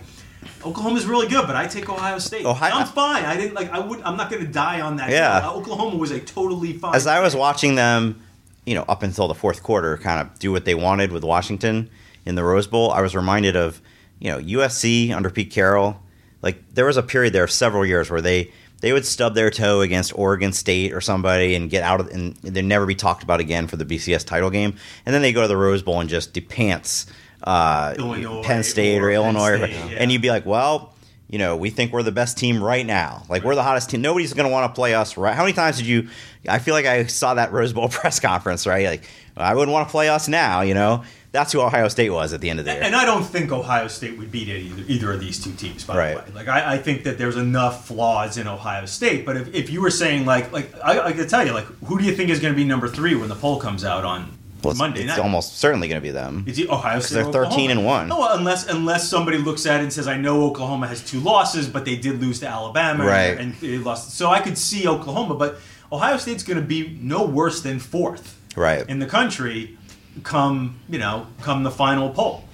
Oklahoma's 0.64 1.07
really 1.07 1.29
good, 1.29 1.46
but 1.46 1.57
I 1.57 1.66
take 1.66 1.88
Ohio 1.88 2.18
State. 2.18 2.44
Ohio- 2.44 2.72
I'm 2.74 2.87
fine. 2.87 3.24
I 3.24 3.37
didn't 3.37 3.55
like. 3.55 3.70
I 3.70 3.79
would. 3.79 4.00
I'm 4.03 4.16
not 4.16 4.31
going 4.31 4.44
to 4.44 4.50
die 4.50 4.81
on 4.81 4.96
that. 4.96 5.11
Yeah. 5.11 5.38
Uh, 5.48 5.55
Oklahoma 5.55 5.96
was 5.96 6.11
a 6.11 6.20
totally 6.20 6.72
fine. 6.74 6.94
As 6.94 7.07
I 7.07 7.20
was 7.20 7.35
watching 7.37 7.74
them, 7.74 8.22
you 8.66 8.74
know, 8.74 8.85
up 8.88 9.03
until 9.03 9.29
the 9.29 9.35
fourth 9.35 9.62
quarter, 9.62 9.96
kind 9.98 10.20
of 10.20 10.38
do 10.38 10.53
what 10.53 10.64
they 10.64 10.74
wanted 10.74 11.12
with 11.12 11.24
Washington 11.24 11.90
in 12.26 12.35
the 12.35 12.44
Rose 12.44 12.66
Bowl, 12.66 12.90
I 12.90 13.00
was 13.00 13.14
reminded 13.16 13.57
of, 13.57 13.81
you 14.18 14.31
know, 14.31 14.38
USC 14.38 15.12
under 15.14 15.31
Pete 15.31 15.50
Carroll. 15.50 16.00
Like 16.42 16.62
there 16.74 16.87
was 16.87 16.96
a 16.96 17.03
period 17.03 17.33
there 17.33 17.44
of 17.44 17.50
several 17.50 17.85
years 17.85 18.11
where 18.11 18.20
they 18.20 18.50
they 18.81 18.94
would 18.94 19.05
stub 19.05 19.35
their 19.35 19.50
toe 19.50 19.83
against 19.83 20.16
Oregon 20.18 20.53
State 20.53 20.92
or 20.94 21.03
somebody 21.03 21.55
and 21.55 21.68
get 21.68 21.83
out 21.83 22.00
of 22.00 22.09
and 22.09 22.35
they'd 22.37 22.64
never 22.64 22.87
be 22.87 22.94
talked 22.94 23.22
about 23.22 23.40
again 23.40 23.66
for 23.66 23.76
the 23.76 23.85
BCS 23.85 24.26
title 24.26 24.48
game, 24.50 24.74
and 25.05 25.14
then 25.14 25.20
they 25.22 25.33
go 25.33 25.42
to 25.42 25.48
the 25.48 25.57
Rose 25.57 25.83
Bowl 25.83 26.00
and 26.00 26.09
just 26.09 26.33
depants 26.33 27.07
uh, 27.44 27.94
Illinois 27.98 28.42
Penn 28.42 28.62
State 28.62 29.00
or, 29.00 29.07
or 29.07 29.11
Illinois, 29.11 29.57
State, 29.57 29.70
yeah. 29.70 29.96
and 29.98 30.11
you'd 30.12 30.22
be 30.22 30.31
like, 30.31 30.46
well. 30.46 30.94
You 31.33 31.38
know, 31.38 31.57
we 31.57 31.70
think 31.70 31.92
we're 31.92 32.03
the 32.03 32.11
best 32.11 32.38
team 32.38 32.61
right 32.61 32.85
now. 32.85 33.22
Like 33.29 33.44
we're 33.44 33.55
the 33.55 33.62
hottest 33.62 33.88
team. 33.90 34.03
Nobody's 34.03 34.33
going 34.33 34.48
to 34.48 34.53
want 34.53 34.68
to 34.68 34.74
play 34.76 34.94
us. 34.94 35.16
Right? 35.16 35.33
How 35.33 35.44
many 35.44 35.53
times 35.53 35.76
did 35.76 35.87
you? 35.87 36.09
I 36.48 36.59
feel 36.59 36.74
like 36.74 36.87
I 36.87 37.07
saw 37.07 37.35
that 37.35 37.53
Rose 37.53 37.72
Bowl 37.72 37.88
press 38.00 38.18
conference. 38.18 38.66
Right? 38.66 38.85
Like 38.85 39.05
I 39.37 39.55
wouldn't 39.55 39.72
want 39.72 39.87
to 39.87 39.92
play 39.92 40.09
us 40.09 40.26
now. 40.26 40.62
You 40.62 40.74
know, 40.74 41.05
that's 41.31 41.53
who 41.53 41.61
Ohio 41.61 41.87
State 41.87 42.11
was 42.11 42.33
at 42.33 42.40
the 42.40 42.50
end 42.50 42.59
of 42.59 42.64
the 42.64 42.72
year. 42.72 42.83
And 42.83 42.96
I 42.96 43.05
don't 43.05 43.22
think 43.22 43.53
Ohio 43.53 43.87
State 43.87 44.18
would 44.18 44.33
beat 44.33 44.48
either, 44.48 44.83
either 44.88 45.12
of 45.12 45.20
these 45.20 45.38
two 45.38 45.53
teams. 45.53 45.85
By 45.85 45.96
Right. 45.96 46.26
the 46.26 46.33
way, 46.33 46.37
like 46.37 46.48
I, 46.48 46.72
I 46.74 46.79
think 46.79 47.05
that 47.05 47.16
there's 47.16 47.37
enough 47.37 47.87
flaws 47.87 48.37
in 48.37 48.48
Ohio 48.48 48.85
State. 48.87 49.24
But 49.24 49.37
if, 49.37 49.55
if 49.55 49.70
you 49.70 49.81
were 49.83 49.92
saying 49.92 50.26
like 50.26 50.50
like 50.50 50.74
I, 50.83 50.98
I 50.98 51.12
could 51.12 51.29
tell 51.29 51.46
you 51.46 51.53
like 51.53 51.66
who 51.85 51.96
do 52.00 52.05
you 52.05 52.12
think 52.16 52.31
is 52.31 52.40
going 52.40 52.53
to 52.55 52.59
be 52.59 52.64
number 52.64 52.88
three 52.88 53.14
when 53.14 53.29
the 53.29 53.37
poll 53.37 53.61
comes 53.61 53.85
out 53.85 54.05
on 54.05 54.37
Well, 54.62 54.73
it's, 54.73 54.79
Monday 54.79 55.01
it's 55.01 55.09
night? 55.09 55.18
almost 55.18 55.59
certainly 55.59 55.88
going 55.88 56.01
to 56.01 56.07
be 56.07 56.11
them. 56.11 56.44
Is 56.46 56.59
it 56.59 56.68
Ohio 56.70 57.01
State? 57.01 57.14
they're 57.33 57.44
or 57.44 57.46
13 57.51 57.70
and 57.70 57.85
one. 57.85 58.09
No, 58.09 58.27
unless 58.33 58.68
unless 58.68 59.09
somebody 59.09 59.38
looks 59.38 59.66
at 59.66 59.81
it 59.81 59.85
and 59.85 59.92
says, 59.92 60.07
"I 60.09 60.16
know 60.16 60.44
Oklahoma 60.44 60.87
has 60.88 61.03
two 61.05 61.20
losses, 61.20 61.68
but 61.68 61.85
they 61.85 61.96
did 61.96 62.20
lose 62.20 62.40
to 62.40 62.49
Alabama, 62.49 63.05
Right. 63.05 63.38
And 63.38 63.55
they 63.55 63.79
lost." 63.79 64.12
So 64.16 64.31
I 64.31 64.40
could 64.40 64.57
see 64.59 64.87
Oklahoma, 64.88 65.35
but 65.35 65.59
Ohio 65.92 66.16
State's 66.18 66.42
going 66.42 66.61
to 66.61 66.66
be 66.66 66.99
no 67.01 67.25
worse 67.25 67.61
than 67.62 67.79
fourth 67.79 68.37
Right. 68.57 68.88
in 68.88 68.99
the 68.99 69.07
country 69.07 69.77
come 70.25 70.77
you 70.88 70.99
know 70.99 71.27
come 71.40 71.62
the 71.62 71.70
final 71.70 72.11
poll. 72.11 72.44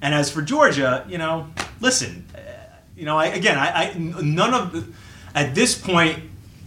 And 0.00 0.14
as 0.14 0.30
for 0.30 0.42
Georgia, 0.42 1.04
you 1.08 1.18
know, 1.18 1.46
listen, 1.80 2.26
uh, 2.34 2.40
you 2.96 3.04
know, 3.04 3.16
I, 3.16 3.26
again, 3.26 3.56
I, 3.58 3.90
I 3.90 3.94
none 3.98 4.52
of 4.54 4.94
at 5.34 5.54
this 5.54 5.76
point, 5.78 6.18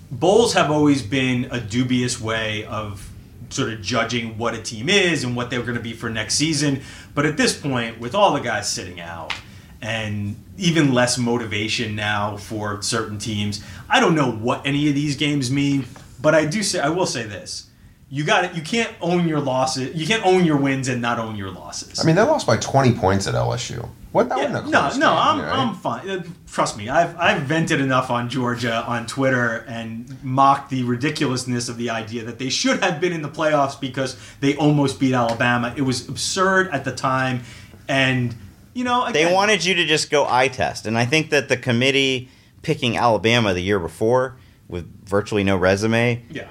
bowls 0.09 0.53
have 0.53 0.71
always 0.71 1.01
been 1.03 1.47
a 1.51 1.59
dubious 1.59 2.19
way 2.21 2.63
of 2.65 3.09
sort 3.49 3.71
of 3.71 3.81
judging 3.81 4.37
what 4.37 4.53
a 4.53 4.61
team 4.61 4.89
is 4.89 5.23
and 5.23 5.35
what 5.35 5.49
they're 5.49 5.61
going 5.61 5.77
to 5.77 5.83
be 5.83 5.93
for 5.93 6.09
next 6.09 6.35
season. 6.35 6.81
But 7.13 7.25
at 7.25 7.37
this 7.37 7.59
point, 7.59 7.99
with 7.99 8.15
all 8.15 8.33
the 8.33 8.39
guys 8.39 8.69
sitting 8.69 8.99
out 8.99 9.33
and 9.81 10.35
even 10.57 10.93
less 10.93 11.17
motivation 11.17 11.95
now 11.95 12.37
for 12.37 12.81
certain 12.81 13.17
teams, 13.17 13.63
I 13.89 13.99
don't 13.99 14.15
know 14.15 14.31
what 14.31 14.65
any 14.65 14.87
of 14.89 14.95
these 14.95 15.15
games 15.15 15.51
mean. 15.51 15.85
But 16.21 16.33
I 16.33 16.45
do 16.45 16.63
say, 16.63 16.79
I 16.79 16.89
will 16.89 17.05
say 17.05 17.23
this: 17.23 17.69
you 18.09 18.23
got 18.23 18.45
it. 18.45 18.55
You 18.55 18.61
can't 18.61 18.93
own 19.01 19.27
your 19.27 19.39
losses. 19.39 19.95
You 19.95 20.05
can't 20.05 20.25
own 20.25 20.45
your 20.45 20.57
wins 20.57 20.87
and 20.87 21.01
not 21.01 21.19
own 21.19 21.35
your 21.35 21.49
losses. 21.51 21.99
I 21.99 22.03
mean, 22.05 22.15
they 22.15 22.21
lost 22.21 22.45
by 22.45 22.57
20 22.57 22.93
points 22.93 23.27
at 23.27 23.33
LSU. 23.33 23.87
What? 24.11 24.29
That 24.29 24.37
Yeah, 24.37 24.51
wasn't 24.53 24.67
a 24.67 24.71
no, 24.71 24.81
no, 24.81 24.89
game, 24.89 25.01
I'm, 25.03 25.39
right? 25.41 25.57
I'm 25.59 25.75
fine. 25.75 26.09
Uh, 26.09 26.23
Trust 26.47 26.77
me, 26.77 26.87
I've 26.87 27.17
I've 27.17 27.41
vented 27.41 27.81
enough 27.81 28.09
on 28.09 28.29
Georgia 28.29 28.85
on 28.87 29.07
Twitter 29.07 29.65
and 29.67 30.23
mocked 30.23 30.69
the 30.69 30.83
ridiculousness 30.83 31.67
of 31.67 31.75
the 31.77 31.89
idea 31.89 32.23
that 32.23 32.39
they 32.39 32.47
should 32.47 32.81
have 32.81 33.01
been 33.01 33.11
in 33.11 33.21
the 33.21 33.29
playoffs 33.29 33.77
because 33.77 34.15
they 34.39 34.55
almost 34.55 34.99
beat 35.01 35.13
Alabama. 35.13 35.73
It 35.75 35.81
was 35.81 36.07
absurd 36.07 36.69
at 36.69 36.85
the 36.85 36.93
time, 36.93 37.41
and 37.89 38.33
you 38.73 38.85
know 38.85 39.11
They 39.11 39.33
wanted 39.33 39.65
you 39.65 39.73
to 39.75 39.85
just 39.85 40.09
go 40.09 40.25
eye 40.29 40.47
test, 40.47 40.85
and 40.85 40.97
I 40.97 41.03
think 41.05 41.29
that 41.31 41.49
the 41.49 41.57
committee 41.57 42.29
picking 42.61 42.95
Alabama 42.95 43.53
the 43.53 43.61
year 43.61 43.79
before 43.79 44.37
with 44.69 44.89
virtually 45.05 45.43
no 45.43 45.57
resume 45.57 46.23
yeah. 46.31 46.47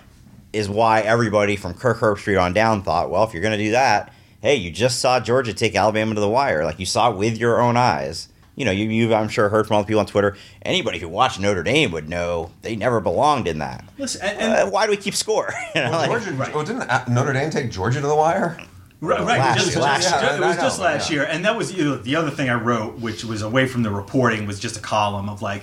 Is 0.55 0.69
why 0.69 1.01
everybody 1.01 1.57
from 1.57 1.75
Kirk 1.75 1.99
Herbstreit 1.99 2.41
on 2.41 2.53
down 2.53 2.83
thought, 2.83 3.11
well, 3.11 3.25
if 3.25 3.33
you're 3.33 3.43
going 3.43 3.57
to 3.59 3.63
do 3.65 3.73
that, 3.73 4.13
hey, 4.41 4.55
you 4.57 4.71
just 4.71 5.01
saw 5.01 5.21
Georgia 5.21 5.53
take 5.53 5.75
Alabama 5.75 6.15
to 6.15 6.21
the 6.21 6.29
wire, 6.29 6.65
like 6.65 6.79
you 6.79 6.87
saw 6.87 7.11
it 7.11 7.17
with 7.17 7.37
your 7.39 7.61
own 7.61 7.77
eyes. 7.77 8.29
You 8.57 8.65
know, 8.65 8.71
you, 8.71 8.89
you've 8.89 9.11
I'm 9.13 9.29
sure 9.29 9.49
heard 9.49 9.67
from 9.67 9.77
all 9.77 9.83
the 9.83 9.87
people 9.89 9.99
on 10.01 10.07
Twitter. 10.07 10.37
Anybody 10.63 11.01
who 11.01 11.09
watched 11.09 11.41
Notre 11.41 11.65
Dame 11.65 11.91
would 11.91 12.09
know 12.09 12.53
they 12.63 12.77
never 12.77 13.01
belonged 13.01 13.49
in 13.49 13.59
that. 13.59 13.85
Listen, 13.99 14.21
and, 14.25 14.39
and 14.39 14.53
Uh, 14.53 14.71
why 14.71 14.87
do 14.87 14.91
we 14.93 14.97
keep 14.97 15.15
score? 15.17 15.53
You 15.75 15.83
know, 15.83 15.91
like- 15.91 16.09
Georgia, 16.09 16.33
Right. 16.33 16.53
oh, 16.55 16.65
didn't 16.65 17.09
Notre 17.09 17.33
Dame 17.33 17.51
take 17.51 17.73
Georgia 17.73 18.01
to 18.01 18.07
the 18.07 18.15
wire? 18.15 18.57
Right, 19.01 19.19
right. 19.19 19.39
Last 19.39 19.55
just, 19.57 19.67
year. 19.67 19.75
just- 19.75 19.83
Last 19.83 20.03
just- 20.11 20.23
year. 20.23 20.35
it 20.37 20.41
was 20.47 20.57
just 20.57 20.79
last 20.81 21.11
yeah. 21.11 21.15
year, 21.17 21.25
and 21.25 21.45
that 21.45 21.57
was 21.57 21.73
you 21.75 21.85
know, 21.85 21.97
the 21.97 22.15
other 22.15 22.31
thing 22.31 22.49
I 22.49 22.55
wrote, 22.55 23.01
which 23.01 23.25
was 23.25 23.43
away 23.43 23.67
from 23.67 23.83
the 23.83 23.91
reporting, 23.91 24.47
was 24.47 24.61
just 24.61 24.77
a 24.77 24.81
column 24.81 25.29
of 25.29 25.43
like, 25.43 25.63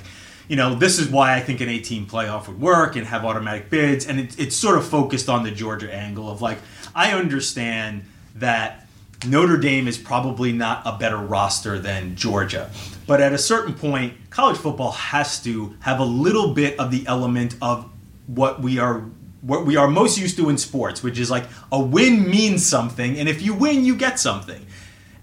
you 0.52 0.58
know, 0.58 0.76
this 0.76 1.00
is 1.00 1.08
why 1.08 1.34
I 1.34 1.40
think 1.40 1.62
an 1.62 1.70
18 1.70 2.08
playoff 2.08 2.50
would 2.50 2.60
work 2.60 2.98
and 2.98 3.08
have 3.08 3.24
automatic 3.24 3.70
bids, 3.70 4.06
and 4.06 4.20
it, 4.20 4.38
it's 4.38 4.54
sort 4.54 4.78
of 4.78 4.86
focused 4.86 5.30
on 5.30 5.44
the 5.44 5.52
Georgia 5.52 5.90
angle 5.96 6.30
of 6.30 6.42
like, 6.42 6.58
I 6.94 7.14
understand 7.14 8.04
that 8.36 8.86
Notre 9.26 9.56
Dame 9.56 9.88
is 9.88 9.98
probably 9.98 10.52
not 10.52 10.82
a 10.86 10.98
better 10.98 11.16
roster 11.16 11.80
than 11.80 12.18
Georgia, 12.18 12.70
but 13.08 13.22
at 13.22 13.32
a 13.32 13.38
certain 13.38 13.74
point, 13.74 14.14
college 14.30 14.58
football 14.58 14.92
has 14.92 15.42
to 15.44 15.74
have 15.80 16.02
a 16.02 16.04
little 16.04 16.54
bit 16.54 16.78
of 16.78 16.92
the 16.92 17.08
element 17.08 17.56
of 17.62 17.90
what 18.28 18.62
we 18.62 18.78
are 18.78 19.06
what 19.40 19.66
we 19.66 19.78
are 19.78 19.88
most 19.88 20.20
used 20.20 20.36
to 20.36 20.50
in 20.50 20.58
sports, 20.58 21.02
which 21.02 21.18
is 21.18 21.32
like 21.32 21.46
a 21.72 21.80
win 21.80 22.30
means 22.30 22.66
something, 22.66 23.18
and 23.18 23.30
if 23.30 23.42
you 23.42 23.54
win, 23.54 23.86
you 23.86 23.96
get 23.96 24.20
something. 24.20 24.66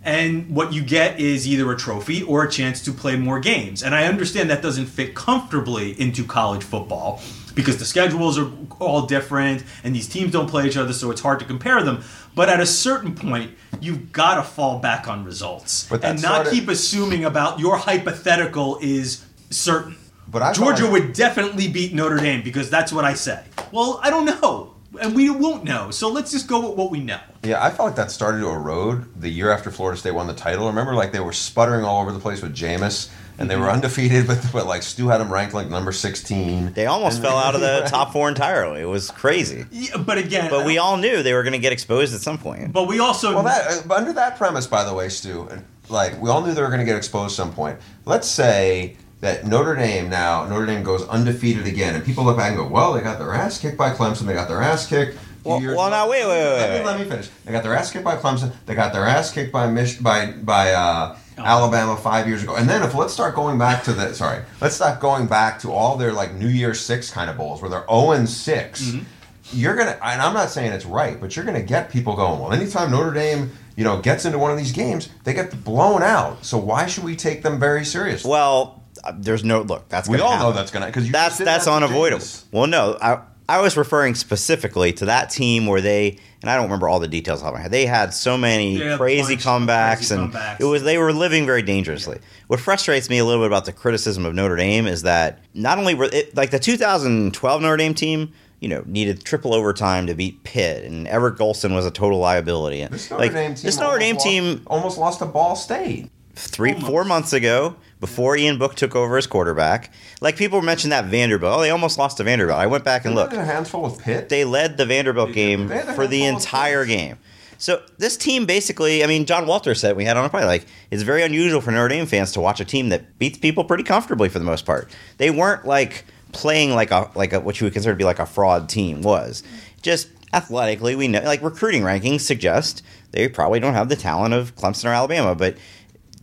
And 0.08 0.48
what 0.48 0.72
you 0.72 0.82
get 0.82 1.20
is 1.20 1.46
either 1.46 1.70
a 1.70 1.76
trophy 1.76 2.22
or 2.22 2.42
a 2.42 2.50
chance 2.50 2.82
to 2.84 2.92
play 2.92 3.16
more 3.16 3.38
games. 3.38 3.82
And 3.82 3.94
I 3.94 4.04
understand 4.06 4.48
that 4.48 4.62
doesn't 4.62 4.86
fit 4.86 5.14
comfortably 5.14 6.00
into 6.00 6.24
college 6.24 6.64
football 6.64 7.20
because 7.54 7.76
the 7.76 7.84
schedules 7.84 8.38
are 8.38 8.50
all 8.80 9.02
different 9.02 9.64
and 9.84 9.94
these 9.94 10.08
teams 10.08 10.32
don't 10.32 10.48
play 10.48 10.66
each 10.66 10.78
other, 10.78 10.94
so 10.94 11.10
it's 11.10 11.20
hard 11.20 11.40
to 11.40 11.44
compare 11.44 11.82
them. 11.82 12.02
But 12.34 12.48
at 12.48 12.58
a 12.58 12.64
certain 12.64 13.14
point, 13.14 13.50
you've 13.82 14.10
got 14.10 14.36
to 14.36 14.42
fall 14.44 14.78
back 14.78 15.08
on 15.08 15.26
results 15.26 15.90
and 15.90 16.22
not 16.22 16.46
started- 16.46 16.52
keep 16.52 16.68
assuming 16.70 17.26
about 17.26 17.60
your 17.60 17.76
hypothetical 17.76 18.78
is 18.80 19.26
certain. 19.50 19.96
But 20.26 20.40
I 20.40 20.52
Georgia 20.54 20.84
like- 20.84 20.92
would 20.92 21.12
definitely 21.12 21.68
beat 21.68 21.92
Notre 21.92 22.16
Dame 22.16 22.40
because 22.40 22.70
that's 22.70 22.92
what 22.92 23.04
I 23.04 23.12
say. 23.12 23.40
Well, 23.72 24.00
I 24.02 24.08
don't 24.08 24.24
know. 24.24 24.72
And 25.00 25.14
we 25.14 25.30
won't 25.30 25.64
know. 25.64 25.90
So 25.90 26.08
let's 26.08 26.30
just 26.32 26.46
go 26.46 26.68
with 26.68 26.78
what 26.78 26.90
we 26.90 27.00
know. 27.00 27.20
Yeah, 27.44 27.62
I 27.62 27.70
felt 27.70 27.88
like 27.88 27.96
that 27.96 28.10
started 28.10 28.40
to 28.40 28.48
erode 28.48 29.20
the 29.20 29.28
year 29.28 29.50
after 29.50 29.70
Florida 29.70 29.98
State 29.98 30.12
won 30.12 30.26
the 30.26 30.34
title. 30.34 30.66
Remember, 30.66 30.94
like 30.94 31.12
they 31.12 31.20
were 31.20 31.32
sputtering 31.32 31.84
all 31.84 32.00
over 32.00 32.12
the 32.12 32.18
place 32.18 32.42
with 32.42 32.54
Jameis, 32.54 33.10
and 33.38 33.48
they 33.50 33.56
were 33.56 33.70
undefeated, 33.70 34.26
but, 34.28 34.44
but 34.52 34.66
like 34.66 34.82
Stu 34.82 35.08
had 35.08 35.18
them 35.18 35.32
ranked 35.32 35.54
like 35.54 35.68
number 35.68 35.92
sixteen. 35.92 36.72
They 36.72 36.86
almost 36.86 37.20
fell 37.20 37.36
out 37.36 37.54
of 37.54 37.60
the 37.60 37.84
top 37.88 38.12
four 38.12 38.28
entirely. 38.28 38.80
It 38.80 38.86
was 38.86 39.10
crazy. 39.10 39.66
Yeah, 39.70 39.98
but 39.98 40.18
again, 40.18 40.50
But 40.50 40.66
we 40.66 40.78
all 40.78 40.96
knew 40.96 41.22
they 41.22 41.34
were 41.34 41.42
going 41.42 41.52
to 41.52 41.58
get 41.58 41.72
exposed 41.72 42.14
at 42.14 42.20
some 42.20 42.38
point. 42.38 42.72
But 42.72 42.88
we 42.88 42.98
also 42.98 43.34
Well, 43.34 43.44
that 43.44 43.86
uh, 43.88 43.94
under 43.94 44.12
that 44.14 44.36
premise, 44.36 44.66
by 44.66 44.84
the 44.84 44.94
way, 44.94 45.08
Stu, 45.08 45.48
like 45.88 46.20
we 46.20 46.30
all 46.30 46.44
knew 46.44 46.54
they 46.54 46.62
were 46.62 46.68
going 46.68 46.80
to 46.80 46.86
get 46.86 46.96
exposed 46.96 47.32
at 47.32 47.36
some 47.36 47.52
point. 47.52 47.78
Let's 48.04 48.28
say 48.28 48.96
that 49.20 49.46
Notre 49.46 49.74
Dame 49.74 50.08
now 50.08 50.44
Notre 50.46 50.66
Dame 50.66 50.82
goes 50.82 51.06
undefeated 51.08 51.66
again, 51.66 51.94
and 51.94 52.04
people 52.04 52.24
look 52.24 52.36
back 52.36 52.48
and 52.50 52.56
go, 52.58 52.66
"Well, 52.66 52.92
they 52.92 53.00
got 53.00 53.18
their 53.18 53.34
ass 53.34 53.58
kicked 53.58 53.76
by 53.76 53.90
Clemson. 53.90 54.26
They 54.26 54.34
got 54.34 54.48
their 54.48 54.62
ass 54.62 54.86
kicked." 54.86 55.18
Well- 55.44 55.60
well, 55.62 55.88
now, 55.88 56.08
wait, 56.10 56.26
wait, 56.26 56.42
wait, 56.42 56.56
Let 56.58 56.70
me, 56.70 56.76
wait. 56.76 56.84
let 56.84 57.00
me 57.00 57.04
finish. 57.08 57.28
They 57.44 57.52
got 57.52 57.62
their 57.62 57.74
ass 57.74 57.90
kicked 57.90 58.04
by 58.04 58.16
Clemson. 58.16 58.52
They 58.66 58.74
got 58.74 58.92
their 58.92 59.06
ass 59.06 59.30
kicked 59.32 59.52
by 59.52 59.66
Mich- 59.66 60.02
by 60.02 60.26
by 60.32 60.72
uh, 60.72 61.16
Alabama 61.38 61.96
five 61.96 62.26
years 62.28 62.42
ago. 62.42 62.56
And 62.56 62.68
then 62.68 62.82
if 62.82 62.94
let's 62.94 63.12
start 63.12 63.34
going 63.34 63.56
back 63.58 63.82
to 63.84 63.92
the 63.92 64.12
sorry, 64.14 64.42
let's 64.60 64.74
start 64.74 65.00
going 65.00 65.26
back 65.26 65.58
to 65.60 65.72
all 65.72 65.96
their 65.96 66.12
like 66.12 66.34
New 66.34 66.48
Year's 66.48 66.80
Six 66.80 67.10
kind 67.10 67.30
of 67.30 67.36
bowls 67.36 67.62
where 67.62 67.70
they're 67.70 67.86
zero 67.88 68.10
and 68.12 68.28
6 68.28 68.82
Mm-hmm. 68.82 69.04
You're 69.50 69.76
gonna, 69.76 69.96
and 70.02 70.20
I'm 70.20 70.34
not 70.34 70.50
saying 70.50 70.72
it's 70.72 70.84
right, 70.84 71.18
but 71.18 71.34
you're 71.34 71.44
gonna 71.46 71.62
get 71.62 71.88
people 71.90 72.14
going. 72.14 72.38
Well, 72.38 72.52
anytime 72.52 72.90
Notre 72.90 73.12
Dame, 73.14 73.50
you 73.76 73.84
know, 73.84 73.98
gets 73.98 74.26
into 74.26 74.38
one 74.38 74.50
of 74.50 74.58
these 74.58 74.72
games, 74.72 75.08
they 75.24 75.32
get 75.32 75.64
blown 75.64 76.02
out. 76.02 76.44
So 76.44 76.58
why 76.58 76.84
should 76.84 77.02
we 77.04 77.16
take 77.16 77.42
them 77.42 77.58
very 77.58 77.82
seriously? 77.86 78.30
Well, 78.30 78.77
Uh, 79.04 79.12
there's 79.16 79.44
no 79.44 79.62
look. 79.62 79.88
That's 79.88 80.08
we 80.08 80.16
gonna 80.18 80.28
all 80.28 80.36
know 80.38 80.42
happen. 80.46 80.56
that's 80.56 80.70
gonna 80.70 80.86
because 80.86 81.10
that's 81.10 81.38
that's 81.38 81.66
unavoidable. 81.66 82.24
Well, 82.52 82.66
no, 82.66 82.96
I 83.00 83.20
I 83.48 83.60
was 83.60 83.76
referring 83.76 84.14
specifically 84.14 84.92
to 84.94 85.06
that 85.06 85.30
team 85.30 85.66
where 85.66 85.80
they 85.80 86.18
and 86.42 86.50
I 86.50 86.54
don't 86.54 86.64
remember 86.64 86.88
all 86.88 87.00
the 87.00 87.08
details 87.08 87.42
off 87.42 87.54
my 87.54 87.60
head. 87.60 87.70
They 87.70 87.86
had 87.86 88.12
so 88.14 88.36
many 88.36 88.76
They 88.76 88.84
had 88.84 88.92
a 88.94 88.96
crazy 88.98 89.34
bunch 89.36 89.44
comebacks, 89.44 89.96
crazy 89.96 90.14
and 90.14 90.32
comebacks. 90.32 90.60
it 90.60 90.64
was 90.64 90.82
they 90.82 90.98
were 90.98 91.12
living 91.12 91.46
very 91.46 91.62
dangerously. 91.62 92.18
What 92.48 92.60
frustrates 92.60 93.08
me 93.10 93.18
a 93.18 93.24
little 93.24 93.42
bit 93.42 93.48
about 93.48 93.64
the 93.64 93.72
criticism 93.72 94.24
of 94.26 94.34
Notre 94.34 94.56
Dame 94.56 94.86
is 94.86 95.02
that 95.02 95.40
not 95.54 95.78
only 95.78 95.94
were 95.94 96.08
it 96.12 96.36
like 96.36 96.50
the 96.50 96.58
2012 96.58 97.62
Notre 97.62 97.76
Dame 97.76 97.94
team. 97.94 98.32
You 98.60 98.68
know, 98.68 98.82
needed 98.86 99.22
triple 99.22 99.54
overtime 99.54 100.08
to 100.08 100.14
beat 100.16 100.42
Pitt, 100.42 100.82
and 100.82 101.06
Everett 101.06 101.36
Golson 101.38 101.76
was 101.76 101.86
a 101.86 101.92
total 101.92 102.18
liability. 102.18 102.80
And 102.80 102.92
This 102.92 103.08
Notre 103.08 103.22
like 103.22 103.32
Dame 103.32 103.54
team, 103.54 103.62
this 103.62 103.78
Notre 103.78 103.98
Dame 104.00 104.16
almost 104.16 104.26
team, 104.26 104.62
almost 104.66 104.98
lost 104.98 105.20
to 105.20 105.26
Ball 105.26 105.54
State. 105.54 106.10
Three 106.46 106.72
Almost. 106.72 106.86
four 106.90 107.04
months 107.04 107.32
ago 107.32 107.76
before 108.00 108.36
Ian 108.36 108.58
Book 108.58 108.74
took 108.76 108.94
over 108.94 109.16
as 109.18 109.26
quarterback. 109.26 109.92
Like 110.20 110.36
people 110.36 110.62
mentioned 110.62 110.92
that 110.92 111.06
Vanderbilt. 111.06 111.58
Oh, 111.58 111.60
they 111.60 111.70
almost 111.70 111.98
lost 111.98 112.18
to 112.18 112.24
Vanderbilt. 112.24 112.58
I 112.58 112.66
went 112.66 112.84
back 112.84 113.04
and 113.04 113.12
They 113.16 113.20
looked. 113.22 113.32
a 113.34 113.44
handful 113.44 113.82
with 113.82 113.98
Pitt. 113.98 114.28
They 114.28 114.44
led 114.44 114.76
the 114.76 114.86
Vanderbilt 114.86 115.32
game 115.32 115.66
They 115.68 115.78
had 115.78 115.88
a 115.88 115.94
for 115.94 116.06
the 116.06 116.24
entire 116.24 116.84
game. 116.84 117.18
So 117.60 117.82
this 117.98 118.16
team 118.16 118.46
basically, 118.46 119.02
I 119.02 119.08
mean, 119.08 119.26
John 119.26 119.46
Walter 119.48 119.74
said 119.74 119.96
we 119.96 120.04
had 120.04 120.16
on 120.16 120.24
a 120.24 120.28
play 120.28 120.44
like 120.44 120.64
it's 120.92 121.02
very 121.02 121.24
unusual 121.24 121.60
for 121.60 121.72
Notre 121.72 121.88
Dame 121.88 122.06
fans 122.06 122.30
to 122.32 122.40
watch 122.40 122.60
a 122.60 122.64
team 122.64 122.90
that 122.90 123.18
beats 123.18 123.36
people 123.38 123.64
pretty 123.64 123.82
comfortably 123.82 124.28
for 124.28 124.38
the 124.38 124.44
most 124.44 124.64
part. 124.64 124.88
They 125.16 125.30
weren't 125.30 125.64
like 125.64 126.04
playing 126.32 126.74
like 126.74 126.92
a 126.92 127.10
like 127.16 127.32
a 127.32 127.40
what 127.40 127.60
you 127.60 127.64
would 127.64 127.72
consider 127.72 127.94
to 127.94 127.98
be 127.98 128.04
like 128.04 128.20
a 128.20 128.26
fraud 128.26 128.68
team 128.68 129.02
was. 129.02 129.42
Just 129.82 130.08
athletically, 130.32 130.94
we 130.94 131.08
know 131.08 131.20
like 131.22 131.42
recruiting 131.42 131.82
rankings 131.82 132.20
suggest 132.20 132.82
they 133.10 133.26
probably 133.28 133.58
don't 133.58 133.74
have 133.74 133.88
the 133.88 133.96
talent 133.96 134.34
of 134.34 134.54
Clemson 134.54 134.84
or 134.84 134.88
Alabama, 134.92 135.34
but 135.34 135.56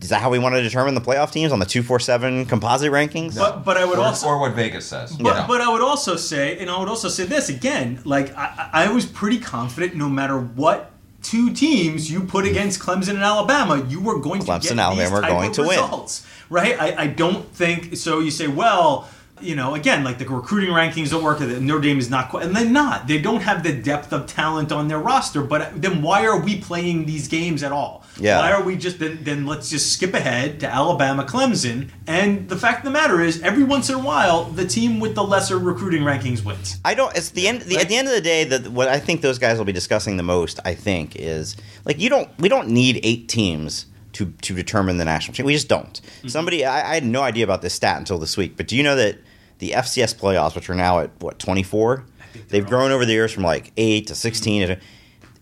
is 0.00 0.10
that 0.10 0.20
how 0.20 0.30
we 0.30 0.38
want 0.38 0.54
to 0.54 0.62
determine 0.62 0.94
the 0.94 1.00
playoff 1.00 1.32
teams 1.32 1.52
on 1.52 1.58
the 1.58 1.64
two 1.66 1.82
four 1.82 1.98
seven 1.98 2.44
composite 2.46 2.92
rankings? 2.92 3.36
But 3.36 3.64
but 3.64 3.76
I 3.76 3.84
would 3.84 3.98
or, 3.98 4.02
also 4.04 4.26
or 4.28 4.38
what 4.38 4.52
Vegas 4.54 4.86
says. 4.86 5.16
But, 5.16 5.34
Yeah. 5.34 5.46
but 5.46 5.60
I 5.60 5.72
would 5.72 5.82
also 5.82 6.16
say, 6.16 6.58
and 6.58 6.70
I 6.70 6.78
would 6.78 6.88
also 6.88 7.08
say 7.08 7.24
this 7.24 7.48
again, 7.48 8.00
like 8.04 8.36
I, 8.36 8.70
I 8.72 8.84
I 8.84 8.92
was 8.92 9.06
pretty 9.06 9.38
confident 9.38 9.94
no 9.94 10.08
matter 10.08 10.38
what 10.38 10.92
two 11.22 11.52
teams 11.52 12.10
you 12.10 12.20
put 12.22 12.46
against 12.46 12.78
Clemson 12.78 13.10
and 13.10 13.22
Alabama, 13.22 13.84
you 13.88 14.00
were 14.00 14.18
going 14.20 14.40
to 14.40 14.46
Clemson 14.46 14.62
get 14.62 14.70
and 14.72 14.80
Alabama 14.80 15.02
these 15.08 15.12
are 15.18 15.20
type 15.22 15.30
going 15.30 15.50
of 15.50 15.56
to 15.56 15.62
win. 15.62 16.06
right? 16.50 16.80
I, 16.80 17.02
I 17.02 17.06
don't 17.08 17.44
think 17.52 17.96
so. 17.96 18.20
You 18.20 18.30
say, 18.30 18.46
well, 18.46 19.08
you 19.40 19.54
know, 19.54 19.74
again, 19.74 20.02
like 20.02 20.18
the 20.18 20.26
recruiting 20.26 20.70
rankings 20.70 21.10
don't 21.10 21.22
work. 21.22 21.40
Notre 21.40 21.80
Dame 21.80 21.98
is 21.98 22.08
not 22.08 22.30
quite, 22.30 22.46
and 22.46 22.56
they're 22.56 22.64
not. 22.64 23.06
They 23.06 23.20
don't 23.20 23.42
have 23.42 23.62
the 23.62 23.72
depth 23.72 24.12
of 24.12 24.26
talent 24.26 24.72
on 24.72 24.88
their 24.88 24.98
roster. 24.98 25.42
But 25.42 25.60
uh, 25.60 25.70
then 25.74 26.02
why 26.02 26.24
are 26.24 26.40
we 26.40 26.60
playing 26.60 27.04
these 27.06 27.28
games 27.28 27.62
at 27.62 27.72
all? 27.72 28.04
Yeah. 28.18 28.38
Why 28.38 28.52
are 28.52 28.62
we 28.62 28.76
just 28.76 28.98
then? 28.98 29.18
Then 29.22 29.44
let's 29.44 29.68
just 29.68 29.92
skip 29.92 30.14
ahead 30.14 30.60
to 30.60 30.72
Alabama, 30.72 31.24
Clemson, 31.24 31.90
and 32.06 32.48
the 32.48 32.56
fact 32.56 32.78
of 32.78 32.84
the 32.84 32.90
matter 32.90 33.20
is, 33.20 33.42
every 33.42 33.64
once 33.64 33.90
in 33.90 33.94
a 33.96 34.02
while, 34.02 34.44
the 34.44 34.66
team 34.66 35.00
with 35.00 35.14
the 35.14 35.24
lesser 35.24 35.58
recruiting 35.58 36.02
rankings 36.02 36.44
wins. 36.44 36.78
I 36.84 36.94
don't. 36.94 37.14
It's 37.16 37.30
the 37.30 37.46
end. 37.46 37.62
The, 37.62 37.76
at 37.76 37.88
the 37.88 37.96
end 37.96 38.08
of 38.08 38.14
the 38.14 38.22
day, 38.22 38.44
that 38.44 38.68
what 38.68 38.88
I 38.88 38.98
think 38.98 39.20
those 39.20 39.38
guys 39.38 39.58
will 39.58 39.66
be 39.66 39.72
discussing 39.72 40.16
the 40.16 40.22
most, 40.22 40.60
I 40.64 40.74
think, 40.74 41.16
is 41.16 41.56
like 41.84 41.98
you 42.00 42.08
don't. 42.08 42.30
We 42.38 42.48
don't 42.48 42.68
need 42.68 43.00
eight 43.02 43.28
teams 43.28 43.86
to 44.12 44.32
to 44.42 44.54
determine 44.54 44.96
the 44.96 45.04
national 45.04 45.34
team. 45.34 45.44
We 45.44 45.52
just 45.52 45.68
don't. 45.68 46.00
Mm-hmm. 46.00 46.28
Somebody, 46.28 46.64
I, 46.64 46.92
I 46.92 46.94
had 46.94 47.04
no 47.04 47.20
idea 47.20 47.44
about 47.44 47.60
this 47.60 47.74
stat 47.74 47.98
until 47.98 48.18
this 48.18 48.36
week. 48.36 48.56
But 48.56 48.66
do 48.66 48.76
you 48.76 48.82
know 48.82 48.96
that 48.96 49.18
the 49.58 49.70
FCS 49.70 50.16
playoffs, 50.16 50.54
which 50.54 50.68
are 50.70 50.74
now 50.74 51.00
at 51.00 51.10
what 51.20 51.38
twenty 51.38 51.62
four, 51.62 52.04
they've 52.48 52.66
grown 52.66 52.90
over 52.90 53.04
the 53.04 53.12
years 53.12 53.32
from 53.32 53.42
like 53.42 53.72
eight 53.76 54.08
to 54.08 54.14
sixteen. 54.14 54.68
Mm-hmm. 54.68 54.80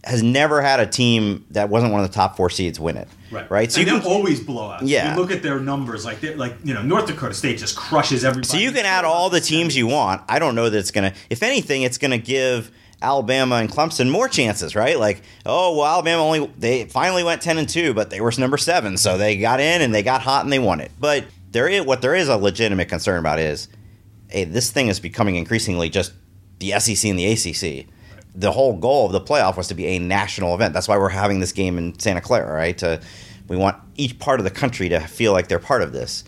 Has 0.05 0.23
never 0.23 0.61
had 0.61 0.81
a 0.81 0.87
team 0.87 1.47
that 1.53 1.71
wasn't 1.71 1.91
one 1.91 2.05
of 2.05 2.11
the 2.11 2.15
top 2.15 2.37
four 2.37 2.51
seeds 2.51 2.79
win 2.79 2.99
it. 2.99 3.09
Right. 3.31 3.51
Right. 3.51 3.73
So 3.73 3.81
and 3.81 3.89
you 3.89 4.01
can 4.01 4.07
always 4.07 4.39
blowouts. 4.39 4.81
Yeah. 4.83 5.15
You 5.15 5.21
look 5.21 5.31
at 5.31 5.43
their 5.43 5.59
numbers, 5.59 6.05
like 6.05 6.21
they're 6.21 6.37
like 6.37 6.57
you 6.63 6.75
know 6.75 6.83
North 6.83 7.07
Dakota 7.07 7.33
State 7.33 7.57
just 7.57 7.75
crushes 7.75 8.23
everybody. 8.23 8.47
So 8.47 8.59
you 8.59 8.71
can 8.71 8.85
add 8.85 9.07
all 9.07 9.31
the 9.31 9.41
teams 9.41 9.75
you 9.75 9.87
want. 9.87 10.21
I 10.29 10.39
don't 10.39 10.55
know 10.55 10.69
that 10.69 10.79
it's 10.79 10.91
going 10.91 11.11
to, 11.11 11.19
if 11.31 11.43
anything, 11.43 11.85
it's 11.85 11.97
going 11.97 12.11
to 12.11 12.19
give 12.19 12.71
Alabama 13.05 13.57
and 13.57 13.71
Clemson 13.71 14.11
more 14.11 14.29
chances, 14.29 14.75
right? 14.75 14.99
Like, 14.99 15.23
oh, 15.45 15.77
well, 15.77 15.87
Alabama 15.87 16.23
only, 16.23 16.47
they 16.59 16.87
finally 16.87 17.23
went 17.23 17.43
10 17.43 17.59
and 17.59 17.69
2, 17.69 17.95
but 17.95 18.11
they 18.11 18.21
were 18.21 18.33
number 18.39 18.57
seven. 18.57 18.97
So 18.97 19.19
they 19.19 19.37
got 19.37 19.61
in 19.61 19.83
and 19.83 19.95
they 19.95 20.03
got 20.03 20.23
hot 20.23 20.45
and 20.45 20.53
they 20.53 20.59
won 20.59 20.81
it. 20.81 20.91
But 20.99 21.25
there 21.53 21.69
is, 21.69 21.85
what 21.85 22.03
there 22.03 22.15
is 22.15 22.29
a 22.29 22.37
legitimate 22.37 22.89
concern 22.89 23.19
about 23.19 23.39
is, 23.39 23.69
hey, 24.35 24.45
this 24.45 24.71
thing 24.71 24.89
is 24.89 24.99
becoming 24.99 25.37
increasingly 25.37 25.89
just 25.89 26.13
the 26.59 26.73
SEC 26.73 27.09
and 27.09 27.19
the 27.19 27.27
ACC. 27.27 27.87
The 28.35 28.51
whole 28.51 28.77
goal 28.77 29.07
of 29.07 29.13
the 29.13 29.21
playoff 29.21 29.57
was 29.57 29.69
to 29.69 29.75
be 29.75 29.87
a 29.87 29.99
national 30.01 30.55
event. 30.55 30.75
That's 30.75 30.89
why 30.89 30.99
we're 30.99 31.09
having 31.09 31.39
this 31.39 31.53
game 31.53 31.79
in 31.79 31.97
Santa 32.01 32.21
Clara, 32.21 32.53
right? 32.53 32.77
To, 32.79 33.01
we 33.47 33.57
want 33.57 33.77
each 33.95 34.19
part 34.19 34.41
of 34.41 34.45
the 34.45 34.51
country 34.51 34.89
to 34.89 34.99
feel 34.99 35.33
like 35.33 35.47
they're 35.47 35.61
part 35.61 35.83
of 35.83 35.93
this. 35.93 36.25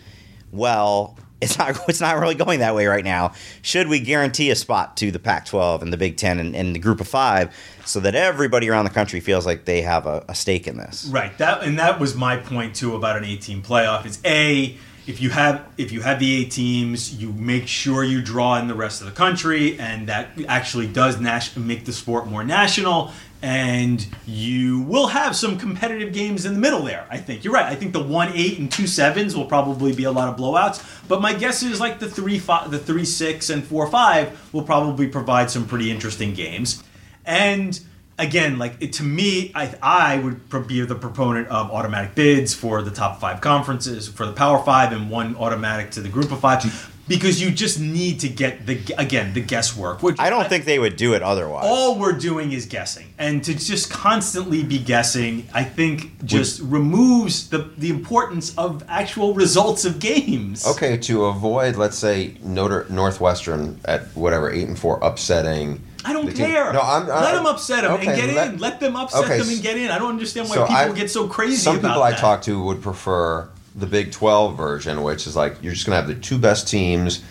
Well, 0.51 1.19
it's 1.41 1.57
not 1.59 1.77
it's 1.87 2.01
not 2.01 2.17
really 2.17 2.33
going 2.33 2.61
that 2.61 2.73
way 2.73 2.87
right 2.87 3.03
now. 3.03 3.33
Should 3.61 3.89
we 3.89 3.99
guarantee 3.99 4.49
a 4.49 4.55
spot 4.55 4.97
to 4.97 5.11
the 5.11 5.19
Pac-12 5.19 5.83
and 5.83 5.93
the 5.93 5.97
Big 5.97 6.17
Ten 6.17 6.39
and, 6.39 6.55
and 6.55 6.73
the 6.73 6.79
Group 6.79 6.99
of 6.99 7.07
Five, 7.07 7.55
so 7.85 7.99
that 7.99 8.15
everybody 8.15 8.69
around 8.69 8.85
the 8.85 8.91
country 8.91 9.19
feels 9.19 9.45
like 9.45 9.65
they 9.65 9.83
have 9.83 10.07
a, 10.07 10.25
a 10.29 10.33
stake 10.33 10.65
in 10.65 10.77
this? 10.77 11.05
Right. 11.05 11.37
That 11.37 11.61
and 11.61 11.77
that 11.77 11.99
was 11.99 12.15
my 12.15 12.37
point 12.37 12.75
too 12.75 12.95
about 12.95 13.17
an 13.17 13.23
18 13.25 13.61
playoff. 13.61 14.07
Is 14.07 14.19
a 14.25 14.77
if 15.07 15.21
you 15.21 15.29
have 15.29 15.65
if 15.77 15.91
you 15.91 16.01
have 16.01 16.19
the 16.19 16.35
eight 16.35 16.51
teams, 16.51 17.15
you 17.15 17.31
make 17.31 17.67
sure 17.67 18.03
you 18.03 18.21
draw 18.21 18.59
in 18.59 18.67
the 18.67 18.75
rest 18.75 19.01
of 19.01 19.07
the 19.07 19.13
country, 19.13 19.79
and 19.79 20.07
that 20.09 20.29
actually 20.47 20.87
does 20.87 21.19
nas- 21.19 21.55
make 21.55 21.85
the 21.85 21.93
sport 21.93 22.27
more 22.27 22.43
national. 22.43 23.11
And 23.41 24.05
you 24.25 24.81
will 24.81 25.07
have 25.07 25.35
some 25.35 25.59
competitive 25.59 26.11
games 26.11 26.45
in 26.45 26.55
the 26.55 26.59
middle 26.59 26.81
there. 26.81 27.05
I 27.09 27.17
think 27.17 27.43
you're 27.43 27.53
right. 27.53 27.67
I 27.67 27.75
think 27.75 27.93
the 27.93 28.03
one 28.03 28.31
eight 28.33 28.57
and 28.57 28.69
two 28.71 28.87
sevens 28.87 29.35
will 29.35 29.45
probably 29.45 29.93
be 29.93 30.05
a 30.05 30.11
lot 30.11 30.27
of 30.27 30.37
blowouts. 30.37 30.83
But 31.07 31.21
my 31.21 31.33
guess 31.33 31.61
is 31.61 31.79
like 31.79 31.99
the 31.99 32.09
three 32.09 32.39
five, 32.39 32.71
the 32.71 32.79
three 32.79 33.05
six 33.05 33.49
and 33.49 33.63
four 33.63 33.87
five 33.87 34.49
will 34.53 34.63
probably 34.63 35.07
provide 35.07 35.49
some 35.51 35.67
pretty 35.67 35.91
interesting 35.91 36.33
games. 36.33 36.83
And 37.25 37.79
again, 38.17 38.57
like 38.57 38.75
it, 38.79 38.93
to 38.93 39.03
me, 39.03 39.51
I 39.55 39.73
I 39.81 40.19
would 40.19 40.49
be 40.67 40.81
the 40.81 40.95
proponent 40.95 41.47
of 41.49 41.71
automatic 41.71 42.15
bids 42.15 42.53
for 42.53 42.81
the 42.81 42.91
top 42.91 43.19
five 43.19 43.41
conferences 43.41 44.07
for 44.07 44.25
the 44.25 44.33
Power 44.33 44.63
Five 44.63 44.91
and 44.91 45.09
one 45.09 45.35
automatic 45.35 45.91
to 45.91 46.01
the 46.01 46.09
Group 46.09 46.31
of 46.31 46.39
Five 46.39 46.63
because 47.07 47.41
you 47.41 47.51
just 47.51 47.79
need 47.79 48.19
to 48.19 48.29
get 48.29 48.65
the 48.65 48.79
again 48.97 49.33
the 49.33 49.41
guesswork. 49.41 50.03
Which 50.03 50.19
I 50.19 50.29
don't 50.29 50.47
think 50.49 50.65
they 50.65 50.79
would 50.79 50.95
do 50.95 51.13
it 51.13 51.21
otherwise. 51.23 51.65
all 51.65 51.97
we're 51.97 52.17
doing 52.17 52.51
is 52.51 52.65
guessing, 52.65 53.07
and 53.17 53.43
to 53.45 53.53
just 53.55 53.89
constantly 53.89 54.63
be 54.63 54.79
guessing, 54.79 55.47
I 55.53 55.63
think 55.63 56.25
just 56.25 56.61
removes 56.61 57.49
the 57.49 57.69
the 57.77 57.89
importance 57.89 58.53
of 58.57 58.83
actual 58.87 59.33
results 59.33 59.85
of 59.85 59.99
games. 59.99 60.65
Okay, 60.67 60.97
to 60.97 61.25
avoid, 61.25 61.75
let's 61.75 61.97
say, 61.97 62.35
Notre 62.43 62.85
Northwestern 62.89 63.79
at 63.85 64.07
whatever 64.15 64.51
eight 64.51 64.67
and 64.67 64.77
four 64.77 64.99
upsetting. 65.01 65.81
I 66.07 66.13
don't 66.13 66.33
care. 66.33 66.71
No, 66.73 66.81
I'm. 66.81 67.07
let 67.07 67.33
them 67.35 67.45
upset 67.45 67.83
them 67.83 67.91
okay, 67.93 68.07
and 68.07 68.15
get 68.15 68.35
let- 68.35 68.53
in. 68.53 68.59
Let 68.59 68.79
them 68.79 68.95
upset 68.95 69.25
Okay, 69.25 69.37
them 69.39 69.49
and 69.49 69.61
get 69.61 69.77
in. 69.77 69.91
I 69.91 69.97
don't 69.99 70.09
understand 70.09 70.47
why 70.49 70.55
so 70.55 70.61
people 70.65 70.75
I- 70.75 70.91
get 70.93 71.11
so 71.11 71.27
crazy 71.27 71.57
Some 71.57 71.77
about 71.79 71.89
people 71.89 72.03
I 72.03 72.11
that. 72.11 72.19
talk 72.19 72.41
to 72.43 72.63
would 72.63 72.81
prefer 72.81 73.49
the 73.75 73.85
Big 73.85 74.11
Twelve 74.11 74.55
version, 74.57 75.03
which 75.03 75.27
is 75.27 75.35
like 75.35 75.57
you're 75.61 75.73
just 75.73 75.85
going 75.85 75.91
to 76.01 76.01
have 76.01 76.07
the 76.07 76.15
two 76.21 76.37
best 76.37 76.67
teams 76.67 77.21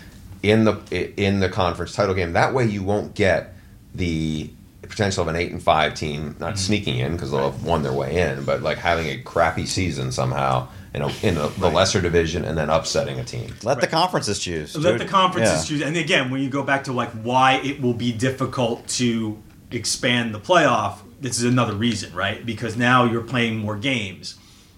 in 0.43 0.63
the 0.65 0.77
in 1.21 1.39
the 1.39 1.49
conference 1.49 1.93
title 1.93 2.13
game. 2.13 2.33
That 2.33 2.53
way, 2.53 2.65
you 2.65 2.83
won't 2.83 3.15
get 3.15 3.55
the 3.95 4.49
potential 4.83 5.21
of 5.23 5.27
an 5.27 5.35
eight 5.35 5.51
and 5.51 5.61
five 5.61 5.93
team 5.95 6.35
not 6.39 6.51
Mm-hmm. 6.53 6.57
sneaking 6.57 6.99
in 6.99 7.13
because 7.13 7.31
they'll 7.31 7.51
have 7.51 7.63
won 7.63 7.83
their 7.83 7.91
way 7.93 8.17
in, 8.21 8.43
but 8.45 8.61
like 8.61 8.77
having 8.77 9.07
a 9.07 9.17
crappy 9.17 9.65
season 9.65 10.11
somehow 10.11 10.67
in 10.97 11.01
a, 11.03 11.07
in 11.23 11.37
a, 11.37 11.47
the 11.59 11.69
lesser 11.69 12.01
division 12.01 12.43
and 12.43 12.57
then 12.57 12.69
upsetting 12.69 13.19
a 13.19 13.23
team. 13.23 13.53
Let 13.63 13.79
the 13.81 13.87
conferences 13.87 14.39
choose. 14.39 14.75
Let 14.75 14.91
dude. 14.97 15.01
the 15.01 15.05
conferences 15.05 15.69
Yeah. 15.69 15.77
choose. 15.77 15.85
And 15.87 15.95
again, 15.97 16.29
when 16.31 16.41
you 16.41 16.49
go 16.49 16.63
back 16.63 16.83
to 16.85 16.93
like 16.93 17.11
why 17.23 17.53
it 17.63 17.81
will 17.81 17.93
be 17.93 18.11
difficult 18.11 18.87
to 18.99 19.37
expand 19.71 20.33
the 20.33 20.39
playoff, 20.39 20.97
this 21.21 21.37
is 21.37 21.43
another 21.45 21.73
reason, 21.73 22.13
right? 22.13 22.45
Because 22.45 22.75
now 22.77 23.05
you're 23.05 23.21
playing 23.23 23.57
more 23.57 23.75
games. 23.77 24.35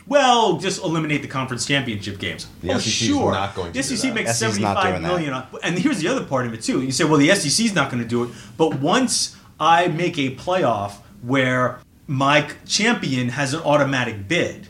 Well, 0.08 0.58
just 0.58 0.82
eliminate 0.84 1.22
the 1.22 1.28
conference 1.28 1.68
championship 1.68 2.18
games. 2.18 2.48
The 2.62 2.72
oh, 2.74 2.78
SEC 2.80 2.92
sure. 3.08 3.32
not 3.32 3.54
going 3.54 3.72
to 3.74 3.82
the 3.82 3.88
do 3.88 3.96
SEC 3.96 4.10
that. 4.10 4.16
makes 4.16 4.30
SEC 4.32 4.36
's 4.36 4.40
seventy 4.40 4.64
not 4.64 4.76
five 4.78 4.86
doing 4.94 5.02
that. 5.04 5.08
million. 5.08 5.34
on- 5.34 5.44
And 5.64 5.78
here's 5.78 6.00
the 6.00 6.08
other 6.08 6.24
part 6.24 6.48
of 6.48 6.54
it 6.54 6.64
too. 6.64 6.82
You 6.82 6.92
say, 6.92 7.04
well, 7.04 7.18
the 7.20 7.30
SEC 7.36 7.66
is 7.66 7.76
not 7.76 7.92
going 7.92 8.02
to 8.02 8.10
do 8.10 8.24
it, 8.24 8.30
but 8.58 8.80
once 8.80 9.36
I 9.60 9.88
make 9.88 10.18
a 10.18 10.32
playoff 10.36 10.94
where 11.22 11.80
my 12.08 12.48
champion 12.66 13.30
has 13.30 13.54
an 13.54 13.62
automatic 13.62 14.28
bid, 14.28 14.69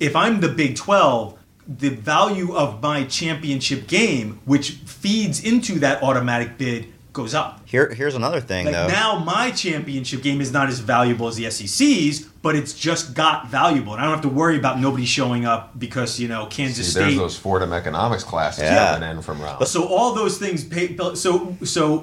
if 0.00 0.14
I'm 0.16 0.40
the 0.40 0.48
Big 0.48 0.76
Twelve, 0.76 1.38
the 1.66 1.90
value 1.90 2.54
of 2.56 2.82
my 2.82 3.04
championship 3.04 3.86
game, 3.86 4.40
which 4.44 4.70
feeds 4.72 5.42
into 5.44 5.78
that 5.80 6.02
automatic 6.02 6.56
bid, 6.58 6.86
goes 7.12 7.34
up. 7.34 7.60
Here, 7.66 7.92
here's 7.92 8.14
another 8.14 8.40
thing 8.40 8.66
Like 8.66 8.74
though. 8.74 8.86
now, 8.88 9.18
my 9.18 9.50
championship 9.50 10.22
game 10.22 10.40
is 10.40 10.52
not 10.52 10.68
as 10.68 10.78
valuable 10.78 11.26
as 11.26 11.36
the 11.36 11.50
SEC's, 11.50 12.20
but 12.42 12.54
it's 12.54 12.72
just 12.72 13.12
got 13.14 13.48
valuable, 13.48 13.92
and 13.92 14.00
I 14.00 14.04
don't 14.04 14.12
have 14.14 14.22
to 14.22 14.28
worry 14.28 14.56
about 14.56 14.78
nobody 14.78 15.04
showing 15.04 15.44
up 15.44 15.78
because 15.78 16.18
you 16.20 16.28
know 16.28 16.46
Kansas 16.46 16.94
See, 16.94 17.00
there's 17.00 17.16
those 17.16 17.36
Fordham 17.36 17.72
economics 17.72 18.24
classes 18.24 18.62
Yeah. 18.64 18.94
coming 18.94 19.10
in 19.10 19.22
from 19.22 19.42
Ralph. 19.42 19.66
So 19.66 19.84
all 19.88 20.14
those 20.14 20.38
things 20.38 20.64
pay. 20.64 20.96
So 21.14 21.56
so 21.64 21.98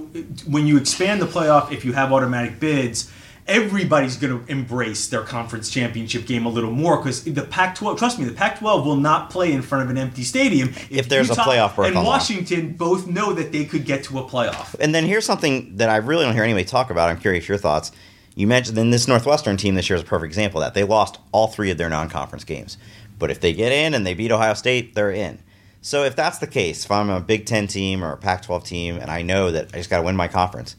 when 0.47 0.67
you 0.67 0.77
expand 0.77 1.21
the 1.21 1.27
playoff, 1.27 1.71
if 1.71 1.85
you 1.85 1.93
have 1.93 2.11
automatic 2.11 2.59
bids, 2.59 3.09
everybody's 3.47 4.17
going 4.17 4.43
to 4.43 4.51
embrace 4.51 5.07
their 5.07 5.21
conference 5.21 5.69
championship 5.69 6.25
game 6.25 6.45
a 6.45 6.49
little 6.49 6.71
more 6.71 6.97
because 6.97 7.23
the 7.23 7.43
Pac-12. 7.43 7.97
Trust 7.97 8.17
me, 8.17 8.25
the 8.25 8.33
Pac-12 8.33 8.85
will 8.85 8.95
not 8.95 9.29
play 9.29 9.51
in 9.51 9.61
front 9.61 9.83
of 9.83 9.89
an 9.89 9.97
empty 9.97 10.23
stadium 10.23 10.73
If 10.89 11.09
there's 11.09 11.29
a 11.29 11.35
playoff 11.35 11.75
berth 11.75 11.87
And 11.87 11.97
on 11.97 12.03
the 12.03 12.09
line. 12.09 12.19
Washington 12.19 12.73
both 12.73 13.07
know 13.07 13.33
that 13.33 13.51
they 13.51 13.65
could 13.65 13.85
get 13.85 14.03
to 14.05 14.19
a 14.19 14.23
playoff. 14.23 14.75
And 14.79 14.95
then 14.95 15.05
here's 15.05 15.25
something 15.25 15.77
that 15.77 15.89
I 15.89 15.97
really 15.97 16.25
don't 16.25 16.33
hear 16.33 16.43
anybody 16.43 16.65
talk 16.65 16.89
about. 16.89 17.09
I'm 17.09 17.19
curious 17.19 17.47
your 17.47 17.57
thoughts. 17.57 17.91
You 18.35 18.47
mentioned 18.47 18.77
then 18.77 18.89
this 18.89 19.07
Northwestern 19.07 19.57
team 19.57 19.75
this 19.75 19.89
year 19.89 19.95
is 19.95 20.01
a 20.01 20.05
perfect 20.05 20.29
example 20.29 20.61
of 20.61 20.65
that. 20.65 20.73
They 20.73 20.83
lost 20.83 21.19
all 21.31 21.47
three 21.47 21.71
of 21.71 21.77
their 21.77 21.89
non-conference 21.89 22.43
games, 22.43 22.77
but 23.17 23.31
if 23.31 23.39
they 23.39 23.53
get 23.53 23.71
in 23.71 23.93
and 23.93 24.05
they 24.05 24.13
beat 24.13 24.31
Ohio 24.31 24.53
State, 24.55 24.93
they're 24.93 25.11
in. 25.11 25.39
So 25.81 26.03
if 26.03 26.15
that's 26.15 26.39
the 26.39 26.47
case, 26.47 26.83
if 26.83 26.91
I'm 26.91 27.09
a 27.09 27.21
Big 27.21 27.45
Ten 27.45 27.67
team 27.67 28.03
or 28.03 28.11
a 28.11 28.17
Pac-12 28.17 28.65
team, 28.65 28.97
and 28.97 29.11
I 29.11 29.21
know 29.21 29.51
that 29.51 29.69
I 29.73 29.77
just 29.77 29.89
got 29.89 29.97
to 29.97 30.03
win 30.03 30.15
my 30.15 30.27
conference, 30.27 30.75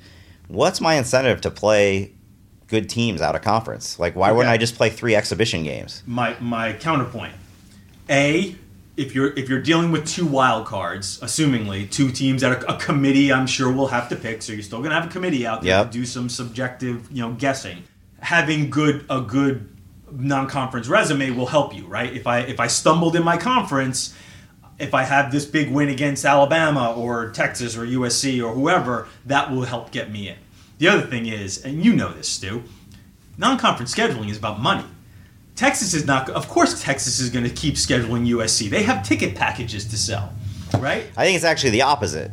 what's 0.49 0.81
my 0.81 0.95
incentive 0.95 1.41
to 1.43 1.51
play 1.51 2.13
good 2.69 2.89
teams 2.89 3.21
out 3.21 3.35
of 3.37 3.43
conference? 3.43 3.99
Like, 3.99 4.17
why 4.17 4.33
wouldn't 4.33 4.53
I 4.53 4.57
just 4.57 4.75
play 4.77 4.91
three 4.91 5.15
exhibition 5.15 5.63
games? 5.65 6.03
my 6.07 6.37
my 6.41 6.73
counterpoint. 6.75 7.35
A, 8.09 8.55
if 8.97 9.15
you're 9.15 9.33
if 9.39 9.49
you're 9.49 9.61
dealing 9.63 9.91
with 9.93 10.07
two 10.07 10.27
wild 10.27 10.67
cards, 10.67 11.19
assumingly 11.21 11.91
two 11.91 12.11
teams 12.11 12.43
that 12.43 12.63
a, 12.65 12.75
a 12.75 12.79
committee 12.79 13.33
I'm 13.33 13.47
sure 13.47 13.73
will 13.73 13.89
have 13.89 14.09
to 14.11 14.17
pick, 14.17 14.43
so 14.43 14.53
you're 14.53 14.63
still 14.63 14.83
gonna 14.83 14.95
have 14.95 15.07
a 15.07 15.13
committee 15.13 15.47
out 15.47 15.63
there 15.63 15.79
Yep. 15.79 15.91
to 15.91 15.99
do 15.99 16.05
some 16.07 16.29
subjective, 16.29 17.11
you 17.11 17.23
know, 17.23 17.33
guessing. 17.33 17.83
Having 18.21 18.71
good 18.71 19.05
a 19.11 19.21
good 19.21 19.69
non-conference 20.11 20.87
resume 20.89 21.31
will 21.31 21.47
help 21.47 21.75
you, 21.75 21.87
right? 21.87 22.13
If 22.13 22.27
I 22.27 22.41
if 22.41 22.61
I 22.61 22.69
stumbled 22.69 23.17
in 23.17 23.25
my 23.25 23.37
conference, 23.37 24.15
if 24.79 24.95
I 24.95 25.03
have 25.03 25.33
this 25.33 25.45
big 25.45 25.71
win 25.71 25.89
against 25.89 26.25
Alabama 26.25 26.95
or 26.95 27.31
Texas 27.31 27.77
or 27.77 27.85
USC 27.85 28.43
or 28.45 28.55
whoever, 28.55 29.09
that 29.27 29.51
will 29.51 29.63
help 29.63 29.91
get 29.91 30.11
me 30.13 30.29
in. 30.29 30.37
The 30.79 30.89
other 30.89 31.07
thing 31.07 31.27
is, 31.27 31.65
and 31.65 31.85
you 31.85 31.95
know 31.95 32.13
this, 32.13 32.29
Stu, 32.29 32.63
non-conference 33.39 33.95
scheduling 33.95 34.31
is 34.31 34.37
about 34.37 34.61
money. 34.61 34.85
Texas 35.55 35.95
is 35.95 36.05
not. 36.05 36.29
Of 36.29 36.49
course, 36.49 36.83
Texas 36.83 37.19
is 37.19 37.31
going 37.31 37.45
to 37.45 37.51
keep 37.51 37.75
scheduling 37.75 38.29
USC. 38.29 38.69
They 38.69 38.83
have 38.83 39.03
ticket 39.03 39.35
packages 39.35 39.87
to 39.87 39.97
sell, 39.97 40.33
right? 40.79 41.07
I 41.17 41.25
think 41.25 41.37
it's 41.37 41.45
actually 41.47 41.71
the 41.71 41.83
opposite. 41.83 42.31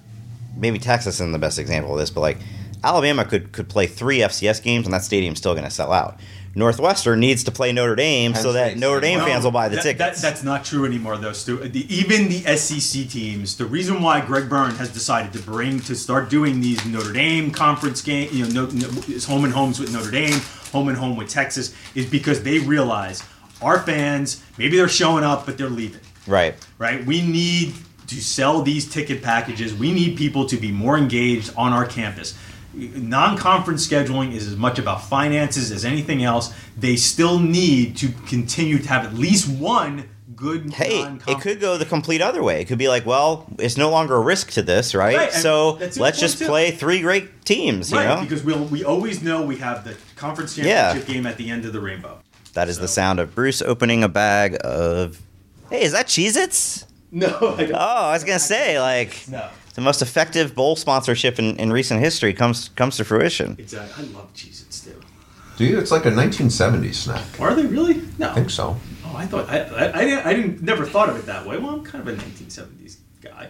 Maybe 0.58 0.78
Texas 0.78 1.16
isn't 1.16 1.32
the 1.32 1.40
best 1.40 1.58
example 1.58 1.94
of 1.94 2.00
this, 2.00 2.10
but 2.10 2.20
like 2.20 2.38
Alabama 2.84 3.26
could 3.26 3.52
could 3.52 3.70
play 3.70 3.88
three 3.88 4.20
FCS 4.20 4.62
games 4.62 4.86
and 4.86 4.94
that 4.94 5.04
stadium's 5.04 5.38
still 5.40 5.54
going 5.54 5.64
to 5.66 5.72
sell 5.72 5.92
out. 5.92 6.20
Northwestern 6.56 7.20
needs 7.20 7.44
to 7.46 7.52
play 7.52 7.72
Notre 7.72 7.96
Dame 7.96 8.36
so 8.36 8.54
that 8.54 8.78
Notre 8.78 9.00
Dame 9.02 9.18
well. 9.18 9.28
fans 9.28 9.44
will 9.44 9.50
buy 9.52 9.70
the 9.70 9.78
That- 9.78 9.82
tickets. 9.84 10.22
that- 10.22 10.28
that's 10.30 10.44
not 10.44 10.64
true 10.64 10.86
anymore, 10.86 11.18
though, 11.18 11.34
Stu. 11.34 11.58
The, 11.58 11.92
even 11.96 12.30
the 12.30 12.44
SEC 12.46 13.06
teams. 13.06 13.56
The 13.58 13.66
reason 13.66 14.04
why 14.04 14.22
Greg 14.22 14.50
Byrne 14.50 14.76
has 14.76 14.90
decided 14.90 15.34
to 15.34 15.40
bring 15.40 15.80
to 15.82 15.96
start 15.96 16.30
doing 16.30 16.62
these 16.62 16.86
Notre 16.86 17.12
Dame 17.12 17.50
conference 17.50 18.02
game, 18.04 18.30
you 18.32 18.46
know, 18.46 18.66
no, 18.66 18.88
no, 18.88 18.88
it's 19.08 19.26
home 19.26 19.46
and 19.46 19.54
homes 19.54 19.80
with 19.80 19.92
Notre 19.92 20.12
Dame, 20.12 20.40
home 20.72 20.90
and 20.90 20.98
home 20.98 21.16
with 21.16 21.28
Texas, 21.30 21.74
is 21.96 22.06
because 22.06 22.44
they 22.44 22.60
realize 22.60 23.24
our 23.60 23.80
fans 23.80 24.42
maybe 24.60 24.78
they're 24.78 24.88
showing 24.88 25.24
up, 25.24 25.48
but 25.48 25.58
they're 25.58 25.70
leaving. 25.70 26.02
right. 26.28 26.54
right? 26.78 27.04
We 27.04 27.22
need 27.24 27.74
to 28.08 28.16
sell 28.22 28.62
these 28.62 28.88
ticket 28.88 29.24
packages. 29.24 29.74
We 29.74 29.92
need 29.92 30.18
people 30.18 30.46
to 30.48 30.58
be 30.58 30.72
more 30.72 30.98
engaged 31.00 31.52
on 31.58 31.74
our 31.74 31.86
campus. 31.86 32.36
Non-conference 32.74 33.88
scheduling 33.88 34.34
is 34.34 34.48
as 34.48 34.56
much 34.56 34.80
about 34.80 35.04
finances 35.04 35.72
as 35.72 35.86
anything 35.86 36.24
else. 36.24 36.54
They 36.78 36.96
still 36.96 37.40
need 37.40 37.96
to 37.98 38.10
continue 38.28 38.80
to 38.80 38.88
have 38.90 39.06
at 39.06 39.14
least 39.14 39.48
one 39.48 40.10
good. 40.36 40.74
Hey, 40.74 41.04
it 41.28 41.40
could 41.42 41.60
go 41.62 41.78
the 41.78 41.86
complete 41.86 42.22
other 42.22 42.42
way. 42.42 42.62
It 42.62 42.66
could 42.66 42.78
be 42.78 42.88
like, 42.88 43.06
well, 43.06 43.46
it's 43.60 43.78
no 43.78 43.90
longer 43.90 44.16
a 44.16 44.22
risk 44.22 44.52
to 44.52 44.62
this, 44.64 44.96
right? 44.96 45.16
Right, 45.16 45.32
so 45.32 45.74
let's 45.98 46.20
just 46.20 46.40
too. 46.40 46.48
play 46.48 46.72
three 46.72 47.02
great 47.02 47.46
teams, 47.46 47.92
you 47.92 47.98
know? 47.98 48.22
because 48.22 48.44
we'll 48.44 48.66
we 48.66 48.84
always 48.84 49.22
know 49.22 49.44
we 49.44 49.58
have 49.58 49.84
the 49.84 49.96
conference 50.16 50.58
Yeah. 50.58 50.94
championship 50.94 51.08
game 51.14 51.26
at 51.28 51.38
the 51.38 51.50
end 51.50 51.66
of 51.66 51.74
the 51.74 51.80
rainbow. 51.80 52.20
that 52.54 52.70
is 52.70 52.80
the 52.80 52.88
sound 52.88 53.20
of 53.20 53.34
Bruce 53.36 53.62
opening 53.62 54.04
a 54.04 54.10
bag 54.10 54.58
of. 54.64 55.20
Hey, 55.70 55.84
is 55.84 55.92
that 55.92 56.08
Cheez 56.08 56.36
Its? 56.36 56.86
No, 57.12 57.28
I 57.28 57.66
don't. 57.66 57.74
Oh, 57.74 57.78
I 57.78 58.14
was 58.14 58.24
going 58.24 58.40
to 58.40 58.44
say, 58.44 58.80
like, 58.80 59.24
no, 59.30 59.48
the 59.74 59.82
most 59.82 60.02
effective 60.02 60.54
bowl 60.56 60.76
sponsorship 60.76 61.40
in, 61.40 61.56
in 61.58 61.72
recent 61.72 62.00
history 62.00 62.34
comes 62.34 62.70
comes 62.70 62.98
to 62.98 63.04
fruition. 63.04 63.56
exactly. 63.58 64.06
I 64.06 64.08
love 64.18 64.34
Cheez-Its 64.34 64.82
too. 64.82 65.00
Do 65.58 65.66
you? 65.66 65.78
It's 65.80 65.92
like 65.92 66.06
a 66.06 66.12
1970s 66.12 66.96
snack. 66.96 67.24
Are 67.40 67.54
they 67.54 67.66
really? 67.66 68.02
No. 68.18 68.32
I 68.32 68.34
think 68.34 68.50
so. 68.50 68.76
Oh, 69.06 69.16
I 69.16 69.26
thought 69.28 69.50
I, 69.50 69.60
I, 69.60 70.00
I, 70.00 70.06
didn't, 70.06 70.26
I 70.26 70.34
didn't 70.34 70.62
never 70.64 70.86
thought 70.86 71.10
of 71.10 71.18
it 71.18 71.26
that 71.28 71.46
way. 71.46 71.58
Well, 71.58 71.76
I'm 71.76 71.84
kind 71.84 72.08
of 72.08 72.14
a 72.14 72.20
1970s 72.20 72.98
guy. 73.22 73.50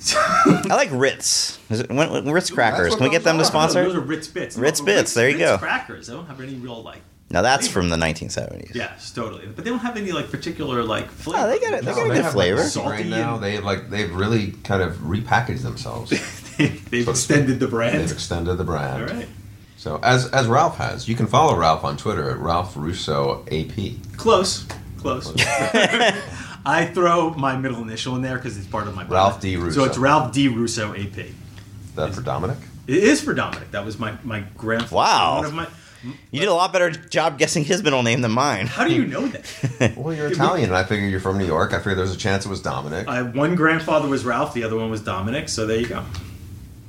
I 0.14 0.74
like 0.74 0.90
Ritz. 0.92 1.58
Is 1.70 1.80
it, 1.80 1.88
when, 1.90 2.10
when- 2.10 2.30
Ritz 2.30 2.50
crackers. 2.50 2.90
what 2.90 2.98
Can 2.98 3.04
we 3.08 3.10
get 3.10 3.24
them 3.24 3.36
to 3.36 3.42
are. 3.42 3.46
sponsor? 3.46 3.82
Those 3.82 3.96
are 3.96 4.00
Ritz 4.00 4.28
Bits. 4.28 4.56
Ritz 4.56 4.80
but 4.80 4.86
Bits, 4.86 5.14
there 5.14 5.28
you 5.28 5.38
go. 5.38 5.52
Ritz 5.52 5.60
go. 5.60 5.66
Crackers. 5.66 6.10
I 6.10 6.12
don't 6.14 6.26
have 6.26 6.40
any 6.40 6.54
real 6.54 6.82
like. 6.82 7.02
Now 7.30 7.42
that's 7.42 7.68
from 7.68 7.90
the 7.90 7.96
1970s. 7.96 8.74
Yes, 8.74 9.10
totally. 9.12 9.46
But 9.46 9.64
they 9.64 9.70
don't 9.70 9.80
have 9.80 9.96
any 9.98 10.12
like 10.12 10.30
particular 10.30 10.82
like 10.82 11.10
flavor. 11.10 11.38
Oh, 11.42 11.48
they 11.48 11.58
got 11.58 11.74
it. 11.74 11.84
They 11.84 11.90
No, 11.90 11.96
got 11.96 12.06
a 12.06 12.14
good 12.14 12.22
have, 12.24 12.32
flavor. 12.32 12.60
Like, 12.60 12.68
Salty 12.68 12.88
right 12.90 13.06
now, 13.06 13.34
and- 13.34 13.44
they 13.44 13.60
like 13.60 13.90
they've 13.90 14.14
really 14.14 14.52
kind 14.64 14.82
of 14.82 14.94
repackaged 14.98 15.62
themselves. 15.62 16.10
They've 16.58 17.04
So- 17.04 17.10
extended 17.12 17.60
the 17.60 17.68
brand. 17.68 18.00
They've 18.00 18.10
extended 18.10 18.54
the 18.56 18.64
brand. 18.64 19.10
All 19.10 19.16
right. 19.16 19.28
So 19.76 20.00
as 20.02 20.26
as 20.30 20.46
Ralph 20.46 20.76
has, 20.78 21.06
you 21.08 21.14
can 21.14 21.26
follow 21.26 21.54
Ralph 21.56 21.84
on 21.84 21.96
Twitter 21.96 22.30
at 22.30 22.38
Ralph 22.38 22.76
Russo 22.76 23.44
AP. 23.52 24.00
Close. 24.16 24.64
Close. 24.98 25.32
I 26.66 26.90
throw 26.92 27.30
my 27.34 27.56
middle 27.56 27.80
initial 27.82 28.16
in 28.16 28.22
there 28.22 28.36
because 28.36 28.56
it's 28.58 28.66
part 28.66 28.88
of 28.88 28.94
my 28.94 29.04
brand. 29.04 29.12
Ralph 29.12 29.40
D. 29.40 29.56
Russo. 29.56 29.80
So 29.80 29.84
it's 29.84 29.98
Ralph 29.98 30.32
D. 30.32 30.48
Russo 30.48 30.92
AP. 30.94 31.26
That 31.94 32.14
for 32.14 32.22
Dominic. 32.22 32.58
It 32.86 32.96
is 33.04 33.20
for 33.20 33.34
Dominic. 33.34 33.70
That 33.70 33.84
was 33.84 33.98
my 33.98 34.16
my 34.24 34.40
grandfather. 34.56 34.96
Wow. 34.96 35.66
One 36.02 36.12
of 36.12 36.18
my. 36.18 36.24
You 36.30 36.40
did 36.40 36.48
a 36.48 36.54
lot 36.54 36.72
better 36.72 36.90
job 36.90 37.38
guessing 37.38 37.64
his 37.64 37.82
middle 37.82 38.02
name 38.02 38.20
than 38.20 38.30
mine. 38.32 38.66
How 38.66 38.86
do 38.86 38.94
you 38.94 39.06
know 39.06 39.26
that? 39.28 39.94
Well, 39.96 40.14
you're 40.14 40.28
Italian, 40.28 40.70
and 40.70 40.76
I 40.76 40.84
figure 40.84 41.06
you're 41.06 41.20
from 41.20 41.38
New 41.38 41.46
York. 41.46 41.72
I 41.72 41.78
figured 41.78 41.96
there 41.96 42.02
was 42.04 42.14
a 42.14 42.18
chance 42.18 42.46
it 42.46 42.48
was 42.48 42.60
Dominic. 42.62 43.08
I, 43.08 43.22
one 43.22 43.54
grandfather 43.54 44.08
was 44.08 44.24
Ralph. 44.24 44.54
The 44.54 44.64
other 44.64 44.76
one 44.76 44.90
was 44.90 45.00
Dominic. 45.02 45.48
So 45.48 45.66
there 45.66 45.78
you 45.80 45.86
go. 45.86 46.04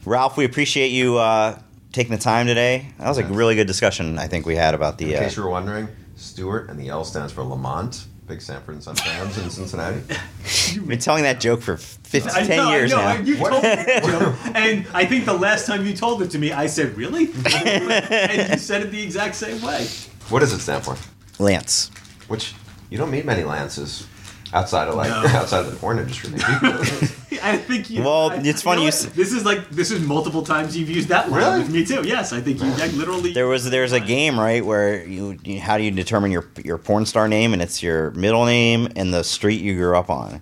Ralph, 0.06 0.38
we 0.38 0.46
appreciate 0.46 0.90
you 0.90 1.18
uh, 1.18 1.60
taking 1.92 2.12
the 2.12 2.22
time 2.22 2.46
today. 2.48 2.88
That 2.98 3.08
was 3.10 3.18
a 3.18 3.26
really 3.26 3.56
good 3.56 3.68
discussion, 3.68 4.18
I 4.18 4.28
think, 4.28 4.46
we 4.46 4.56
had 4.56 4.74
about 4.74 5.00
In 5.02 5.10
the. 5.10 5.18
Uh, 5.18 5.20
case 5.20 5.36
you 5.38 5.44
were 5.44 5.50
wondering, 5.50 5.88
Stewart 6.16 6.70
and 6.70 6.80
the 6.80 6.90
L 6.90 7.04
stands 7.04 7.32
for 7.34 7.44
Lamont. 7.44 8.06
Big 8.30 8.42
Sanford 8.44 8.76
and 8.76 8.84
Son 8.84 8.96
fans 8.96 9.40
in 9.40 9.50
Cincinnati. 9.50 10.02
You've 10.72 10.88
been 10.88 11.00
telling 11.00 11.24
that 11.24 11.40
joke 11.40 11.64
for 11.64 11.78
50, 11.78 12.30
I 12.30 12.44
10 12.46 12.58
know, 12.58 12.70
years 12.70 12.94
I 12.94 13.16
know. 13.16 13.20
now. 13.20 13.26
You 13.26 13.38
told 13.38 13.52
me, 13.54 13.60
that 13.62 14.04
joke, 14.46 14.56
and 14.56 14.88
I 14.94 15.04
think 15.06 15.26
the 15.26 15.34
last 15.34 15.66
time 15.66 15.84
you 15.84 15.96
told 15.96 16.22
it 16.22 16.30
to 16.32 16.38
me, 16.38 16.52
I 16.52 16.68
said, 16.68 16.96
"Really?" 16.96 17.26
and 17.56 18.52
you 18.52 18.58
said 18.60 18.84
it 18.84 18.92
the 18.92 19.02
exact 19.02 19.34
same 19.34 19.60
way. 19.64 19.88
What 20.30 20.42
does 20.42 20.54
it 20.54 20.60
stand 20.60 20.86
for? 20.86 20.96
Lance. 21.40 21.90
Which 22.28 22.54
you 22.92 23.00
don't 23.00 23.10
meet 23.10 23.26
many 23.26 23.44
lances 23.44 24.06
outside 24.54 24.88
of 24.88 24.96
like 24.96 25.10
No. 25.10 25.24
outside 25.38 25.66
of 25.66 25.72
the 25.72 25.78
porn 25.78 26.00
industry. 26.00 26.32
Maybe. 26.32 26.44
I 27.42 27.58
think 27.58 27.90
you. 27.90 28.04
Well, 28.04 28.32
I- 28.32 28.42
it's 28.44 28.62
funny 28.62 28.78
know 28.78 28.84
you 28.84 28.88
s- 28.90 29.06
This 29.06 29.32
is 29.32 29.46
like 29.46 29.70
this 29.70 29.92
is 29.92 30.02
multiple 30.06 30.42
times 30.44 30.76
you've 30.76 30.90
used 30.90 31.08
that 31.10 31.30
line 31.32 31.40
Really? 31.42 31.60
with 31.60 31.72
me 31.72 31.86
too. 31.86 32.02
Yes, 32.08 32.34
I 32.34 32.42
think 32.42 32.62
you 32.62 32.70
like, 32.72 32.92
literally. 32.94 33.32
There 33.34 33.48
was 33.48 33.70
there's 33.70 33.92
a 33.94 34.00
game 34.00 34.40
right 34.40 34.66
where 34.66 35.06
you, 35.06 35.38
you 35.44 35.60
how 35.60 35.78
do 35.78 35.84
you 35.84 35.92
determine 35.92 36.32
your 36.32 36.46
your 36.64 36.78
porn 36.78 37.06
star 37.06 37.28
name 37.28 37.54
and 37.54 37.62
it's 37.62 37.82
your 37.82 38.12
middle 38.12 38.46
name 38.46 38.90
and 38.96 39.14
the 39.14 39.24
street 39.24 39.62
you 39.62 39.76
grew 39.76 39.96
up 39.96 40.10
on, 40.10 40.42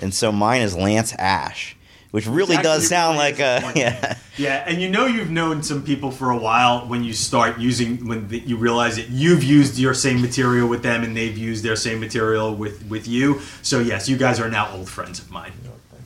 and 0.00 0.12
so 0.12 0.32
mine 0.32 0.62
is 0.62 0.74
Lance 0.76 1.12
Ash, 1.18 1.76
which 2.12 2.26
really 2.26 2.54
actually 2.54 2.62
does 2.62 2.88
sound 2.88 3.18
like 3.18 3.40
a 3.40 3.60
a 3.64 3.72
yeah. 3.76 4.18
Yeah, 4.38 4.64
and 4.66 4.80
you 4.80 4.88
know 4.88 5.06
you've 5.06 5.30
known 5.30 5.62
some 5.62 5.82
people 5.82 6.10
for 6.10 6.30
a 6.30 6.36
while 6.36 6.86
when 6.86 7.04
you 7.04 7.12
start 7.12 7.58
using 7.58 8.06
when 8.06 8.28
the, 8.28 8.38
you 8.38 8.56
realize 8.56 8.96
that 8.96 9.08
you've 9.08 9.42
used 9.42 9.78
your 9.78 9.94
same 9.94 10.22
material 10.22 10.68
with 10.68 10.82
them 10.82 11.02
and 11.02 11.16
they've 11.16 11.36
used 11.36 11.64
their 11.64 11.76
same 11.76 12.00
material 12.00 12.54
with 12.54 12.86
with 12.86 13.08
you. 13.08 13.40
So 13.62 13.80
yes, 13.80 14.08
you 14.08 14.16
guys 14.16 14.38
are 14.40 14.48
now 14.48 14.70
old 14.72 14.88
friends 14.88 15.18
of 15.18 15.30
mine. 15.30 15.52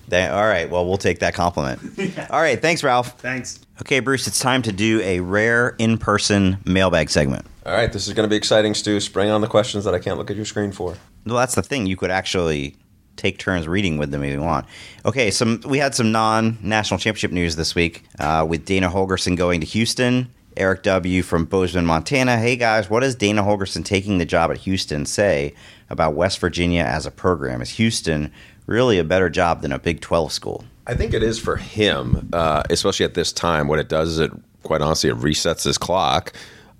They, 0.09 0.27
all 0.29 0.47
right. 0.47 0.71
Well, 0.71 0.87
we'll 0.87 0.99
take 0.99 1.19
that 1.19 1.35
compliment. 1.35 1.81
All 2.31 2.41
right. 2.41 2.63
Thanks, 2.63 2.85
Ralph. 2.85 3.19
Thanks. 3.19 3.59
Okay, 3.81 3.99
Bruce, 3.99 4.29
it's 4.29 4.39
time 4.39 4.63
to 4.63 4.71
do 4.71 5.01
a 5.01 5.19
rare 5.19 5.75
in 5.79 5.99
person 5.99 6.59
mailbag 6.65 7.11
segment. 7.11 7.45
All 7.67 7.73
right, 7.73 7.93
this 7.93 8.07
is 8.07 8.15
going 8.15 8.25
to 8.25 8.31
be 8.31 8.37
exciting, 8.37 8.73
Stu. 8.75 9.01
Spring 9.01 9.31
on 9.31 9.41
the 9.41 9.49
questions 9.49 9.85
that 9.85 9.95
I 9.95 9.99
can't 9.99 10.17
look 10.17 10.31
at 10.31 10.37
your 10.37 10.45
screen 10.45 10.71
for. 10.71 10.97
Well, 11.27 11.37
that's 11.37 11.57
the 11.57 11.63
thing. 11.63 11.87
You 11.87 11.97
could 11.97 12.13
actually 12.13 12.77
take 13.17 13.39
turns 13.39 13.67
reading 13.67 13.99
with 13.99 14.11
them 14.11 14.23
if 14.23 14.33
you 14.33 14.41
want. 14.41 14.67
Okay, 15.05 15.31
some 15.31 15.61
we 15.67 15.79
had 15.79 15.95
some 15.95 16.13
non-national 16.13 16.99
championship 16.99 17.33
news 17.33 17.57
this 17.57 17.75
week 17.75 18.05
uh, 18.19 18.47
with 18.49 18.65
Dana 18.65 18.89
Holgorsen 18.89 19.37
going 19.37 19.61
to 19.61 19.67
Houston. 19.67 20.31
Eric 20.57 20.83
W. 20.85 21.23
from 21.23 21.45
Bozeman, 21.45 21.85
Montana. 21.85 22.39
Hey 22.39 22.57
guys, 22.57 22.89
what 22.89 23.01
does 23.01 23.15
Dana 23.15 23.43
Holgorsen 23.43 23.85
taking 23.85 24.19
the 24.19 24.25
job 24.25 24.51
at 24.51 24.59
Houston 24.59 25.05
say 25.05 25.55
about 25.91 26.15
West 26.15 26.39
Virginia 26.39 26.83
as 26.83 27.05
a 27.05 27.11
program? 27.11 27.61
Is 27.61 27.71
Houston 27.71 28.33
really 28.67 28.99
a 28.99 29.05
better 29.05 29.29
job 29.29 29.61
than 29.61 29.73
a 29.73 29.79
Big 29.79 30.01
12 30.01 30.33
school? 30.33 30.65
I 30.87 30.95
think 30.95 31.13
it 31.13 31.23
is 31.23 31.39
for 31.39 31.57
him, 31.57 32.29
uh, 32.33 32.63
especially 32.71 33.05
at 33.05 33.15
this 33.15 33.33
time. 33.33 33.69
What 33.69 33.79
it 33.79 33.89
does 33.89 34.11
is 34.11 34.19
it, 34.19 34.31
quite 34.63 34.81
honestly, 34.81 35.11
it 35.11 35.17
resets 35.17 35.65
his 35.65 35.79
clock. 35.79 36.33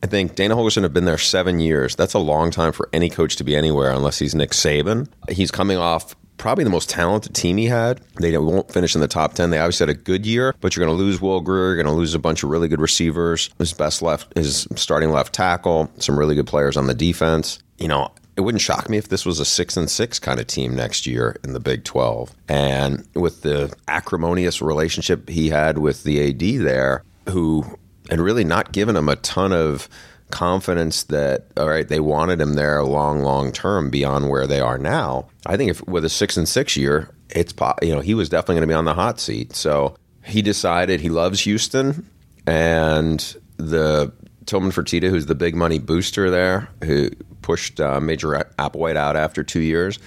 I 0.03 0.07
think 0.07 0.37
Dana 0.37 0.55
Holgorsen 0.55 0.83
have 0.83 0.93
been 0.93 1.05
there 1.05 1.19
seven 1.19 1.59
years. 1.59 1.97
That's 1.97 2.15
a 2.15 2.19
long 2.19 2.51
time 2.51 2.73
for 2.73 2.89
any 2.93 3.11
coach 3.11 3.37
to 3.37 3.45
be 3.45 3.57
anywhere 3.57 3.91
unless 3.91 4.19
he's 4.19 4.35
Nick 4.35 4.51
Saban. 4.51 5.09
He's 5.29 5.51
coming 5.51 5.79
off 5.79 6.15
probably 6.37 6.65
the 6.65 6.71
most 6.71 6.91
talented 6.91 7.35
team 7.35 7.57
he 7.57 7.67
had. 7.67 8.01
They 8.21 8.37
won't 8.37 8.71
finish 8.71 8.95
in 8.95 9.01
the 9.01 9.09
top 9.09 9.35
10. 9.35 9.51
They 9.51 9.59
obviously 9.59 9.87
had 9.87 9.97
a 9.97 9.99
good 9.99 10.27
year, 10.27 10.55
but 10.61 10.77
you're 10.77 10.85
going 10.85 10.97
to 10.97 11.03
lose 11.03 11.21
Will 11.21 11.41
Grier. 11.41 11.75
You're 11.75 11.77
going 11.77 11.87
to 11.87 11.93
lose 11.93 12.15
a 12.15 12.19
bunch 12.19 12.43
of 12.43 12.51
really 12.51 12.69
good 12.69 12.81
receivers. 12.81 13.51
His 13.59 13.73
best 13.73 14.03
left, 14.03 14.37
his 14.37 14.67
starting 14.77 15.11
left 15.11 15.33
tackle, 15.33 15.91
some 15.99 16.19
really 16.19 16.35
good 16.35 16.47
players 16.47 16.77
on 16.77 16.87
the 16.87 16.95
defense. 16.95 17.59
You 17.79 17.89
know, 17.89 18.13
it 18.37 18.43
wouldn't 18.43 18.63
shock 18.63 18.89
me 18.89 18.99
if 18.99 19.09
this 19.09 19.25
was 19.25 19.41
a 19.41 19.45
six 19.45 19.77
and 19.77 19.91
six 19.91 20.19
kind 20.19 20.39
of 20.39 20.47
team 20.47 20.75
next 20.75 21.07
year 21.07 21.37
in 21.43 21.53
the 21.53 21.61
Big 21.61 21.85
12. 21.85 22.35
And 22.49 23.07
with 23.15 23.43
the 23.43 23.75
acrimonious 23.89 24.61
relationship 24.61 25.29
he 25.29 25.49
had 25.49 25.79
with 25.79 26.05
the 26.05 26.29
AD 26.29 26.65
there, 26.65 27.03
who 27.31 27.65
had 28.11 28.21
really 28.21 28.45
not 28.45 28.73
given 28.73 28.95
him 28.95 29.09
a 29.09 29.17
ton 29.17 29.53
of 29.53 29.89
confidence 30.31 31.05
that 31.05 31.47
all 31.57 31.69
right 31.69 31.89
they 31.89 32.01
wanted 32.01 32.41
him 32.41 32.55
there 32.55 32.83
long 32.83 33.21
long 33.21 33.53
term 33.53 33.91
beyond 33.91 34.29
where 34.29 34.47
they 34.47 34.61
are 34.61 34.79
now. 34.79 35.29
I 35.47 35.57
think 35.57 35.71
if 35.71 35.87
with 35.87 36.05
a 36.05 36.09
six 36.09 36.37
and 36.37 36.49
six 36.49 36.77
year 36.77 37.11
it's 37.31 37.55
you 37.83 37.95
know 37.95 38.01
he 38.01 38.15
was 38.15 38.29
definitely 38.29 38.57
going 38.57 38.69
to 38.69 38.73
be 38.73 38.75
on 38.75 38.85
the 38.85 38.95
hot 38.95 39.21
seat. 39.21 39.55
So 39.55 39.97
he 40.25 40.43
decided 40.43 41.01
he 41.01 41.09
loves 41.09 41.41
houston 41.41 42.09
and 42.47 43.37
the 43.57 44.13
tillman 44.47 44.71
fertitta 44.71 45.09
who's 45.09 45.27
the 45.27 45.35
big 45.35 45.55
money 45.55 45.79
booster 45.79 46.31
there 46.31 46.69
who 46.85 47.11
pushed 47.43 47.81
uh, 47.81 48.01
major 48.01 48.31
applewhite 48.59 48.97
out 48.97 49.17
after 49.17 49.43
two 49.45 49.61
years 49.61 49.99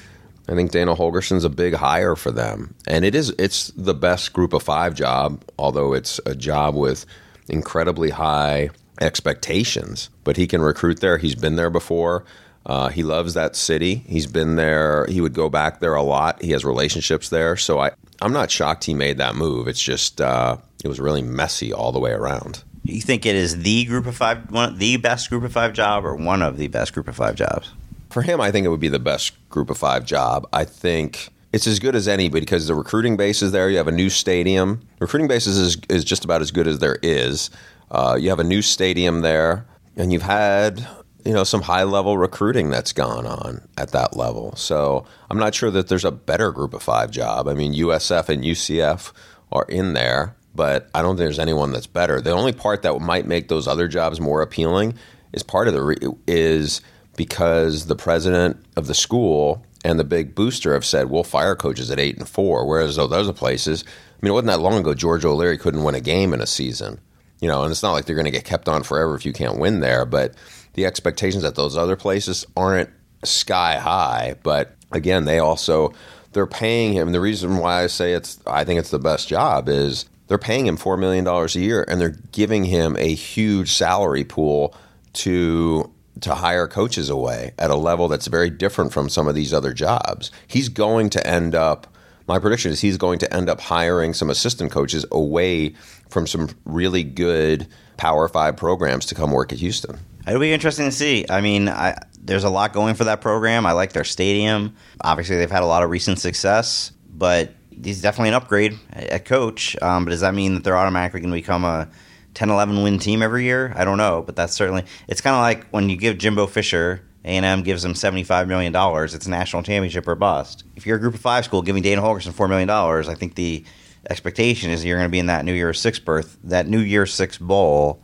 I 0.49 0.55
think 0.55 0.71
Dana 0.71 0.95
Holgorsen's 0.95 1.45
a 1.45 1.49
big 1.49 1.75
hire 1.75 2.15
for 2.15 2.31
them, 2.31 2.73
and 2.87 3.05
it 3.05 3.13
is 3.13 3.29
it's 3.37 3.67
the 3.77 3.93
best 3.93 4.33
Group 4.33 4.53
of 4.53 4.63
Five 4.63 4.95
job, 4.95 5.43
although 5.59 5.93
it's 5.93 6.19
a 6.25 6.33
job 6.33 6.73
with 6.73 7.05
incredibly 7.49 8.09
high 8.09 8.71
expectations. 8.99 10.09
But 10.23 10.37
he 10.37 10.47
can 10.47 10.61
recruit 10.61 10.99
there. 10.99 11.17
He's 11.17 11.35
been 11.35 11.55
there 11.55 11.69
before. 11.69 12.25
Uh, 12.65 12.89
he 12.89 13.03
loves 13.03 13.33
that 13.33 13.55
city. 13.55 13.95
He's 14.07 14.27
been 14.27 14.55
there. 14.55 15.05
He 15.07 15.21
would 15.21 15.33
go 15.33 15.49
back 15.49 15.79
there 15.79 15.95
a 15.95 16.03
lot. 16.03 16.41
He 16.41 16.51
has 16.51 16.65
relationships 16.65 17.29
there. 17.29 17.55
So 17.55 17.79
I, 17.79 17.91
I'm 18.21 18.33
not 18.33 18.51
shocked 18.51 18.83
he 18.83 18.93
made 18.93 19.17
that 19.17 19.35
move. 19.35 19.67
It's 19.67 19.81
just 19.81 20.21
uh, 20.21 20.57
it 20.83 20.87
was 20.87 20.99
really 20.99 21.21
messy 21.21 21.73
all 21.73 21.91
the 21.91 21.99
way 21.99 22.11
around. 22.11 22.63
You 22.83 23.01
think 23.01 23.25
it 23.25 23.35
is 23.35 23.61
the 23.63 23.85
group 23.85 24.05
of 24.05 24.15
five, 24.15 24.51
one, 24.51 24.77
the 24.77 24.97
best 24.97 25.29
group 25.29 25.43
of 25.43 25.51
five 25.51 25.73
job, 25.73 26.05
or 26.05 26.15
one 26.15 26.41
of 26.41 26.57
the 26.57 26.67
best 26.67 26.93
group 26.93 27.07
of 27.07 27.15
five 27.15 27.35
jobs? 27.35 27.71
For 28.09 28.21
him, 28.21 28.41
I 28.41 28.51
think 28.51 28.65
it 28.65 28.69
would 28.69 28.79
be 28.79 28.89
the 28.89 28.99
best 28.99 29.33
group 29.49 29.69
of 29.69 29.77
five 29.77 30.05
job. 30.05 30.47
I 30.53 30.63
think 30.63 31.29
it's 31.51 31.67
as 31.67 31.79
good 31.79 31.95
as 31.95 32.07
any 32.07 32.29
because 32.29 32.67
the 32.67 32.75
recruiting 32.75 33.17
base 33.17 33.41
is 33.41 33.51
there. 33.51 33.69
You 33.69 33.77
have 33.77 33.87
a 33.87 33.91
new 33.91 34.09
stadium. 34.09 34.81
Recruiting 34.99 35.27
base 35.27 35.47
is, 35.47 35.77
is 35.89 36.03
just 36.03 36.25
about 36.25 36.41
as 36.41 36.51
good 36.51 36.67
as 36.67 36.79
there 36.79 36.99
is. 37.01 37.49
Uh, 37.91 38.17
you 38.19 38.29
have 38.29 38.39
a 38.39 38.43
new 38.43 38.61
stadium 38.61 39.21
there, 39.21 39.65
and 39.95 40.13
you've 40.13 40.21
had 40.21 40.87
you 41.25 41.33
know 41.33 41.43
some 41.43 41.61
high 41.61 41.83
level 41.83 42.17
recruiting 42.17 42.69
that's 42.69 42.93
gone 42.93 43.25
on 43.25 43.67
at 43.77 43.91
that 43.91 44.15
level. 44.15 44.55
So 44.55 45.05
I'm 45.29 45.37
not 45.37 45.55
sure 45.55 45.71
that 45.71 45.87
there's 45.87 46.05
a 46.05 46.11
better 46.11 46.51
group 46.51 46.73
of 46.73 46.83
five 46.83 47.11
job. 47.11 47.47
I 47.47 47.53
mean, 47.53 47.73
USF 47.73 48.29
and 48.29 48.43
UCF 48.43 49.11
are 49.51 49.65
in 49.69 49.93
there, 49.93 50.35
but 50.55 50.89
I 50.93 51.01
don't 51.01 51.11
think 51.11 51.25
there's 51.25 51.39
anyone 51.39 51.71
that's 51.71 51.87
better. 51.87 52.21
The 52.21 52.31
only 52.31 52.53
part 52.53 52.83
that 52.83 52.99
might 52.99 53.25
make 53.25 53.47
those 53.47 53.67
other 53.67 53.87
jobs 53.87 54.19
more 54.19 54.41
appealing 54.41 54.95
is 55.33 55.43
part 55.43 55.67
of 55.67 55.73
the 55.73 55.83
re- 55.83 55.97
is 56.27 56.81
because 57.15 57.87
the 57.87 57.95
president 57.95 58.63
of 58.75 58.87
the 58.87 58.93
school 58.93 59.65
and 59.83 59.99
the 59.99 60.03
big 60.03 60.35
booster 60.35 60.73
have 60.73 60.85
said 60.85 61.09
we'll 61.09 61.23
fire 61.23 61.55
coaches 61.55 61.91
at 61.91 61.99
eight 61.99 62.17
and 62.17 62.27
four, 62.27 62.65
whereas 62.65 62.95
those 62.95 63.11
other 63.11 63.33
places. 63.33 63.83
I 63.87 64.25
mean, 64.25 64.31
it 64.31 64.33
wasn't 64.33 64.47
that 64.47 64.61
long 64.61 64.79
ago 64.79 64.93
George 64.93 65.25
O'Leary 65.25 65.57
couldn't 65.57 65.83
win 65.83 65.95
a 65.95 66.01
game 66.01 66.33
in 66.33 66.41
a 66.41 66.47
season 66.47 66.99
you 67.39 67.47
know, 67.47 67.63
and 67.63 67.71
it's 67.71 67.83
not 67.83 67.93
like 67.93 68.05
they're 68.05 68.15
going 68.15 68.25
to 68.25 68.31
get 68.31 68.45
kept 68.45 68.67
on 68.67 68.83
forever 68.83 69.15
if 69.15 69.25
you 69.25 69.33
can't 69.33 69.59
win 69.59 69.79
there, 69.79 70.05
but 70.05 70.35
the 70.73 70.85
expectations 70.85 71.43
at 71.43 71.55
those 71.55 71.77
other 71.77 71.95
places 71.95 72.45
aren't 72.55 72.89
sky 73.23 73.77
high. 73.77 74.35
But 74.43 74.75
again, 74.91 75.25
they 75.25 75.39
also 75.39 75.93
they're 76.33 76.47
paying 76.47 76.93
him. 76.93 77.11
The 77.11 77.21
reason 77.21 77.57
why 77.57 77.83
I 77.83 77.87
say 77.87 78.13
it's 78.13 78.39
I 78.45 78.63
think 78.63 78.79
it's 78.79 78.91
the 78.91 78.99
best 78.99 79.27
job 79.27 79.69
is 79.69 80.05
they're 80.27 80.37
paying 80.37 80.67
him 80.67 80.77
four 80.77 80.97
million 80.97 81.23
dollars 81.23 81.55
a 81.55 81.61
year, 81.61 81.85
and 81.87 81.99
they're 81.99 82.17
giving 82.31 82.65
him 82.65 82.95
a 82.99 83.13
huge 83.13 83.71
salary 83.71 84.23
pool 84.23 84.75
to 85.13 85.91
to 86.21 86.35
hire 86.35 86.67
coaches 86.67 87.09
away 87.09 87.53
at 87.57 87.71
a 87.71 87.75
level 87.75 88.09
that's 88.09 88.27
very 88.27 88.49
different 88.49 88.91
from 88.91 89.07
some 89.07 89.27
of 89.27 89.35
these 89.35 89.53
other 89.53 89.73
jobs. 89.73 90.31
He's 90.47 90.67
going 90.67 91.09
to 91.11 91.25
end 91.25 91.55
up 91.55 91.87
my 92.27 92.37
prediction 92.37 92.71
is 92.71 92.79
he's 92.79 92.97
going 92.97 93.17
to 93.19 93.33
end 93.33 93.49
up 93.49 93.59
hiring 93.59 94.13
some 94.13 94.29
assistant 94.29 94.71
coaches 94.71 95.03
away 95.11 95.73
from 96.09 96.27
some 96.27 96.49
really 96.65 97.03
good 97.03 97.67
Power 97.97 98.27
Five 98.27 98.57
programs 98.57 99.05
to 99.07 99.15
come 99.15 99.31
work 99.31 99.51
at 99.51 99.59
Houston. 99.59 99.97
It'll 100.27 100.39
be 100.39 100.53
interesting 100.53 100.85
to 100.85 100.91
see. 100.91 101.25
I 101.29 101.41
mean, 101.41 101.69
I, 101.69 101.97
there's 102.21 102.43
a 102.43 102.49
lot 102.49 102.73
going 102.73 102.95
for 102.95 103.05
that 103.05 103.21
program. 103.21 103.65
I 103.65 103.71
like 103.71 103.93
their 103.93 104.03
stadium. 104.03 104.75
Obviously, 105.01 105.37
they've 105.37 105.49
had 105.49 105.63
a 105.63 105.67
lot 105.67 105.83
of 105.83 105.89
recent 105.89 106.19
success, 106.19 106.91
but 107.09 107.53
he's 107.83 108.01
definitely 108.01 108.29
an 108.29 108.35
upgrade 108.35 108.77
at 108.91 109.25
coach. 109.25 109.75
Um, 109.81 110.05
but 110.05 110.11
does 110.11 110.21
that 110.21 110.33
mean 110.33 110.53
that 110.55 110.63
they're 110.63 110.77
automatically 110.77 111.21
going 111.21 111.31
to 111.31 111.37
become 111.37 111.65
a 111.65 111.87
10 112.35 112.49
11 112.49 112.83
win 112.83 112.99
team 112.99 113.21
every 113.21 113.43
year? 113.43 113.73
I 113.75 113.85
don't 113.85 113.97
know, 113.97 114.23
but 114.25 114.35
that's 114.35 114.53
certainly 114.53 114.83
it's 115.07 115.21
kind 115.21 115.35
of 115.35 115.41
like 115.41 115.67
when 115.69 115.89
you 115.89 115.97
give 115.97 116.17
Jimbo 116.17 116.47
Fisher 116.47 117.03
a&M 117.25 117.63
gives 117.63 117.83
them 117.83 117.93
$75 117.93 118.47
million. 118.47 118.73
It's 118.75 119.27
national 119.27 119.63
championship 119.63 120.07
or 120.07 120.15
bust. 120.15 120.63
If 120.75 120.85
you're 120.85 120.97
a 120.97 120.99
group 120.99 121.15
of 121.15 121.19
five 121.19 121.43
school 121.43 121.61
giving 121.61 121.83
Dana 121.83 122.01
Holgorsen 122.01 122.31
$4 122.31 122.47
million, 122.47 122.69
I 122.69 123.13
think 123.13 123.35
the 123.35 123.65
expectation 124.09 124.71
is 124.71 124.85
you're 124.85 124.97
going 124.97 125.07
to 125.07 125.11
be 125.11 125.19
in 125.19 125.27
that 125.27 125.45
New 125.45 125.53
Year's 125.53 125.79
Six 125.79 125.99
berth, 125.99 126.37
that 126.43 126.67
New 126.67 126.79
Year's 126.79 127.13
Six 127.13 127.37
bowl 127.37 128.01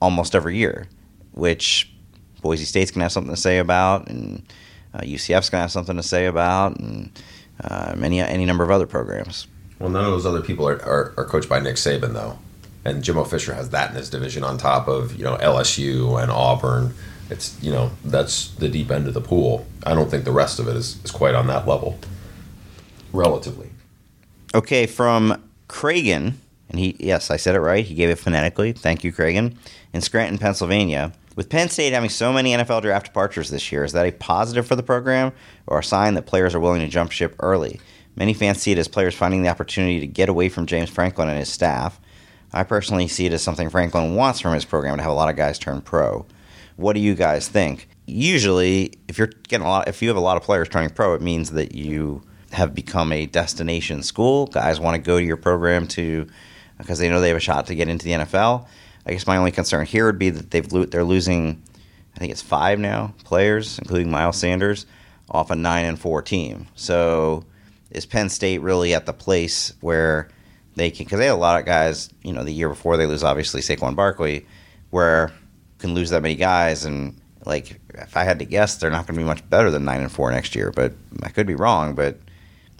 almost 0.00 0.34
every 0.34 0.56
year, 0.56 0.88
which 1.32 1.92
Boise 2.40 2.64
State's 2.64 2.90
going 2.90 3.00
to 3.00 3.04
have 3.04 3.12
something 3.12 3.34
to 3.34 3.40
say 3.40 3.58
about, 3.58 4.08
and 4.08 4.42
uh, 4.94 5.00
UCF's 5.00 5.50
going 5.50 5.58
to 5.58 5.62
have 5.62 5.72
something 5.72 5.96
to 5.96 6.02
say 6.02 6.26
about, 6.26 6.78
and 6.78 7.10
uh, 7.62 7.94
many 7.96 8.20
any 8.20 8.44
number 8.44 8.64
of 8.64 8.70
other 8.70 8.86
programs. 8.86 9.46
Well, 9.78 9.90
none 9.90 10.04
of 10.04 10.10
those 10.10 10.26
other 10.26 10.42
people 10.42 10.66
are, 10.68 10.82
are, 10.82 11.14
are 11.16 11.24
coached 11.24 11.48
by 11.48 11.60
Nick 11.60 11.76
Saban, 11.76 12.12
though. 12.12 12.38
And 12.84 13.02
Jimbo 13.02 13.24
Fisher 13.24 13.54
has 13.54 13.70
that 13.70 13.90
in 13.90 13.96
his 13.96 14.08
division 14.08 14.44
on 14.44 14.56
top 14.56 14.88
of, 14.88 15.16
you 15.16 15.24
know, 15.24 15.36
LSU 15.36 16.20
and 16.20 16.30
Auburn– 16.30 16.94
it's 17.30 17.60
you 17.62 17.70
know 17.70 17.90
that's 18.04 18.48
the 18.54 18.68
deep 18.68 18.90
end 18.90 19.06
of 19.06 19.14
the 19.14 19.20
pool. 19.20 19.66
I 19.84 19.94
don't 19.94 20.10
think 20.10 20.24
the 20.24 20.32
rest 20.32 20.58
of 20.58 20.68
it 20.68 20.76
is, 20.76 21.02
is 21.04 21.10
quite 21.10 21.34
on 21.34 21.46
that 21.48 21.66
level, 21.66 21.98
relatively. 23.12 23.67
Okay, 24.54 24.86
from 24.86 25.42
Cragen, 25.68 26.34
and 26.70 26.78
he 26.78 26.96
yes, 26.98 27.30
I 27.30 27.36
said 27.36 27.54
it 27.54 27.60
right. 27.60 27.84
He 27.84 27.94
gave 27.94 28.08
it 28.08 28.18
phonetically. 28.18 28.72
Thank 28.72 29.04
you, 29.04 29.12
Cragen. 29.12 29.56
In 29.92 30.00
Scranton, 30.00 30.38
Pennsylvania. 30.38 31.12
With 31.36 31.50
Penn 31.50 31.68
State 31.68 31.92
having 31.92 32.10
so 32.10 32.32
many 32.32 32.52
NFL 32.52 32.82
draft 32.82 33.06
departures 33.06 33.50
this 33.50 33.70
year, 33.70 33.84
is 33.84 33.92
that 33.92 34.06
a 34.06 34.12
positive 34.12 34.66
for 34.66 34.74
the 34.74 34.82
program 34.82 35.32
or 35.66 35.78
a 35.78 35.84
sign 35.84 36.14
that 36.14 36.26
players 36.26 36.54
are 36.54 36.60
willing 36.60 36.80
to 36.80 36.88
jump 36.88 37.12
ship 37.12 37.36
early? 37.40 37.80
Many 38.16 38.34
fans 38.34 38.60
see 38.60 38.72
it 38.72 38.78
as 38.78 38.88
players 38.88 39.14
finding 39.14 39.42
the 39.42 39.48
opportunity 39.48 40.00
to 40.00 40.06
get 40.06 40.28
away 40.28 40.48
from 40.48 40.66
James 40.66 40.90
Franklin 40.90 41.28
and 41.28 41.38
his 41.38 41.48
staff. 41.48 42.00
I 42.52 42.64
personally 42.64 43.06
see 43.06 43.26
it 43.26 43.32
as 43.32 43.42
something 43.42 43.70
Franklin 43.70 44.14
wants 44.14 44.40
from 44.40 44.54
his 44.54 44.64
program 44.64 44.96
to 44.96 45.02
have 45.02 45.12
a 45.12 45.14
lot 45.14 45.28
of 45.28 45.36
guys 45.36 45.58
turn 45.58 45.82
pro. 45.82 46.26
What 46.76 46.94
do 46.94 47.00
you 47.00 47.14
guys 47.14 47.46
think? 47.48 47.88
Usually, 48.06 48.94
if 49.06 49.18
you're 49.18 49.30
getting 49.48 49.66
a 49.66 49.70
lot, 49.70 49.86
if 49.86 50.02
you 50.02 50.08
have 50.08 50.16
a 50.16 50.20
lot 50.20 50.36
of 50.36 50.42
players 50.42 50.68
turning 50.68 50.90
pro, 50.90 51.14
it 51.14 51.20
means 51.20 51.52
that 51.52 51.74
you 51.74 52.22
have 52.52 52.74
become 52.74 53.12
a 53.12 53.26
destination 53.26 54.02
school. 54.02 54.46
Guys 54.46 54.80
want 54.80 54.94
to 54.94 55.06
go 55.06 55.18
to 55.18 55.24
your 55.24 55.36
program 55.36 55.86
to 55.88 56.26
because 56.78 56.98
they 56.98 57.08
know 57.08 57.20
they 57.20 57.28
have 57.28 57.36
a 57.36 57.40
shot 57.40 57.66
to 57.66 57.74
get 57.74 57.88
into 57.88 58.04
the 58.04 58.12
NFL. 58.12 58.66
I 59.06 59.12
guess 59.12 59.26
my 59.26 59.36
only 59.36 59.50
concern 59.50 59.86
here 59.86 60.06
would 60.06 60.18
be 60.18 60.30
that 60.30 60.50
they've 60.50 60.68
they're 60.90 61.04
losing. 61.04 61.62
I 62.14 62.18
think 62.18 62.32
it's 62.32 62.42
five 62.42 62.78
now 62.78 63.14
players, 63.24 63.78
including 63.78 64.10
Miles 64.10 64.36
Sanders, 64.36 64.86
off 65.30 65.50
a 65.50 65.56
nine 65.56 65.84
and 65.84 65.98
four 65.98 66.22
team. 66.22 66.66
So 66.74 67.44
is 67.90 68.06
Penn 68.06 68.28
State 68.28 68.60
really 68.60 68.94
at 68.94 69.06
the 69.06 69.12
place 69.12 69.72
where 69.80 70.28
they 70.74 70.90
can? 70.90 71.04
Because 71.04 71.18
they 71.18 71.26
had 71.26 71.34
a 71.34 71.36
lot 71.36 71.58
of 71.58 71.66
guys. 71.66 72.10
You 72.22 72.32
know, 72.32 72.44
the 72.44 72.52
year 72.52 72.68
before 72.68 72.96
they 72.96 73.06
lose, 73.06 73.22
obviously 73.22 73.60
Saquon 73.60 73.96
Barkley, 73.96 74.46
where 74.90 75.32
can 75.78 75.94
lose 75.94 76.10
that 76.10 76.22
many 76.22 76.34
guys 76.34 76.84
and 76.84 77.20
like 77.44 77.80
if 77.94 78.16
I 78.16 78.24
had 78.24 78.38
to 78.40 78.44
guess, 78.44 78.76
they're 78.76 78.90
not 78.90 79.06
going 79.06 79.16
to 79.16 79.20
be 79.20 79.26
much 79.26 79.48
better 79.48 79.70
than 79.70 79.84
nine 79.84 80.00
and 80.00 80.12
four 80.12 80.30
next 80.30 80.54
year. 80.54 80.70
But 80.70 80.92
I 81.22 81.30
could 81.30 81.46
be 81.46 81.54
wrong. 81.54 81.94
But 81.94 82.18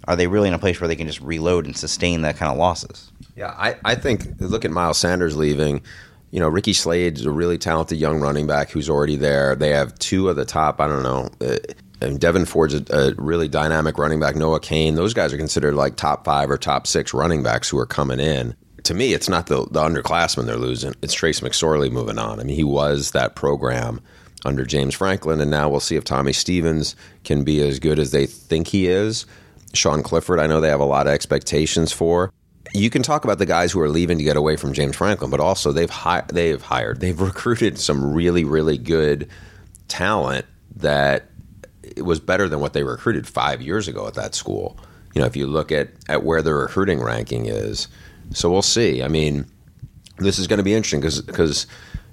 are 0.09 0.15
they 0.15 0.25
really 0.25 0.47
in 0.47 0.55
a 0.55 0.59
place 0.59 0.81
where 0.81 0.87
they 0.87 0.95
can 0.95 1.05
just 1.05 1.21
reload 1.21 1.67
and 1.67 1.77
sustain 1.77 2.23
that 2.23 2.35
kind 2.35 2.51
of 2.51 2.57
losses? 2.57 3.11
Yeah, 3.35 3.53
I, 3.55 3.75
I 3.85 3.93
think 3.93 4.25
look 4.39 4.65
at 4.65 4.71
Miles 4.71 4.97
Sanders 4.97 5.37
leaving. 5.37 5.83
You 6.31 6.39
know, 6.39 6.49
Ricky 6.49 6.73
Slade's 6.73 7.25
a 7.25 7.31
really 7.31 7.59
talented 7.59 7.99
young 7.99 8.19
running 8.19 8.47
back 8.47 8.71
who's 8.71 8.89
already 8.89 9.15
there. 9.15 9.55
They 9.55 9.69
have 9.69 9.97
two 9.99 10.27
of 10.27 10.35
the 10.35 10.45
top, 10.45 10.81
I 10.81 10.87
don't 10.87 11.03
know, 11.03 11.29
uh, 11.41 11.57
and 12.01 12.19
Devyn 12.19 12.47
Ford's 12.47 12.73
a, 12.73 12.83
a, 12.91 13.13
really 13.15 13.47
dynamic 13.47 13.99
running 13.99 14.19
back. 14.19 14.35
Noah 14.35 14.59
Cain, 14.59 14.95
those 14.95 15.13
guys 15.13 15.31
are 15.31 15.37
considered 15.37 15.75
like 15.75 15.95
top 15.95 16.25
five 16.25 16.49
or 16.49 16.57
top 16.57 16.87
six 16.87 17.13
running 17.13 17.43
backs 17.43 17.69
who 17.69 17.77
are 17.77 17.85
coming 17.85 18.19
in. 18.19 18.55
To 18.83 18.93
me, 18.95 19.13
it's 19.13 19.29
not 19.29 19.45
the, 19.45 19.67
the 19.69 19.81
underclassmen 19.81 20.45
they're 20.45 20.57
losing. 20.57 20.95
It's 21.03 21.13
Trace 21.13 21.41
McSorley 21.41 21.91
moving 21.91 22.17
on. 22.17 22.39
I 22.39 22.43
mean, 22.43 22.55
he 22.55 22.63
was 22.63 23.11
that 23.11 23.35
program 23.35 24.01
under 24.43 24.65
James 24.65 24.95
Franklin, 24.95 25.39
and 25.39 25.51
now 25.51 25.69
we'll 25.69 25.81
see 25.81 25.97
if 25.97 26.03
Tommy 26.03 26.33
Stevens 26.33 26.95
can 27.23 27.43
be 27.43 27.61
as 27.61 27.77
good 27.77 27.99
as 27.99 28.11
they 28.11 28.25
think 28.25 28.67
he 28.67 28.87
is. 28.87 29.27
Sean 29.73 30.03
Clifford, 30.03 30.39
I 30.39 30.47
know 30.47 30.61
they 30.61 30.69
have 30.69 30.79
a 30.79 30.85
lot 30.85 31.07
of 31.07 31.13
expectations 31.13 31.91
for. 31.91 32.33
You 32.73 32.89
can 32.89 33.01
talk 33.01 33.23
about 33.23 33.39
the 33.39 33.45
guys 33.45 33.71
who 33.71 33.79
are 33.79 33.89
leaving 33.89 34.17
to 34.19 34.23
get 34.23 34.37
away 34.37 34.55
from 34.55 34.73
James 34.73 34.95
Franklin, 34.95 35.31
but 35.31 35.39
also 35.39 35.71
they've 35.71 35.89
hi- 35.89 36.25
they've 36.27 36.61
hired, 36.61 36.99
they've 36.99 37.19
recruited 37.21 37.79
some 37.79 38.13
really 38.13 38.43
really 38.43 38.77
good 38.77 39.29
talent 39.87 40.45
that 40.75 41.25
it 41.83 42.03
was 42.03 42.19
better 42.19 42.47
than 42.47 42.59
what 42.59 42.73
they 42.73 42.83
recruited 42.83 43.27
five 43.27 43.61
years 43.61 43.87
ago 43.87 44.07
at 44.07 44.13
that 44.13 44.35
school. 44.35 44.77
You 45.13 45.21
know, 45.21 45.27
if 45.27 45.35
you 45.35 45.47
look 45.47 45.71
at, 45.71 45.89
at 46.07 46.23
where 46.23 46.41
the 46.41 46.53
recruiting 46.53 47.01
ranking 47.01 47.47
is, 47.47 47.87
so 48.31 48.49
we'll 48.49 48.61
see. 48.61 49.01
I 49.01 49.07
mean, 49.07 49.45
this 50.17 50.37
is 50.37 50.47
going 50.47 50.59
to 50.59 50.63
be 50.63 50.73
interesting 50.73 51.01
because 51.01 51.21
because 51.21 51.67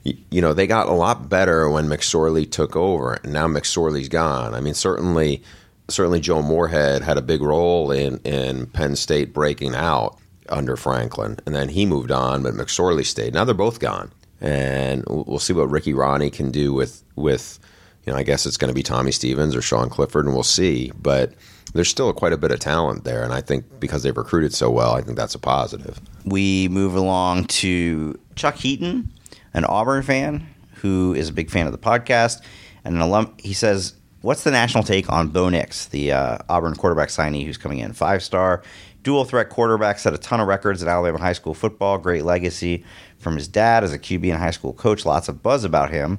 you 0.04 0.40
know 0.40 0.54
they 0.54 0.66
got 0.66 0.88
a 0.88 0.92
lot 0.92 1.28
better 1.28 1.68
when 1.68 1.88
McSorley 1.88 2.50
took 2.50 2.74
over, 2.76 3.14
and 3.14 3.32
now 3.32 3.46
McSorley's 3.46 4.08
gone. 4.08 4.54
I 4.54 4.60
mean, 4.60 4.74
certainly 4.74 5.42
certainly 5.88 6.20
Joe 6.20 6.42
Moorhead 6.42 7.02
had 7.02 7.18
a 7.18 7.22
big 7.22 7.42
role 7.42 7.90
in 7.90 8.18
in 8.18 8.66
Penn 8.66 8.96
State 8.96 9.32
breaking 9.32 9.74
out 9.74 10.18
under 10.48 10.76
Franklin, 10.76 11.38
and 11.46 11.54
then 11.54 11.68
he 11.68 11.86
moved 11.86 12.10
on, 12.10 12.42
but 12.42 12.54
McSorley 12.54 13.04
stayed. 13.04 13.34
Now 13.34 13.44
they're 13.44 13.54
both 13.54 13.80
gone, 13.80 14.12
and 14.40 15.04
we'll 15.08 15.38
see 15.38 15.52
what 15.52 15.70
Ricky 15.70 15.92
Rahne 15.92 16.32
can 16.32 16.50
do 16.50 16.72
with 16.72 17.02
with 17.16 17.58
you 18.06 18.12
know, 18.12 18.18
I 18.18 18.22
guess 18.22 18.46
it's 18.46 18.56
going 18.56 18.68
to 18.68 18.74
be 18.74 18.84
Tommy 18.84 19.10
Stevens 19.10 19.56
or 19.56 19.60
Sean 19.60 19.90
Clifford, 19.90 20.26
and 20.26 20.34
we'll 20.34 20.44
see. 20.44 20.92
But 21.00 21.34
there's 21.74 21.88
still 21.88 22.12
quite 22.12 22.32
a 22.32 22.36
bit 22.36 22.52
of 22.52 22.60
talent 22.60 23.04
there, 23.04 23.24
and 23.24 23.32
I 23.32 23.40
think 23.40 23.64
because 23.80 24.04
they've 24.04 24.16
recruited 24.16 24.54
so 24.54 24.70
well, 24.70 24.92
I 24.94 25.02
think 25.02 25.16
that's 25.16 25.34
a 25.34 25.40
positive. 25.40 26.00
We 26.24 26.68
move 26.68 26.94
along 26.94 27.46
to 27.46 28.18
Chuck 28.36 28.54
Heaton, 28.54 29.12
an 29.52 29.64
Auburn 29.64 30.02
fan 30.02 30.46
who 30.76 31.14
is 31.14 31.28
a 31.28 31.32
big 31.32 31.50
fan 31.50 31.66
of 31.66 31.72
the 31.72 31.78
podcast, 31.78 32.42
and 32.84 32.94
an 32.94 33.00
alum. 33.00 33.34
He 33.38 33.52
says, 33.52 33.94
"What's 34.26 34.42
the 34.42 34.50
national 34.50 34.82
take 34.82 35.08
on 35.08 35.28
Bo 35.28 35.48
Nix, 35.48 35.86
the 35.86 36.10
uh, 36.10 36.38
Auburn 36.48 36.74
quarterback 36.74 37.10
signee 37.10 37.46
who's 37.46 37.56
coming 37.56 37.78
in 37.78 37.92
five 37.92 38.22
star?" 38.24 38.62
Dual 39.04 39.24
threat 39.24 39.50
quarterback 39.50 40.00
set 40.00 40.14
a 40.14 40.18
ton 40.18 40.40
of 40.40 40.48
records 40.48 40.82
at 40.82 40.88
Alabama 40.88 41.22
high 41.22 41.32
school 41.32 41.54
football. 41.54 41.96
Great 41.96 42.24
legacy 42.24 42.84
from 43.18 43.36
his 43.36 43.46
dad 43.46 43.84
as 43.84 43.92
a 43.92 44.00
QB 44.00 44.32
and 44.32 44.42
high 44.42 44.50
school 44.50 44.72
coach. 44.72 45.06
Lots 45.06 45.28
of 45.28 45.44
buzz 45.44 45.62
about 45.62 45.92
him. 45.92 46.18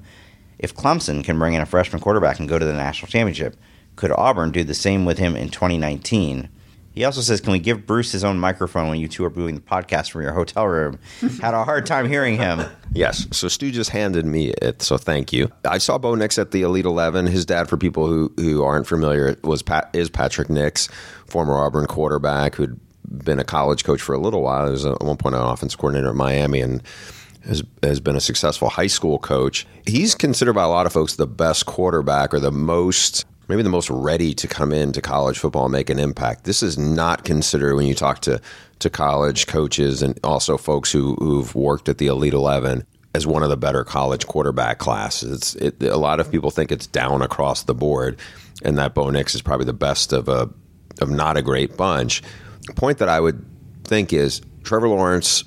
If 0.57 0.73
Clemson 0.73 1.21
can 1.21 1.37
bring 1.37 1.53
in 1.53 1.61
a 1.61 1.65
freshman 1.65 2.01
quarterback 2.01 2.39
and 2.39 2.47
go 2.47 2.57
to 2.57 2.65
the 2.65 2.71
national 2.71 3.11
championship, 3.11 3.57
could 3.97 4.13
Auburn 4.13 4.51
do 4.51 4.63
the 4.63 4.73
same 4.73 5.03
with 5.03 5.17
him 5.17 5.35
in 5.35 5.49
2019? 5.49 6.47
He 6.97 7.03
also 7.03 7.21
says, 7.21 7.41
Can 7.41 7.51
we 7.51 7.59
give 7.59 7.85
Bruce 7.85 8.11
his 8.11 8.23
own 8.23 8.39
microphone 8.39 8.87
when 8.87 8.99
you 8.99 9.07
two 9.07 9.23
are 9.25 9.29
doing 9.29 9.53
the 9.53 9.61
podcast 9.61 10.09
from 10.09 10.21
your 10.23 10.31
hotel 10.31 10.65
room? 10.65 10.97
Had 11.41 11.53
a 11.53 11.63
hard 11.63 11.85
time 11.85 12.07
hearing 12.07 12.37
him. 12.37 12.63
Yes. 12.97 13.27
So 13.31 13.47
Stu 13.47 13.71
just 13.71 13.91
handed 13.91 14.25
me 14.25 14.49
it. 14.61 14.81
So 14.81 14.97
thank 14.97 15.31
you. 15.31 15.51
I 15.63 15.77
saw 15.77 15.97
Bo 15.97 16.15
Nix 16.15 16.37
at 16.37 16.51
the 16.51 16.63
Elite 16.63 16.85
11. 16.85 17.27
His 17.27 17.45
dad, 17.45 17.69
for 17.69 17.77
people 17.77 18.07
who, 18.07 18.33
who 18.37 18.63
aren't 18.63 18.87
familiar, 18.87 19.37
was 19.43 19.61
Pat, 19.61 19.89
is 19.93 20.09
Patrick 20.09 20.49
Nix, 20.49 20.89
former 21.27 21.53
Auburn 21.57 21.85
quarterback 21.85 22.55
who'd 22.55 22.79
been 23.23 23.39
a 23.39 23.43
college 23.43 23.83
coach 23.83 24.01
for 24.01 24.13
a 24.13 24.17
little 24.17 24.41
while. 24.41 24.65
He 24.65 24.71
was 24.71 24.85
at 24.85 25.01
one 25.01 25.17
point 25.17 25.35
an 25.35 25.41
offense 25.41 25.75
coordinator 25.75 26.09
at 26.09 26.15
Miami 26.15 26.59
and 26.61 26.83
has, 27.45 27.63
has 27.83 27.99
been 27.99 28.15
a 28.15 28.21
successful 28.21 28.69
high 28.69 28.87
school 28.87 29.19
coach. 29.19 29.65
He's 29.85 30.15
considered 30.15 30.53
by 30.53 30.63
a 30.63 30.69
lot 30.69 30.85
of 30.85 30.93
folks 30.93 31.15
the 31.15 31.27
best 31.27 31.65
quarterback 31.65 32.33
or 32.33 32.39
the 32.39 32.51
most 32.51 33.25
maybe 33.47 33.63
the 33.63 33.69
most 33.69 33.89
ready 33.89 34.33
to 34.33 34.47
come 34.47 34.73
into 34.73 35.01
college 35.01 35.39
football 35.39 35.65
and 35.65 35.71
make 35.71 35.89
an 35.89 35.99
impact. 35.99 36.43
This 36.43 36.61
is 36.61 36.77
not 36.77 37.23
considered 37.23 37.75
when 37.75 37.85
you 37.85 37.95
talk 37.95 38.19
to, 38.21 38.41
to 38.79 38.89
college 38.89 39.47
coaches 39.47 40.01
and 40.01 40.19
also 40.23 40.57
folks 40.57 40.91
who, 40.91 41.15
who've 41.15 41.53
worked 41.55 41.89
at 41.89 41.97
the 41.97 42.07
Elite 42.07 42.33
11 42.33 42.85
as 43.13 43.25
one 43.25 43.43
of 43.43 43.49
the 43.49 43.57
better 43.57 43.83
college 43.83 44.27
quarterback 44.27 44.77
classes. 44.77 45.55
It, 45.55 45.81
a 45.81 45.97
lot 45.97 46.19
of 46.19 46.31
people 46.31 46.51
think 46.51 46.71
it's 46.71 46.87
down 46.87 47.21
across 47.21 47.63
the 47.63 47.73
board, 47.73 48.19
and 48.63 48.77
that 48.77 48.93
Bo 48.93 49.09
Nix 49.09 49.33
is 49.33 49.41
probably 49.41 49.65
the 49.65 49.73
best 49.73 50.13
of 50.13 50.27
a 50.27 50.49
of 51.01 51.09
not 51.09 51.37
a 51.37 51.41
great 51.41 51.77
bunch. 51.77 52.23
The 52.65 52.73
point 52.73 52.99
that 52.99 53.09
I 53.09 53.19
would 53.19 53.45
think 53.83 54.13
is 54.13 54.41
Trevor 54.63 54.89
Lawrence 54.89 55.43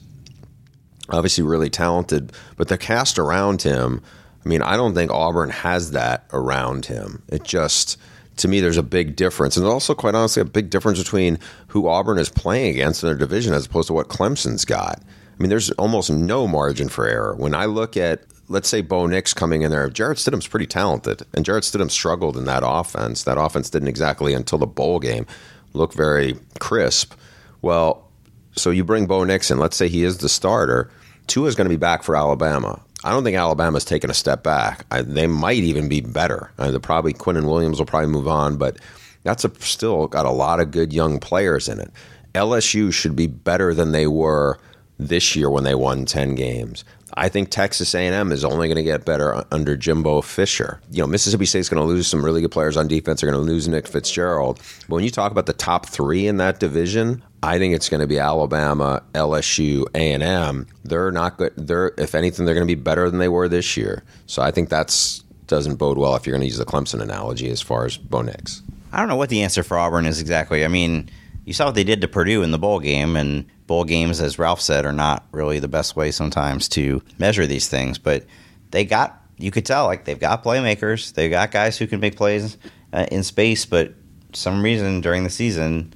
obviously 1.09 1.43
really 1.43 1.71
talented, 1.71 2.33
but 2.57 2.69
the 2.69 2.79
cast 2.79 3.19
around 3.19 3.63
him. 3.63 4.03
I 4.45 4.49
mean, 4.49 4.63
I 4.63 4.77
don't 4.77 4.95
think 4.95 5.11
Auburn 5.11 5.51
has 5.51 5.91
that 5.93 6.25
around 6.33 6.87
him. 6.87 7.23
It 7.29 7.45
just, 7.45 7.99
to 8.39 8.49
me, 8.49 8.61
there's 8.61 8.79
a 8.79 8.83
big 8.83 9.17
difference. 9.17 9.57
And 9.57 9.67
also, 9.67 9.95
quite 9.95 10.15
honestly, 10.15 10.41
a 10.41 10.47
big 10.47 10.71
difference 10.71 10.99
between 10.99 11.39
who 11.69 11.89
Auburn 11.89 12.19
is 12.19 12.31
playing 12.31 12.75
against 12.75 13.03
in 13.03 13.09
their 13.09 13.19
division 13.19 13.53
as 13.53 13.67
opposed 13.67 13.89
to 13.89 13.93
what 13.93 14.09
Clemson's 14.09 14.65
got. 14.65 15.01
I 15.03 15.43
mean, 15.43 15.51
there's 15.51 15.71
almost 15.73 16.11
no 16.11 16.47
margin 16.47 16.89
for 16.89 17.07
error. 17.07 17.35
When 17.35 17.55
I 17.55 17.67
look 17.67 17.97
at, 17.97 18.23
let's 18.49 18.69
say, 18.69 18.81
Bo 18.81 19.07
Nix 19.07 19.35
coming 19.35 19.63
in 19.63 19.71
there, 19.71 19.89
Jarrett 19.91 20.19
Stidham's 20.19 20.47
pretty 20.47 20.67
talented, 20.67 21.23
and 21.35 21.45
Jarrett 21.45 21.65
Stidham 21.65 21.91
struggled 21.91 22.37
in 22.37 22.45
that 22.45 22.63
offense. 22.65 23.25
That 23.25 23.39
offense 23.39 23.71
didn't 23.71 23.89
exactly, 23.89 24.35
until 24.35 24.59
the 24.59 24.67
bowl 24.67 25.01
game, 25.01 25.27
look 25.73 25.93
very 25.93 26.37
crisp. 26.59 27.15
Well, 27.63 28.09
so 28.53 28.71
you 28.71 28.85
bring 28.85 29.07
Bo 29.07 29.25
Nix 29.25 29.51
in, 29.51 29.59
let's 29.59 29.77
say 29.77 29.89
he 29.89 30.03
is 30.03 30.19
the 30.19 30.29
starter 30.29 30.91
Tua 31.31 31.47
is 31.47 31.55
going 31.55 31.67
to 31.67 31.71
be 31.71 31.77
back 31.77 32.03
for 32.03 32.17
Alabama. 32.17 32.81
I 33.03 33.11
don't 33.11 33.25
think 33.25 33.37
Alabama's 33.37 33.85
taken 33.85 34.11
a 34.11 34.15
step 34.15 34.43
back. 34.43 34.85
I, 34.91 35.03
they 35.03 35.27
might 35.27 35.59
even 35.59 35.89
be 35.89 36.01
better. 36.01 36.53
Uh, 36.59 36.79
probably 36.79 37.15
Quinnen 37.15 37.47
Williams 37.47 37.79
will 37.79 37.87
probably 37.87 38.11
move 38.11 38.29
on, 38.29 38.57
but 38.57 38.77
that's 39.23 39.45
a, 39.45 39.51
still 39.61 40.07
got 40.07 40.27
a 40.27 40.31
lot 40.31 40.61
of 40.61 40.71
good 40.71 40.93
young 40.93 41.19
players 41.19 41.69
in 41.69 41.81
it. 41.81 41.91
LSU 42.35 42.93
should 42.93 43.17
be 43.17 43.27
better 43.27 43.75
than 43.75 43.93
they 43.93 44.07
were 44.07 44.59
this 44.99 45.35
year 45.35 45.51
when 45.51 45.65
they 45.65 45.75
won 45.75 46.05
10 46.05 46.35
games. 46.35 46.85
I 47.15 47.29
think 47.29 47.51
Texas 47.51 47.95
A&M 47.95 48.33
is 48.33 48.45
only 48.45 48.69
going 48.69 48.77
to 48.77 48.83
get 48.83 49.05
better 49.05 49.45
under 49.51 49.77
Jimbo 49.77 50.23
Fisher. 50.23 50.81
You 50.91 51.03
know, 51.03 51.07
Mississippi 51.07 51.47
State's 51.47 51.69
going 51.69 51.83
to 51.83 51.87
lose 51.87 52.07
some 52.07 52.25
really 52.25 52.41
good 52.41 52.51
players 52.51 52.77
on 52.77 52.89
defense. 52.89 53.21
They're 53.21 53.31
going 53.31 53.45
to 53.45 53.51
lose 53.51 53.69
Nick 53.69 53.87
Fitzgerald. 53.87 54.61
But 54.89 54.97
when 54.97 55.05
you 55.05 55.11
talk 55.11 55.33
about 55.33 55.47
the 55.47 55.53
top 55.53 55.87
three 55.87 56.27
in 56.27 56.37
that 56.39 56.61
division, 56.61 57.23
I 57.43 57.59
think 57.59 57.75
it's 57.75 57.89
going 57.89 58.01
to 58.01 58.07
be 58.07 58.19
Alabama, 58.19 59.03
LSU, 59.15 59.87
A 59.95 60.13
and 60.13 60.23
M. 60.23 60.67
They're 60.85 61.11
not 61.11 61.39
good. 61.39 61.53
They're 61.57 61.93
if 61.97 62.15
anything, 62.15 62.45
they're 62.45 62.55
going 62.55 62.67
to 62.67 62.77
be 62.77 62.81
better 62.81 63.09
than 63.11 63.19
they 63.19 63.29
were 63.29 63.49
this 63.49 63.77
year. 63.77 64.03
So 64.27 64.43
I 64.43 64.51
think 64.51 64.69
that's 64.69 65.25
doesn't 65.47 65.77
bode 65.77 65.99
well 65.99 66.15
if 66.15 66.27
you're 66.27 66.33
going 66.33 66.43
to 66.43 66.47
use 66.47 66.59
the 66.59 66.65
Clemson 66.65 67.01
analogy 67.01 67.51
as 67.51 67.61
far 67.61 67.85
as 67.85 67.97
Bo 67.97 68.23
Nix. 68.23 68.63
I 68.93 68.99
don't 68.99 69.09
know 69.09 69.17
what 69.17 69.29
the 69.31 69.43
answer 69.43 69.63
for 69.63 69.79
Auburn 69.79 70.07
is 70.07 70.21
exactly. 70.21 70.65
I 70.65 70.69
mean, 70.69 71.11
you 71.51 71.55
saw 71.55 71.67
what 71.67 71.75
they 71.75 71.83
did 71.83 72.01
to 72.03 72.07
Purdue 72.07 72.45
in 72.45 72.53
the 72.53 72.61
bowl 72.61 72.79
game, 72.79 73.17
and 73.17 73.45
bowl 73.67 73.83
games, 73.83 74.21
as 74.21 74.39
Ralph 74.39 74.61
said, 74.61 74.87
are 74.87 74.93
not 74.93 75.27
really 75.33 75.59
the 75.59 75.67
best 75.67 75.97
way 75.97 76.13
sometimes 76.13 76.69
to 76.69 77.03
measure 77.19 77.45
these 77.45 77.69
things. 77.69 77.99
But 77.99 78.25
they 78.71 78.85
got 78.85 79.21
you 79.37 79.51
could 79.51 79.67
tell 79.67 79.87
like 79.87 80.05
they've 80.05 80.21
got 80.21 80.45
playmakers, 80.45 81.13
they've 81.13 81.29
got 81.29 81.51
guys 81.51 81.77
who 81.77 81.89
can 81.89 81.99
make 81.99 82.15
plays 82.15 82.57
uh, 82.93 83.07
in 83.11 83.25
space, 83.25 83.67
but 83.67 83.95
some 84.33 84.63
reason 84.63 85.01
during 85.01 85.25
the 85.25 85.31
season 85.31 85.93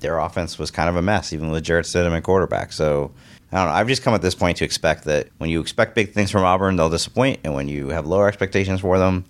their 0.00 0.18
offense 0.18 0.58
was 0.58 0.70
kind 0.70 0.88
of 0.88 0.96
a 0.96 1.02
mess, 1.02 1.34
even 1.34 1.50
with 1.50 1.64
Jarrett 1.64 1.84
Stidham 1.84 2.16
at 2.16 2.22
quarterback. 2.22 2.72
So 2.72 3.12
I 3.52 3.58
don't 3.58 3.66
know. 3.66 3.74
I've 3.74 3.88
just 3.88 4.02
come 4.02 4.14
at 4.14 4.22
this 4.22 4.34
point 4.34 4.56
to 4.56 4.64
expect 4.64 5.04
that 5.04 5.28
when 5.36 5.50
you 5.50 5.60
expect 5.60 5.94
big 5.94 6.12
things 6.12 6.30
from 6.30 6.44
Auburn, 6.44 6.76
they'll 6.76 6.88
disappoint, 6.88 7.40
and 7.44 7.52
when 7.52 7.68
you 7.68 7.88
have 7.88 8.06
lower 8.06 8.26
expectations 8.26 8.80
for 8.80 8.98
them, 8.98 9.26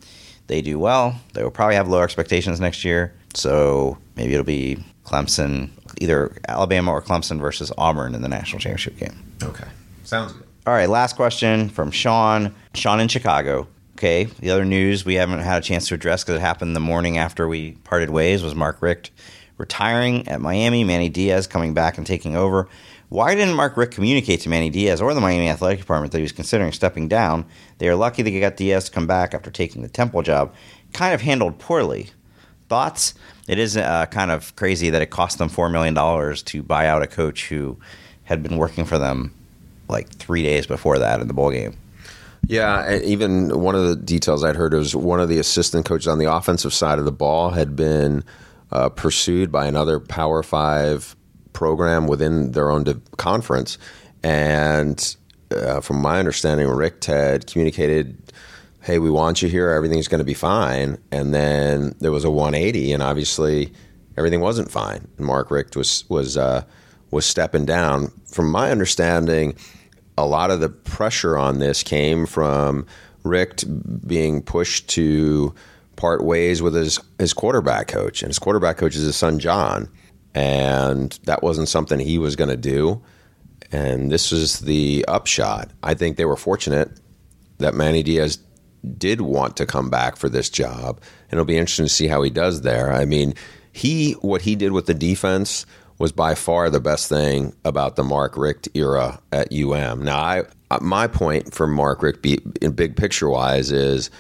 they 0.47 0.63
do 0.63 0.79
well. 0.79 1.19
They 1.33 1.43
will 1.43 1.51
probably 1.51 1.77
have 1.77 1.89
lower 1.89 2.05
expectations 2.05 2.61
next 2.61 2.85
year. 2.85 3.15
So 3.35 3.99
maybe 4.17 4.33
it'll 4.33 4.45
be 4.45 4.85
Clemson, 5.05 5.71
either 5.99 6.37
Alabama 6.49 6.93
or 6.93 7.03
Clemson 7.03 7.41
versus 7.41 7.73
Auburn 7.77 8.15
in 8.15 8.23
the 8.23 8.29
national 8.29 8.61
championship 8.61 8.97
game. 8.99 9.33
Okay, 9.43 9.67
sounds 10.05 10.33
good. 10.33 10.47
All 10.67 10.73
right, 10.73 10.89
last 10.89 11.17
question 11.17 11.69
from 11.69 11.91
Sean. 11.91 12.55
Sean 12.75 13.01
in 13.01 13.09
Chicago. 13.09 13.69
Okay, 13.97 14.25
the 14.25 14.51
other 14.51 14.65
news 14.65 15.05
we 15.05 15.15
haven't 15.15 15.41
had 15.41 15.63
a 15.63 15.65
chance 15.65 15.89
to 15.89 15.95
address 15.95 16.25
because 16.25 16.37
it 16.37 16.41
happened 16.41 16.75
the 16.75 16.81
morning 16.81 17.19
after 17.19 17.47
we 17.47 17.73
parted 17.85 18.11
ways 18.11 18.43
was 18.43 18.55
Mark 18.55 18.83
Richt 18.83 19.11
retiring 19.57 20.27
at 20.27 20.41
Miami, 20.41 20.83
Manny 20.83 21.09
Diaz 21.09 21.47
coming 21.47 21.75
back 21.75 21.97
and 21.97 22.07
taking 22.07 22.35
over. 22.37 22.69
Why 23.09 23.35
didn't 23.35 23.55
Mark 23.55 23.77
Richt 23.77 23.93
communicate 23.93 24.41
to 24.41 24.49
Manny 24.49 24.71
Diaz 24.71 25.01
or 25.01 25.15
the 25.15 25.21
Miami 25.21 25.49
Athletic 25.49 25.79
Department 25.79 26.13
that 26.13 26.19
he 26.19 26.23
was 26.23 26.33
considering 26.33 26.73
stepping 26.73 27.09
down? 27.09 27.45
They 27.79 27.89
are 27.89 27.95
lucky 27.95 28.23
they 28.23 28.39
got 28.41 28.57
Diaz 28.57 28.87
to 28.87 28.91
come 28.91 29.07
back 29.07 29.35
after 29.35 29.51
taking 29.51 29.83
the 29.83 29.89
Temple 29.89 30.23
job. 30.23 30.55
Kind 30.93 31.15
of 31.15 31.21
handled 31.21 31.59
poorly. 31.59 32.11
Thoughts? 32.69 33.15
It 33.47 33.59
is 33.59 33.77
uh, 33.77 34.07
kind 34.07 34.31
of 34.31 34.57
crazy 34.57 34.91
that 34.91 35.03
it 35.03 35.11
cost 35.11 35.39
them 35.39 35.51
$4 35.51 35.71
million 35.71 35.95
to 36.37 36.63
buy 36.63 36.87
out 36.87 37.03
a 37.03 37.07
coach 37.07 37.49
who 37.49 37.79
had 38.25 38.43
been 38.43 38.57
working 38.57 38.85
for 38.85 38.99
them 38.99 39.35
like 39.89 40.09
three 40.09 40.43
days 40.43 40.67
before 40.67 40.99
that 40.99 41.21
in 41.21 41.29
the 41.29 41.35
bowl 41.35 41.51
game. 41.51 41.77
Yeah, 42.47 42.99
even 43.03 43.61
one 43.61 43.75
of 43.75 43.87
the 43.87 43.97
details 43.97 44.45
I'd 44.45 44.57
heard 44.57 44.75
was 44.75 44.95
one 44.95 45.21
of 45.21 45.29
the 45.29 45.39
assistant 45.39 45.87
coaches 45.87 46.09
on 46.09 46.19
the 46.19 46.31
offensive 46.33 46.75
side 46.75 46.99
of 46.99 47.05
the 47.05 47.13
ball 47.13 47.51
had 47.51 47.75
been 47.75 48.25
uh, 48.71 48.91
pursued 48.91 49.51
by 49.51 49.67
another 49.67 49.99
Power 49.99 50.43
Five 50.43 51.17
program 51.55 52.07
within 52.07 52.53
their 52.53 52.71
own 52.71 52.85
conference. 53.17 53.79
And 54.23 55.17
uh, 55.51 55.81
from 55.81 56.03
my 56.03 56.19
understanding, 56.19 56.69
Richt 56.69 57.07
had 57.07 57.47
communicated, 57.47 58.19
"Hey, 58.83 58.99
we 58.99 59.11
want 59.11 59.41
you 59.41 59.49
here. 59.49 59.71
Everything's 59.71 60.09
going 60.09 60.19
to 60.19 60.25
be 60.25 60.35
fine." 60.35 60.99
And 61.11 61.33
then 61.33 61.95
there 62.01 62.13
was 62.13 62.25
a 62.25 62.31
180, 62.31 62.93
and 62.93 63.03
obviously 63.03 63.73
everything 64.17 64.41
wasn't 64.41 64.71
fine. 64.71 65.09
Mark 65.19 65.51
Richt 65.51 65.77
was 65.77 66.05
was 66.11 66.37
uh, 66.37 66.65
was 67.11 67.25
stepping 67.25 67.65
down. 67.65 68.13
From 68.27 68.51
my 68.51 68.71
understanding, 68.71 69.55
a 70.19 70.27
lot 70.27 70.51
of 70.51 70.61
the 70.61 70.69
pressure 70.69 71.39
on 71.39 71.59
this 71.59 71.83
came 71.83 72.27
from 72.27 72.87
Richt 73.23 73.65
being 74.07 74.43
pushed 74.43 74.89
to 74.91 75.55
part 75.97 76.25
ways 76.25 76.63
with 76.63 76.75
his 76.75 77.01
his 77.19 77.33
quarterback 77.33 77.89
coach, 77.89 78.23
and 78.23 78.31
his 78.31 78.39
quarterback 78.39 78.77
coach 78.77 78.97
is 78.97 79.03
his 79.03 79.17
son 79.17 79.39
John, 79.39 79.89
and 80.35 81.19
that 81.25 81.43
wasn't 81.43 81.69
something 81.69 81.99
he 81.99 82.19
was 82.19 82.37
going 82.37 82.51
to 82.51 82.57
do. 82.57 83.03
And 83.73 84.11
this 84.11 84.31
was 84.31 84.61
the 84.61 85.05
upshot. 85.09 85.71
I 85.83 85.95
think 85.95 86.17
they 86.17 86.25
were 86.25 86.37
fortunate 86.37 87.01
that 87.59 87.75
Manny 87.75 88.03
Diaz 88.03 88.39
did 88.99 89.21
want 89.21 89.57
to 89.57 89.67
come 89.67 89.91
back 89.91 90.17
for 90.17 90.29
this 90.29 90.51
job, 90.51 91.01
and 91.31 91.33
it'll 91.33 91.45
be 91.45 91.57
interesting 91.57 91.87
to 91.87 91.93
see 91.93 92.07
how 92.07 92.23
he 92.23 92.31
does 92.31 92.63
there. 92.63 92.93
I 92.93 93.05
mean, 93.05 93.35
he 93.73 94.13
what 94.21 94.43
he 94.43 94.55
did 94.57 94.73
with 94.73 94.87
the 94.87 94.95
defense 94.95 95.67
was 95.99 96.13
by 96.13 96.35
far 96.35 96.71
the 96.71 96.81
best 96.81 97.09
thing 97.09 97.55
about 97.65 97.97
the 97.97 98.05
Mark 98.05 98.37
Richt 98.37 98.69
era 98.75 99.21
at 99.33 99.53
UM. 99.53 100.05
Now, 100.05 100.19
I 100.19 100.43
my 100.81 101.07
point 101.07 101.55
for 101.55 101.67
Mark 101.67 102.03
Richt, 102.03 102.21
big 102.23 102.97
picture 102.97 103.29
wise, 103.29 103.71
is 103.71 104.11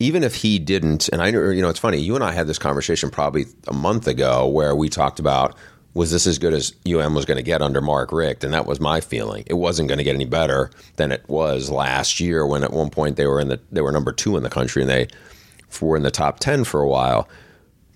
even 0.00 0.24
if 0.24 0.34
he 0.34 0.58
didn't, 0.58 1.08
and 1.10 1.22
I 1.22 1.30
know 1.30 1.50
you 1.50 1.62
know 1.62 1.68
it's 1.68 1.78
funny. 1.78 1.98
You 1.98 2.16
and 2.16 2.24
I 2.24 2.32
had 2.32 2.48
this 2.48 2.58
conversation 2.58 3.10
probably 3.10 3.46
a 3.68 3.72
month 3.72 4.08
ago 4.08 4.48
where 4.48 4.74
we 4.74 4.88
talked 4.88 5.20
about 5.20 5.54
was 5.92 6.10
this 6.10 6.26
as 6.26 6.38
good 6.38 6.54
as 6.54 6.74
UM 6.88 7.14
was 7.14 7.24
going 7.24 7.36
to 7.36 7.42
get 7.42 7.62
under 7.62 7.80
Mark 7.80 8.12
Richt, 8.12 8.42
and 8.42 8.52
that 8.54 8.66
was 8.66 8.80
my 8.80 9.00
feeling. 9.00 9.44
It 9.46 9.54
wasn't 9.54 9.88
going 9.88 9.98
to 9.98 10.04
get 10.04 10.14
any 10.14 10.24
better 10.24 10.70
than 10.96 11.12
it 11.12 11.28
was 11.28 11.70
last 11.70 12.20
year 12.20 12.46
when 12.46 12.64
at 12.64 12.72
one 12.72 12.90
point 12.90 13.16
they 13.16 13.26
were 13.26 13.40
in 13.40 13.48
the 13.48 13.60
they 13.70 13.80
were 13.80 13.92
number 13.92 14.12
two 14.12 14.36
in 14.36 14.42
the 14.42 14.50
country 14.50 14.82
and 14.82 14.90
they 14.90 15.08
were 15.80 15.96
in 15.96 16.02
the 16.02 16.10
top 16.10 16.40
ten 16.40 16.64
for 16.64 16.80
a 16.80 16.88
while 16.88 17.28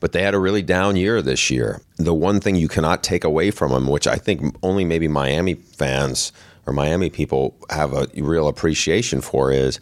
but 0.05 0.13
they 0.13 0.21
had 0.21 0.35
a 0.35 0.39
really 0.39 0.61
down 0.61 0.97
year 0.97 1.23
this 1.23 1.51
year. 1.51 1.81
The 1.97 2.13
one 2.13 2.39
thing 2.39 2.57
you 2.57 2.69
cannot 2.69 3.03
take 3.03 3.25
away 3.25 3.51
from 3.51 3.73
them, 3.73 3.87
which 3.87 4.07
I 4.07 4.17
think 4.17 4.55
only 4.63 4.85
maybe 4.85 5.09
Miami 5.09 5.55
fans 5.55 6.31
or 6.67 6.75
Miami 6.75 7.09
people 7.09 7.57
have 7.71 7.95
a 7.95 8.07
real 8.15 8.47
appreciation 8.47 9.23
for, 9.23 9.51
is 9.51 9.81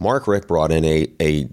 Mark 0.00 0.26
Richt 0.26 0.48
brought 0.48 0.72
in 0.72 0.84
a, 0.84 1.06
a 1.20 1.48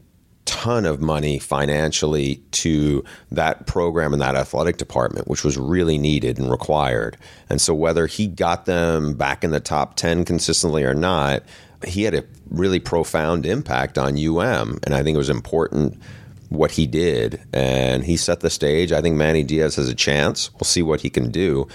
ton 0.48 0.86
of 0.86 1.02
money 1.02 1.38
financially 1.38 2.42
to 2.52 3.04
that 3.32 3.68
program 3.68 4.14
and 4.14 4.22
that 4.22 4.36
athletic 4.36 4.78
department, 4.78 5.28
which 5.28 5.44
was 5.44 5.58
really 5.58 5.98
needed 5.98 6.40
and 6.40 6.50
required. 6.50 7.18
And 7.50 7.62
so, 7.62 7.76
whether 7.76 8.08
he 8.08 8.28
got 8.28 8.66
them 8.66 9.14
back 9.14 9.44
in 9.44 9.52
the 9.52 9.60
top 9.60 9.96
10 9.96 10.26
consistently 10.26 10.84
or 10.84 10.94
not, 10.94 11.44
he 11.86 12.04
had 12.04 12.16
a 12.16 12.24
really 12.50 12.80
profound 12.80 13.46
impact 13.46 13.98
on 13.98 14.18
UM. 14.18 14.80
And 14.84 14.96
I 14.96 15.04
think 15.04 15.16
it 15.16 15.20
was 15.20 15.30
important 15.30 16.02
what 16.50 16.72
he 16.72 16.88
did, 16.88 17.42
and 17.52 18.06
he 18.06 18.16
set 18.16 18.40
the 18.40 18.50
stage. 18.50 18.94
I 18.94 19.02
think 19.02 19.18
Manny 19.18 19.44
Diaz 19.44 19.76
has 19.76 19.90
a 19.90 19.96
chance. 19.96 20.52
We'll 20.54 20.62
see 20.62 20.82
what 20.82 21.02
he 21.02 21.10
can 21.10 21.30
do. 21.30 21.68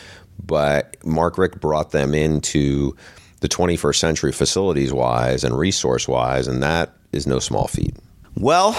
But 0.45 0.97
Mark 1.05 1.37
Richt 1.37 1.61
brought 1.61 1.91
them 1.91 2.15
into 2.15 2.97
the 3.41 3.49
21st 3.49 3.97
century 3.97 4.33
facilities 4.33 4.93
wise 4.93 5.45
and 5.45 5.57
resource 5.57 6.09
wise, 6.09 6.49
and 6.49 6.63
that 6.63 6.97
is 7.13 7.27
no 7.27 7.39
small 7.39 7.69
feat. 7.69 7.95
Well, 8.35 8.71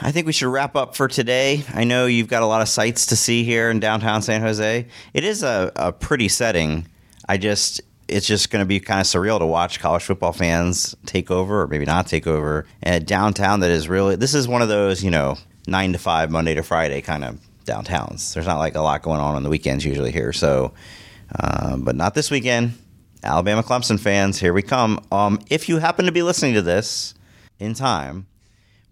I 0.00 0.10
think 0.10 0.26
we 0.26 0.32
should 0.32 0.48
wrap 0.48 0.74
up 0.74 0.96
for 0.96 1.06
today. 1.06 1.64
I 1.74 1.84
know 1.84 2.06
you've 2.06 2.28
got 2.28 2.42
a 2.42 2.46
lot 2.46 2.62
of 2.62 2.68
sights 2.68 3.06
to 3.06 3.16
see 3.16 3.44
here 3.44 3.70
in 3.70 3.78
downtown 3.78 4.22
San 4.22 4.40
Jose. 4.40 4.86
It 5.12 5.24
is 5.24 5.42
a, 5.42 5.70
a 5.76 5.92
pretty 5.92 6.28
setting. 6.28 6.86
I 7.28 7.36
just, 7.36 7.82
it's 8.08 8.26
just 8.26 8.50
going 8.50 8.62
to 8.62 8.66
be 8.66 8.80
kind 8.80 9.00
of 9.00 9.06
surreal 9.06 9.38
to 9.38 9.46
watch 9.46 9.80
college 9.80 10.02
football 10.02 10.32
fans 10.32 10.96
take 11.06 11.30
over, 11.30 11.62
or 11.62 11.68
maybe 11.68 11.84
not 11.84 12.06
take 12.06 12.26
over, 12.26 12.66
at 12.82 13.06
downtown. 13.06 13.60
That 13.60 13.70
is 13.70 13.88
really 13.88 14.16
this 14.16 14.34
is 14.34 14.48
one 14.48 14.62
of 14.62 14.68
those 14.68 15.04
you 15.04 15.10
know 15.10 15.36
nine 15.68 15.92
to 15.92 15.98
five, 15.98 16.30
Monday 16.30 16.54
to 16.54 16.62
Friday 16.62 17.00
kind 17.00 17.24
of 17.24 17.38
downtowns. 17.64 18.34
There's 18.34 18.46
not 18.46 18.58
like 18.58 18.74
a 18.74 18.80
lot 18.80 19.02
going 19.02 19.20
on 19.20 19.34
on 19.34 19.42
the 19.42 19.50
weekends 19.50 19.84
usually 19.84 20.10
here, 20.10 20.32
so 20.32 20.72
uh, 21.38 21.76
but 21.76 21.96
not 21.96 22.14
this 22.14 22.30
weekend. 22.30 22.72
Alabama 23.22 23.62
Clemson 23.62 24.00
fans, 24.00 24.40
here 24.40 24.52
we 24.52 24.62
come. 24.62 24.98
Um, 25.12 25.38
if 25.48 25.68
you 25.68 25.78
happen 25.78 26.06
to 26.06 26.12
be 26.12 26.24
listening 26.24 26.54
to 26.54 26.62
this 26.62 27.14
in 27.60 27.72
time, 27.74 28.26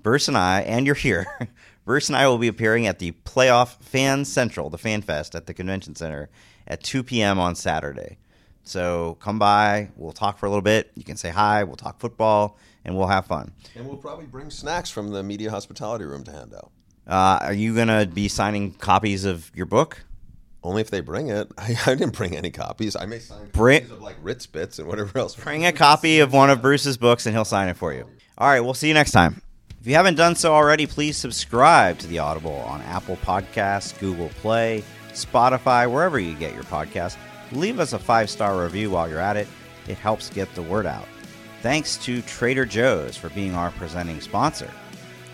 Bruce 0.02 0.28
and 0.28 0.36
I, 0.36 0.62
and 0.62 0.86
you're 0.86 0.94
here. 0.94 1.26
Bruce 1.84 2.08
and 2.08 2.16
I 2.16 2.28
will 2.28 2.38
be 2.38 2.48
appearing 2.48 2.86
at 2.86 2.98
the 2.98 3.12
Playoff 3.24 3.80
Fan 3.82 4.24
Central, 4.24 4.70
the 4.70 4.78
Fan 4.78 5.02
Fest 5.02 5.34
at 5.34 5.46
the 5.46 5.54
Convention 5.54 5.94
Center 5.94 6.30
at 6.66 6.82
2 6.82 7.02
p.m. 7.02 7.38
on 7.38 7.54
Saturday. 7.54 8.18
So 8.62 9.16
come 9.20 9.38
by. 9.38 9.90
We'll 9.96 10.12
talk 10.12 10.38
for 10.38 10.46
a 10.46 10.48
little 10.48 10.62
bit. 10.62 10.92
You 10.94 11.04
can 11.04 11.16
say 11.16 11.30
hi. 11.30 11.64
We'll 11.64 11.76
talk 11.76 11.98
football, 11.98 12.58
and 12.84 12.96
we'll 12.96 13.08
have 13.08 13.26
fun. 13.26 13.52
And 13.74 13.86
we'll 13.86 13.96
probably 13.96 14.26
bring 14.26 14.50
snacks 14.50 14.90
from 14.90 15.08
the 15.08 15.22
media 15.22 15.50
hospitality 15.50 16.04
room 16.04 16.22
to 16.24 16.32
hand 16.32 16.54
out. 16.54 16.70
Uh, 17.06 17.44
are 17.46 17.52
you 17.52 17.74
going 17.74 17.88
to 17.88 18.06
be 18.06 18.28
signing 18.28 18.72
copies 18.72 19.24
of 19.24 19.50
your 19.54 19.66
book? 19.66 20.04
Only 20.62 20.82
if 20.82 20.90
they 20.90 21.00
bring 21.00 21.28
it. 21.28 21.50
I, 21.58 21.76
I 21.86 21.94
didn't 21.94 22.14
bring 22.14 22.36
any 22.36 22.50
copies. 22.50 22.94
I 22.94 23.06
may 23.06 23.18
sign 23.18 23.48
bring, 23.50 23.80
copies 23.80 23.92
of 23.92 24.02
like 24.02 24.16
Ritz 24.22 24.46
bits 24.46 24.78
and 24.78 24.86
whatever 24.86 25.18
else. 25.18 25.34
Bring 25.34 25.66
a 25.66 25.72
copy 25.72 26.20
of 26.20 26.32
one 26.32 26.50
of 26.50 26.62
Bruce's 26.62 26.96
books, 26.96 27.26
and 27.26 27.34
he'll 27.34 27.44
sign 27.44 27.68
it 27.68 27.76
for 27.76 27.92
you. 27.92 28.06
All 28.38 28.48
right, 28.48 28.60
we'll 28.60 28.74
see 28.74 28.88
you 28.88 28.94
next 28.94 29.10
time. 29.12 29.42
If 29.80 29.86
you 29.86 29.94
haven't 29.94 30.16
done 30.16 30.34
so 30.34 30.52
already, 30.54 30.86
please 30.86 31.16
subscribe 31.16 31.98
to 31.98 32.06
the 32.06 32.18
Audible 32.18 32.56
on 32.56 32.82
Apple 32.82 33.16
Podcasts, 33.16 33.98
Google 33.98 34.28
Play, 34.40 34.84
Spotify, 35.12 35.90
wherever 35.90 36.18
you 36.18 36.34
get 36.34 36.54
your 36.54 36.64
podcast 36.64 37.16
leave 37.52 37.80
us 37.80 37.92
a 37.92 37.98
five 37.98 38.30
star 38.30 38.62
review 38.62 38.90
while 38.90 39.08
you're 39.08 39.20
at 39.20 39.36
it. 39.36 39.48
It 39.88 39.98
helps 39.98 40.30
get 40.30 40.52
the 40.54 40.62
word 40.62 40.86
out. 40.86 41.06
Thanks 41.62 41.96
to 41.98 42.22
Trader 42.22 42.64
Joe's 42.64 43.16
for 43.16 43.28
being 43.30 43.54
our 43.54 43.70
presenting 43.72 44.20
sponsor. 44.20 44.70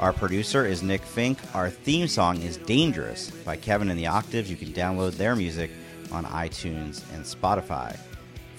Our 0.00 0.12
producer 0.12 0.66
is 0.66 0.82
Nick 0.82 1.02
Fink. 1.02 1.38
Our 1.54 1.70
theme 1.70 2.08
song 2.08 2.42
is 2.42 2.56
Dangerous 2.58 3.30
by 3.30 3.56
Kevin 3.56 3.90
and 3.90 3.98
the 3.98 4.08
Octaves. 4.08 4.50
You 4.50 4.56
can 4.56 4.72
download 4.72 5.12
their 5.12 5.36
music 5.36 5.70
on 6.12 6.24
iTunes 6.24 7.02
and 7.14 7.24
Spotify. 7.24 7.96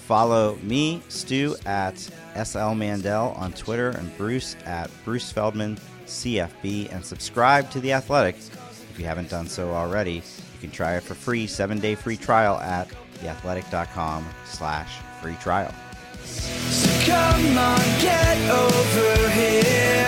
Follow 0.07 0.57
me, 0.63 1.01
Stu, 1.09 1.57
at 1.65 1.99
SL 2.41 2.71
Mandel 2.75 3.33
on 3.35 3.51
Twitter 3.51 3.89
and 3.89 4.15
Bruce 4.15 4.55
at 4.65 4.89
Bruce 5.03 5.33
Feldman 5.33 5.77
CFB 6.05 6.93
and 6.93 7.03
subscribe 7.03 7.69
to 7.71 7.81
The 7.81 7.91
Athletic 7.91 8.37
if 8.37 8.97
you 8.97 9.03
haven't 9.03 9.29
done 9.29 9.49
so 9.49 9.71
already. 9.71 10.13
You 10.13 10.61
can 10.61 10.71
try 10.71 10.95
it 10.95 11.03
for 11.03 11.13
free, 11.13 11.45
seven-day 11.45 11.95
free 11.95 12.15
trial 12.15 12.57
at 12.61 12.87
theathletic.com 13.15 14.25
slash 14.45 14.97
free 15.21 15.35
trial. 15.41 15.75
So 16.23 16.87
come 17.05 17.57
on, 17.57 17.79
get 17.99 18.49
over 18.49 19.29
here. 19.31 20.07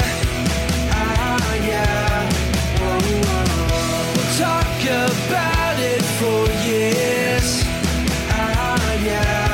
Ah, 0.93 1.55
yeah. 1.55 2.31
Whoa, 2.79 2.99
whoa. 3.27 4.15
We'll 4.15 4.33
talk 4.37 4.81
about 5.19 5.77
it 5.77 6.01
for 6.17 6.47
years. 6.65 7.63
Ah, 8.31 8.93
yeah. 9.03 9.48